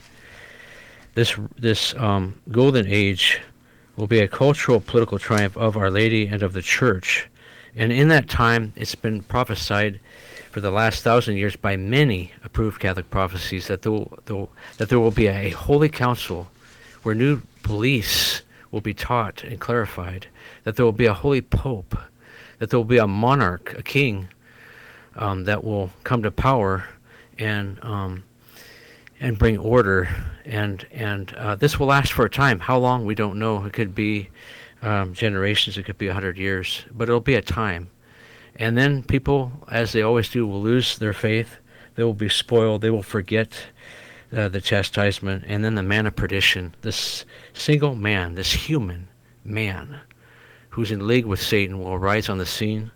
this 1.16 1.36
this 1.58 1.96
um, 1.96 2.40
golden 2.52 2.88
age, 2.88 3.42
will 3.96 4.08
be 4.08 4.20
a 4.20 4.28
cultural 4.28 4.80
political 4.80 5.18
triumph 5.18 5.58
of 5.58 5.76
Our 5.76 5.90
Lady 5.90 6.28
and 6.28 6.44
of 6.44 6.54
the 6.54 6.62
Church. 6.62 7.28
And 7.76 7.92
in 7.92 8.10
that 8.10 8.30
time, 8.30 8.74
it's 8.76 8.96
been 8.96 9.24
prophesied 9.24 10.00
for 10.52 10.60
the 10.60 10.72
last 10.72 11.04
thousand 11.04 11.38
years 11.38 11.56
by 11.56 11.78
many 11.78 12.34
approved 12.44 12.82
Catholic 12.82 13.10
prophecies 13.10 13.68
that 13.68 13.82
there 13.84 13.92
will, 13.92 14.20
there 14.26 14.36
will- 14.36 14.52
that 14.78 14.90
there 14.90 15.00
will 15.00 15.12
be 15.12 15.28
a 15.28 15.52
holy 15.52 15.88
council 15.90 16.52
where 17.04 17.16
new 17.16 17.42
beliefs 17.64 18.42
will 18.70 18.82
be 18.82 18.94
taught 18.94 19.44
and 19.44 19.60
clarified, 19.60 20.28
that 20.64 20.76
there 20.76 20.86
will 20.86 20.92
be 20.92 21.06
a 21.06 21.14
holy 21.14 21.42
pope, 21.42 21.98
that 22.60 22.70
there 22.70 22.80
will 22.80 22.84
be 22.84 22.98
a 22.98 23.08
monarch, 23.08 23.74
a 23.78 23.84
king, 23.84 24.28
um, 25.16 25.46
that 25.46 25.64
will 25.64 25.90
come 26.04 26.24
to 26.24 26.32
power 26.32 26.86
and 27.38 27.80
um, 27.84 28.24
and 29.20 29.38
bring 29.38 29.58
order 29.58 30.10
and 30.46 30.86
and 30.92 31.34
uh, 31.36 31.56
this 31.56 31.80
will 31.80 31.88
last 31.88 32.12
for 32.12 32.26
a 32.26 32.30
time. 32.30 32.60
How 32.60 32.78
long 32.78 33.06
we 33.06 33.16
don't 33.16 33.38
know. 33.38 33.64
It 33.66 33.74
could 33.74 33.94
be 33.94 34.30
um, 34.82 35.14
generations. 35.14 35.78
It 35.78 35.84
could 35.84 35.98
be 35.98 36.08
a 36.08 36.14
hundred 36.14 36.38
years, 36.38 36.84
but 36.92 37.10
it'll 37.10 37.20
be 37.20 37.36
a 37.36 37.42
time. 37.42 37.90
And 38.56 38.78
then 38.78 39.04
people, 39.04 39.52
as 39.70 39.92
they 39.92 40.02
always 40.02 40.30
do, 40.30 40.46
will 40.46 40.62
lose 40.62 40.98
their 40.98 41.14
faith. 41.14 41.58
They 41.96 42.04
will 42.04 42.14
be 42.14 42.30
spoiled. 42.30 42.82
They 42.82 42.90
will 42.90 43.04
forget 43.04 43.54
uh, 44.36 44.50
the 44.50 44.62
chastisement, 44.62 45.44
and 45.48 45.64
then 45.64 45.76
the 45.76 45.84
man 45.84 46.08
of 46.08 46.16
perdition. 46.16 46.76
This 46.82 47.26
single 47.54 47.96
man, 47.96 48.36
this 48.36 48.52
human 48.52 49.08
man, 49.44 50.00
who's 50.70 50.92
in 50.92 51.08
league 51.08 51.26
with 51.26 51.42
Satan, 51.42 51.80
will 51.80 51.94
arise 51.94 52.30
on 52.30 52.38
the 52.38 52.46
scene. 52.46 52.92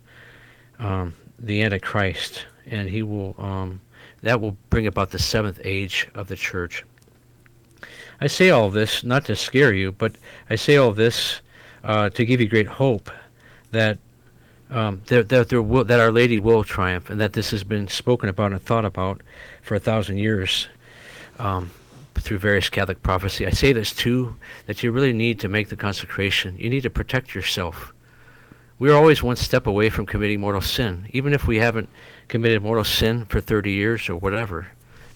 Um, 0.79 1.15
the 1.39 1.61
Antichrist, 1.61 2.45
and 2.65 2.89
he 2.89 3.03
will. 3.03 3.36
Um, 3.38 3.81
that 4.21 4.41
will 4.41 4.57
bring 4.69 4.88
about 4.88 5.11
the 5.11 5.19
seventh 5.19 5.59
age 5.63 6.07
of 6.15 6.27
the 6.27 6.36
church. 6.36 6.83
I 8.19 8.27
say 8.27 8.49
all 8.49 8.69
this 8.69 9.03
not 9.03 9.25
to 9.25 9.36
scare 9.36 9.73
you, 9.73 9.91
but 9.91 10.15
I 10.49 10.55
say 10.55 10.77
all 10.77 10.93
this 10.93 11.41
uh, 11.86 12.09
to 12.09 12.25
give 12.25 12.41
you 12.41 12.47
great 12.49 12.67
hope 12.67 13.09
that 13.71 13.97
um, 14.71 15.03
that, 15.05 15.29
that, 15.29 15.49
there 15.49 15.61
will, 15.61 15.83
that 15.83 15.99
Our 15.99 16.11
Lady 16.11 16.39
will 16.39 16.63
triumph, 16.63 17.11
and 17.11 17.21
that 17.21 17.33
this 17.33 17.51
has 17.51 17.63
been 17.63 17.88
spoken 17.88 18.29
about 18.29 18.51
and 18.51 18.61
thought 18.61 18.83
about 18.83 19.21
for 19.61 19.75
a 19.75 19.79
thousand 19.79 20.17
years 20.17 20.67
um, 21.38 21.69
through 22.15 22.39
various 22.39 22.67
Catholic 22.69 23.03
prophecy. 23.03 23.45
I 23.45 23.51
say 23.51 23.73
this 23.73 23.93
too 23.93 24.36
that 24.65 24.81
you 24.81 24.91
really 24.91 25.13
need 25.13 25.39
to 25.41 25.47
make 25.47 25.69
the 25.69 25.75
consecration. 25.75 26.57
You 26.57 26.71
need 26.71 26.81
to 26.81 26.89
protect 26.89 27.36
yourself. 27.36 27.93
We 28.79 28.89
are 28.89 28.95
always 28.95 29.21
one 29.21 29.36
step 29.36 29.67
away 29.67 29.91
from 29.91 30.07
committing 30.07 30.41
mortal 30.41 30.61
sin, 30.61 31.07
even 31.11 31.31
if 31.31 31.45
we 31.45 31.57
haven't 31.57 31.88
committed 32.27 32.63
mortal 32.63 32.83
sin 32.83 33.25
for 33.25 33.39
30 33.39 33.71
years 33.71 34.09
or 34.09 34.15
whatever, 34.15 34.67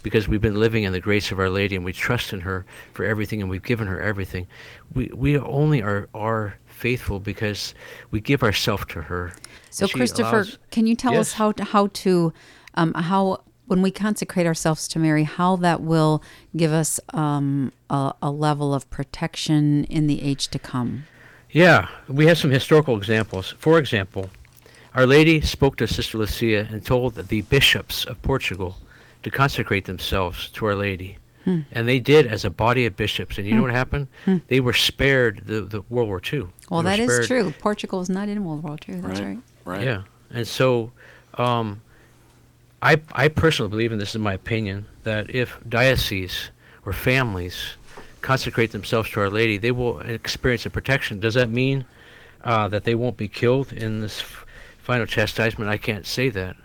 because 0.04 0.28
we've 0.28 0.42
been 0.42 0.60
living 0.60 0.84
in 0.84 0.92
the 0.92 1.00
grace 1.00 1.32
of 1.32 1.40
Our 1.40 1.50
Lady 1.50 1.76
and 1.76 1.84
we 1.84 1.94
trust 1.94 2.34
in 2.34 2.42
her 2.42 2.66
for 2.94 3.06
everything 3.06 3.42
and 3.42 3.50
we've 3.50 3.64
given 3.64 3.88
her 3.88 4.02
everything. 4.02 4.48
We, 4.94 5.12
we 5.14 5.38
only 5.38 5.82
are, 5.82 6.08
are 6.14 6.56
faithful 6.68 7.20
because 7.20 7.74
we 8.12 8.22
give 8.22 8.44
ourselves 8.44 8.86
to 8.90 9.04
her. 9.04 9.34
So, 9.70 9.88
Christopher, 9.88 10.38
allows- 10.38 10.58
can 10.72 10.88
you 10.88 10.96
tell 10.96 11.18
us 11.18 11.34
how 11.34 11.52
to, 11.54 11.64
how 11.64 11.88
to 11.88 12.34
um, 12.76 12.94
how 12.94 13.42
when 13.68 13.82
we 13.84 13.92
consecrate 13.92 14.48
ourselves 14.48 14.88
to 14.88 15.00
Mary, 15.00 15.24
how 15.24 15.56
that 15.58 15.82
will 15.82 16.24
give 16.58 16.72
us 16.74 17.00
um, 17.14 17.72
a, 17.90 18.14
a 18.22 18.32
level 18.32 18.74
of 18.74 18.90
protection 18.90 19.84
in 19.86 20.08
the 20.08 20.24
age 20.24 20.48
to 20.48 20.58
come? 20.58 21.04
Yeah, 21.52 21.88
we 22.08 22.26
have 22.26 22.38
some 22.38 22.50
historical 22.50 22.98
examples. 22.98 23.54
For 23.60 23.78
example, 23.78 24.30
Our 24.96 25.06
Lady 25.06 25.42
spoke 25.42 25.76
to 25.78 25.88
Sister 25.88 26.18
Lucia 26.18 26.68
and 26.72 26.84
told 26.84 27.16
the 27.16 27.42
bishops 27.42 28.06
of 28.06 28.20
Portugal 28.24 28.78
to 29.24 29.32
consecrate 29.32 29.86
themselves 29.86 30.50
to 30.52 30.66
Our 30.66 30.76
Lady. 30.76 31.18
And 31.72 31.88
they 31.88 32.00
did 32.00 32.28
as 32.28 32.46
a 32.46 32.52
body 32.52 32.86
of 32.86 32.96
bishops. 32.96 33.40
And 33.40 33.48
you 33.48 33.56
know 33.56 33.64
what 33.64 33.72
happened? 33.72 34.08
They 34.50 34.60
were 34.60 34.74
spared 34.74 35.42
the, 35.48 35.62
the 35.62 35.82
World 35.90 36.08
War 36.08 36.22
II. 36.32 36.46
Well, 36.70 36.84
They 36.84 36.98
that 36.98 37.00
is 37.00 37.26
true. 37.26 37.52
Portugal 37.58 38.02
is 38.02 38.10
not 38.10 38.30
in 38.30 38.46
World 38.46 38.62
War 38.62 38.78
II. 38.88 39.02
That's 39.02 39.20
Right. 39.20 39.28
right. 39.30 39.40
Right. 39.66 39.84
Yeah, 39.84 40.04
and 40.32 40.48
so 40.48 40.92
um, 41.40 41.82
I 42.84 43.02
I 43.14 43.30
personally 43.30 43.70
believe, 43.72 43.92
and 43.92 44.00
this 44.00 44.12
is 44.14 44.22
my 44.22 44.34
opinion, 44.34 44.86
that 45.06 45.34
if 45.34 45.58
dioceses 45.68 46.52
or 46.86 46.94
families 46.94 47.78
consecrate 48.22 48.72
themselves 48.72 49.10
to 49.12 49.20
Our 49.22 49.30
Lady, 49.32 49.58
they 49.58 49.72
will 49.72 50.02
experience 50.02 50.68
a 50.68 50.70
protection. 50.70 51.20
Does 51.20 51.34
that 51.34 51.50
mean 51.50 51.86
uh, 52.44 52.68
that 52.68 52.84
they 52.84 52.94
won't 52.94 53.18
be 53.18 53.28
killed 53.28 53.74
in 53.74 54.02
this 54.02 54.22
f- 54.22 54.46
final 54.78 55.08
chastisement? 55.08 55.70
I 55.72 55.78
can't 55.78 56.06
say 56.06 56.30
that, 56.30 56.56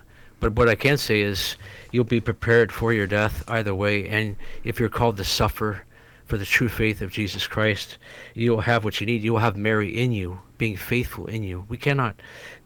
but 0.40 0.52
what 0.52 0.68
I 0.68 0.74
can 0.74 0.98
say 0.98 1.22
is 1.22 1.56
you'll 1.94 2.02
be 2.02 2.20
prepared 2.20 2.72
for 2.72 2.92
your 2.92 3.06
death 3.06 3.44
either 3.46 3.72
way, 3.72 4.08
and 4.08 4.34
if 4.64 4.80
you're 4.80 4.88
called 4.88 5.16
to 5.16 5.22
suffer 5.22 5.84
for 6.26 6.36
the 6.36 6.44
true 6.44 6.68
faith 6.68 7.00
of 7.00 7.12
Jesus 7.12 7.46
Christ, 7.46 7.98
you'll 8.34 8.62
have 8.62 8.82
what 8.82 9.00
you 9.00 9.06
need. 9.06 9.22
You'll 9.22 9.38
have 9.38 9.56
Mary 9.56 9.96
in 9.96 10.10
you, 10.10 10.40
being 10.58 10.76
faithful 10.76 11.26
in 11.26 11.44
you. 11.44 11.64
We 11.68 11.76
cannot 11.76 12.16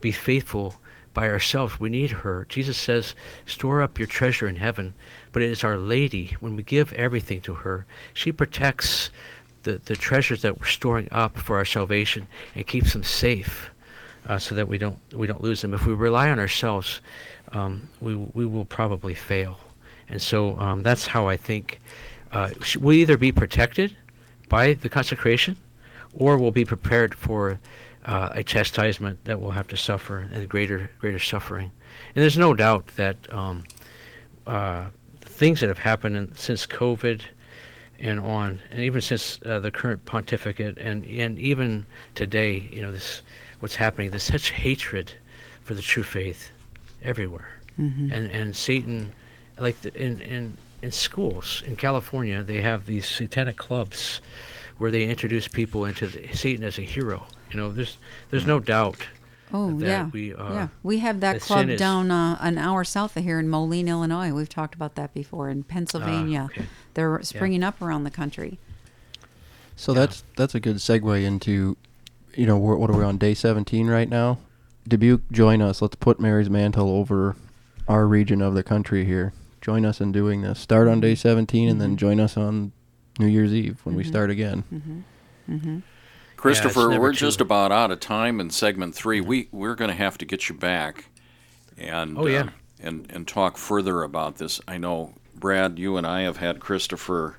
be 0.00 0.12
faithful 0.12 0.76
by 1.12 1.28
ourselves. 1.28 1.78
We 1.78 1.90
need 1.90 2.10
her. 2.10 2.46
Jesus 2.48 2.78
says, 2.78 3.14
store 3.44 3.82
up 3.82 3.98
your 3.98 4.08
treasure 4.08 4.48
in 4.48 4.56
heaven. 4.56 4.94
But 5.32 5.42
it 5.42 5.50
is 5.50 5.62
Our 5.62 5.76
Lady, 5.76 6.34
when 6.40 6.56
we 6.56 6.62
give 6.62 6.94
everything 6.94 7.42
to 7.42 7.52
her, 7.52 7.84
she 8.14 8.32
protects 8.32 9.10
the, 9.64 9.78
the 9.84 9.96
treasures 9.96 10.40
that 10.40 10.58
we're 10.58 10.66
storing 10.66 11.08
up 11.12 11.36
for 11.36 11.58
our 11.58 11.66
salvation 11.66 12.28
and 12.54 12.66
keeps 12.66 12.94
them 12.94 13.02
safe 13.02 13.68
uh, 14.26 14.38
so 14.38 14.54
that 14.54 14.68
we 14.68 14.78
don't, 14.78 14.98
we 15.12 15.26
don't 15.26 15.42
lose 15.42 15.60
them. 15.60 15.74
If 15.74 15.84
we 15.84 15.92
rely 15.92 16.30
on 16.30 16.38
ourselves, 16.38 17.02
um, 17.52 17.88
we, 18.00 18.14
we 18.14 18.46
will 18.46 18.64
probably 18.64 19.14
fail. 19.14 19.58
And 20.08 20.20
so 20.20 20.58
um, 20.58 20.82
that's 20.82 21.06
how 21.06 21.28
I 21.28 21.36
think 21.36 21.80
uh, 22.32 22.50
we'll 22.78 22.96
either 22.96 23.16
be 23.16 23.32
protected 23.32 23.96
by 24.48 24.74
the 24.74 24.88
consecration 24.88 25.56
or 26.14 26.38
we'll 26.38 26.50
be 26.50 26.64
prepared 26.64 27.14
for 27.14 27.58
uh, 28.06 28.30
a 28.32 28.42
chastisement 28.42 29.22
that 29.24 29.40
we'll 29.40 29.50
have 29.50 29.68
to 29.68 29.76
suffer 29.76 30.28
and 30.32 30.48
greater 30.48 30.90
greater 30.98 31.18
suffering. 31.18 31.70
And 32.14 32.22
there's 32.22 32.38
no 32.38 32.54
doubt 32.54 32.86
that 32.96 33.16
um, 33.32 33.64
uh, 34.46 34.86
things 35.20 35.60
that 35.60 35.68
have 35.68 35.78
happened 35.78 36.16
in, 36.16 36.34
since 36.34 36.66
COVID 36.66 37.20
and 37.98 38.20
on, 38.20 38.60
and 38.70 38.80
even 38.80 39.00
since 39.00 39.40
uh, 39.44 39.58
the 39.60 39.70
current 39.70 40.04
pontificate, 40.06 40.78
and 40.78 41.04
and 41.04 41.38
even 41.38 41.84
today, 42.14 42.68
you 42.72 42.80
know, 42.80 42.92
this 42.92 43.22
what's 43.60 43.76
happening. 43.76 44.10
There's 44.10 44.22
such 44.22 44.50
hatred 44.50 45.12
for 45.62 45.74
the 45.74 45.82
true 45.82 46.04
faith 46.04 46.50
everywhere, 47.02 47.48
and 47.76 48.12
and 48.12 48.54
Satan, 48.56 49.12
like 49.58 49.80
the, 49.82 49.94
in 50.00 50.20
in 50.20 50.56
in 50.82 50.92
schools 50.92 51.62
in 51.66 51.76
California, 51.76 52.42
they 52.42 52.60
have 52.60 52.86
these 52.86 53.06
satanic 53.06 53.56
clubs 53.56 54.20
where 54.78 54.90
they 54.90 55.04
introduce 55.08 55.48
people 55.48 55.84
into 55.84 56.06
the, 56.06 56.28
Satan 56.32 56.64
as 56.64 56.78
a 56.78 56.82
hero. 56.82 57.26
You 57.50 57.56
know, 57.58 57.70
there's 57.72 57.98
there's 58.30 58.46
no 58.46 58.60
doubt 58.60 58.96
Oh 59.52 59.72
that 59.78 59.86
yeah, 59.86 60.10
we, 60.12 60.34
uh, 60.34 60.52
yeah. 60.52 60.68
We 60.82 60.98
have 60.98 61.20
that 61.20 61.34
that 61.34 61.42
club 61.42 61.68
is- 61.70 61.78
down 61.78 62.10
uh, 62.10 62.36
an 62.40 62.58
hour 62.58 62.84
south 62.84 63.16
of 63.16 63.24
here 63.24 63.38
in 63.40 63.48
Moline, 63.48 63.88
Illinois. 63.88 64.30
We've 64.32 64.48
talked 64.48 64.74
about 64.74 64.94
that 64.96 65.14
before. 65.14 65.48
In 65.48 65.62
Pennsylvania, 65.62 66.42
Ah, 66.50 66.52
okay. 66.52 66.66
they're 66.94 67.20
springing 67.22 67.62
up 67.64 67.80
around 67.80 68.04
the 68.04 68.10
country. 68.10 68.58
So 69.76 69.92
that's 69.94 70.22
that's 70.36 70.54
a 70.54 70.60
good 70.60 70.76
segue 70.76 71.24
into, 71.24 71.76
you 72.34 72.44
know, 72.46 72.58
we're, 72.58 72.76
what 72.76 72.90
are 72.90 72.96
we 72.98 73.04
on 73.04 73.16
day 73.16 73.32
17 73.34 73.86
right 73.86 74.08
now? 74.08 74.38
Dubuque, 74.88 75.30
join 75.30 75.62
us. 75.62 75.82
Let's 75.82 75.96
put 75.96 76.20
Mary's 76.20 76.50
mantle 76.50 76.90
over 76.90 77.36
our 77.86 78.06
region 78.06 78.42
of 78.42 78.54
the 78.54 78.62
country 78.62 79.04
here. 79.04 79.32
Join 79.60 79.84
us 79.84 80.00
in 80.00 80.12
doing 80.12 80.42
this. 80.42 80.58
Start 80.58 80.88
on 80.88 81.00
day 81.00 81.12
mm-hmm. 81.12 81.28
17 81.28 81.68
and 81.68 81.80
then 81.80 81.90
mm-hmm. 81.90 81.96
join 81.96 82.20
us 82.20 82.36
on 82.36 82.72
New 83.18 83.26
Year's 83.26 83.52
Eve 83.52 83.80
when 83.84 83.94
we 83.94 84.02
mm-hmm. 84.02 84.10
start 84.10 84.30
again. 84.30 85.04
Christopher, 86.36 86.88
never 86.88 87.00
we're 87.00 87.12
too- 87.12 87.18
just 87.18 87.40
about 87.40 87.72
out 87.72 87.90
of 87.90 88.00
time 88.00 88.40
in 88.40 88.50
segment 88.50 88.94
three. 88.94 89.20
We 89.20 89.48
we're 89.50 89.74
going 89.74 89.90
to 89.90 89.96
have 89.96 90.16
to 90.18 90.24
get 90.24 90.48
you 90.48 90.54
back, 90.54 91.06
and 91.76 92.16
Oh, 92.16 92.26
yeah. 92.26 92.42
uh, 92.42 92.48
and 92.80 93.10
and 93.10 93.26
talk 93.26 93.56
further 93.56 94.02
about 94.02 94.36
this. 94.36 94.60
I 94.68 94.78
know, 94.78 95.14
Brad, 95.34 95.78
you 95.78 95.96
and 95.96 96.06
I 96.06 96.20
have 96.22 96.36
had 96.36 96.60
Christopher 96.60 97.38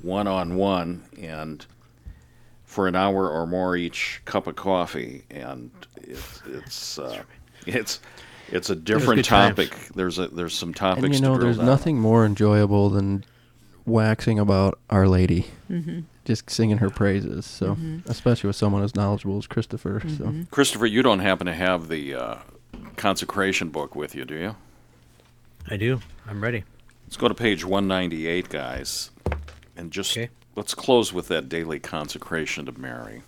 one 0.00 0.28
on 0.28 0.54
one, 0.54 1.04
and 1.20 1.66
for 2.78 2.86
an 2.86 2.94
hour 2.94 3.28
or 3.28 3.44
more 3.44 3.74
each 3.74 4.20
cup 4.24 4.46
of 4.46 4.54
coffee, 4.54 5.24
and 5.32 5.68
it's 5.96 6.40
it's 6.46 6.96
uh, 7.00 7.24
it's 7.66 7.98
it's 8.52 8.70
a 8.70 8.76
different 8.76 9.16
good 9.16 9.24
times. 9.24 9.56
topic. 9.56 9.88
There's 9.96 10.20
a 10.20 10.28
there's 10.28 10.54
some 10.54 10.72
topics. 10.72 11.04
And 11.04 11.12
you 11.12 11.20
know, 11.20 11.34
to 11.34 11.40
there's 11.42 11.56
down. 11.56 11.66
nothing 11.66 11.98
more 11.98 12.24
enjoyable 12.24 12.88
than 12.88 13.24
waxing 13.84 14.38
about 14.38 14.78
Our 14.90 15.08
Lady. 15.08 15.48
Just 16.24 16.48
singing 16.50 16.78
her 16.78 16.88
praises. 16.88 17.46
So, 17.46 17.76
especially 18.06 18.46
with 18.46 18.54
someone 18.54 18.84
as 18.84 18.94
knowledgeable 18.94 19.38
as 19.38 19.48
Christopher. 19.48 20.00
So, 20.16 20.32
Christopher, 20.52 20.86
you 20.86 21.02
don't 21.02 21.18
happen 21.18 21.48
to 21.48 21.54
have 21.54 21.88
the 21.88 22.14
uh, 22.14 22.36
consecration 22.94 23.70
book 23.70 23.96
with 23.96 24.14
you, 24.14 24.24
do 24.24 24.36
you? 24.36 24.56
I 25.68 25.76
do. 25.78 25.98
I'm 26.28 26.40
ready. 26.40 26.62
Let's 27.06 27.16
go 27.16 27.26
to 27.26 27.34
page 27.34 27.64
198, 27.64 28.48
guys, 28.48 29.10
and 29.76 29.90
just 29.90 30.16
Okay. 30.16 30.28
Let's 30.58 30.74
close 30.74 31.12
with 31.12 31.28
that 31.28 31.48
daily 31.48 31.78
consecration 31.78 32.66
to 32.66 32.78
Mary. 32.78 33.22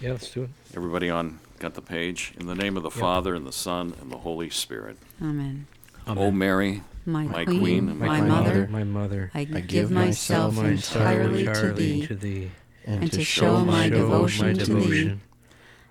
Yeah, 0.00 0.12
let's 0.12 0.30
do 0.30 0.44
it. 0.44 0.50
Everybody 0.74 1.10
on 1.10 1.40
got 1.58 1.74
the 1.74 1.82
page? 1.82 2.32
In 2.38 2.46
the 2.46 2.54
name 2.54 2.76
of 2.76 2.84
the 2.84 2.92
Father 2.92 3.34
and 3.34 3.44
the 3.44 3.52
Son 3.52 3.92
and 4.00 4.10
the 4.10 4.18
Holy 4.18 4.48
Spirit. 4.48 4.96
Amen. 5.20 5.66
Oh, 6.06 6.16
o 6.16 6.30
Mary, 6.30 6.82
My, 7.04 7.24
My 7.24 7.44
queen, 7.44 7.60
queen 7.60 7.98
my, 7.98 8.06
my 8.06 8.20
mother, 8.20 8.28
mother, 8.28 8.68
my 8.68 8.84
mother, 8.84 9.30
I, 9.34 9.40
I 9.40 9.44
give, 9.44 9.66
give 9.66 9.90
myself 9.90 10.56
myself 10.56 10.96
entirely 10.96 11.44
to 11.44 11.50
entirely 11.50 11.74
thee. 11.74 12.06
to 12.06 12.14
thee. 12.14 12.50
and 12.86 13.12
to 13.12 13.24
show 13.24 13.64
my 13.64 13.88
show 13.88 13.96
devotion 13.96 14.46
my 14.46 14.52
to 14.52 14.58
thee, 14.64 14.74
devotion. 14.74 15.20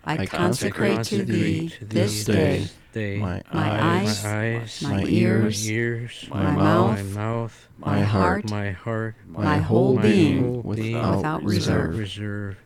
I 0.06 0.26
consecrate 0.26 1.04
to 1.04 1.24
thee 1.24 1.74
this 1.82 2.24
day 2.24 2.68
day 2.94 3.18
my 3.18 3.42
my 3.54 3.70
eyes, 4.02 4.08
eyes, 4.10 4.24
my 4.24 4.58
eyes, 4.60 4.82
my 4.84 4.90
my 4.98 5.04
ears, 5.04 5.66
my 5.66 5.72
ears, 5.74 6.28
my 6.30 6.44
my 6.44 6.52
mouth, 6.52 7.16
mouth, 7.16 7.68
my 7.78 8.02
heart, 8.02 8.50
my 8.50 8.72
heart, 8.72 9.16
my 9.28 9.58
whole 9.58 9.96
my 9.96 10.02
being, 10.02 10.40
whole 10.44 10.64
being, 10.64 10.94
without 10.94 11.18
without 11.18 11.44
reserve. 11.44 11.98
reserve. 11.98 12.58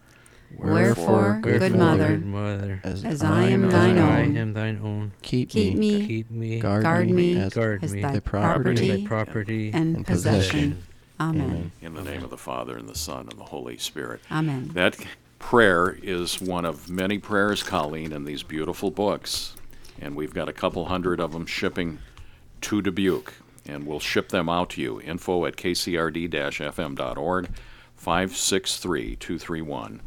Wherefore, 0.55 1.39
good 1.41 1.75
mother, 1.75 2.09
good 2.09 2.25
mother, 2.25 2.79
As, 2.83 3.03
as 3.03 3.23
I 3.23 3.43
am 3.43 3.65
as 3.65 3.71
thine 3.71 3.97
I 3.97 4.21
own, 4.21 4.37
am 4.37 4.53
thine 4.53 4.79
own, 4.83 5.11
keep, 5.23 5.49
keep 5.49 5.75
me, 5.75 5.97
me 5.99 6.07
keep 6.07 6.29
me, 6.29 6.59
guard, 6.59 6.83
guard 6.83 7.09
me, 7.09 7.33
me 7.33 7.41
as 7.41 7.53
guard 7.53 7.83
as 7.83 7.91
me, 7.91 8.01
thy 8.01 8.13
thy 8.13 8.19
property, 8.19 8.75
property 8.75 9.01
thy 9.01 9.07
property, 9.07 9.71
and 9.73 9.95
and 9.97 10.05
possession. 10.05 10.43
possession. 10.43 10.83
Amen. 11.19 11.45
Amen. 11.49 11.71
In 11.81 11.93
the 11.95 12.03
name 12.03 12.23
of 12.23 12.29
the 12.29 12.37
Father, 12.37 12.77
and 12.77 12.87
the 12.87 12.95
Son, 12.95 13.27
and 13.29 13.39
the 13.39 13.45
Holy 13.45 13.77
Spirit. 13.77 14.21
Amen. 14.31 14.71
That 14.73 14.97
prayer 15.39 15.97
is 16.03 16.39
one 16.41 16.65
of 16.65 16.89
many 16.89 17.17
prayers, 17.17 17.63
Colleen, 17.63 18.11
in 18.13 18.25
these 18.25 18.43
beautiful 18.43 18.91
books. 18.91 19.55
And 19.99 20.15
we've 20.15 20.33
got 20.33 20.49
a 20.49 20.53
couple 20.53 20.85
hundred 20.85 21.19
of 21.19 21.31
them 21.31 21.45
shipping 21.45 21.99
to 22.61 22.81
Dubuque. 22.81 23.33
And 23.65 23.85
we'll 23.87 23.99
ship 23.99 24.29
them 24.29 24.49
out 24.49 24.71
to 24.71 24.81
you. 24.81 24.99
Info 25.01 25.45
at 25.45 25.55
kcrd 25.55 26.29
fm.org, 26.29 27.49
563 27.95 29.15
231 29.15 30.01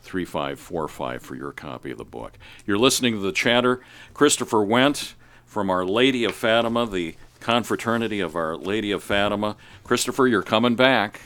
3545 0.00 1.22
for 1.22 1.34
your 1.34 1.52
copy 1.52 1.90
of 1.90 1.98
the 1.98 2.04
book. 2.04 2.38
You're 2.66 2.78
listening 2.78 3.14
to 3.14 3.20
the 3.20 3.32
chatter. 3.32 3.80
Christopher 4.12 4.58
Wendt 4.58 5.14
from 5.44 5.70
Our 5.70 5.84
Lady 5.84 6.24
of 6.24 6.34
Fatima, 6.34 6.86
the 6.86 7.16
confraternity 7.40 8.20
of 8.20 8.36
Our 8.36 8.56
Lady 8.56 8.90
of 8.90 9.02
Fatima. 9.02 9.56
Christopher, 9.82 10.26
you're 10.26 10.42
coming 10.42 10.74
back. 10.76 11.20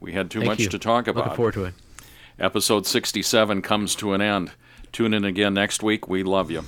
We 0.00 0.12
had 0.12 0.30
too 0.30 0.40
Thank 0.40 0.50
much 0.50 0.60
you. 0.60 0.68
to 0.68 0.78
talk 0.78 1.08
about. 1.08 1.24
Looking 1.24 1.36
forward 1.36 1.54
to 1.54 1.64
it. 1.64 1.74
Episode 2.38 2.86
67 2.86 3.62
comes 3.62 3.94
to 3.96 4.12
an 4.12 4.20
end. 4.20 4.52
Tune 4.92 5.14
in 5.14 5.24
again 5.24 5.54
next 5.54 5.82
week. 5.82 6.08
We 6.08 6.22
love 6.22 6.50
you. 6.50 6.62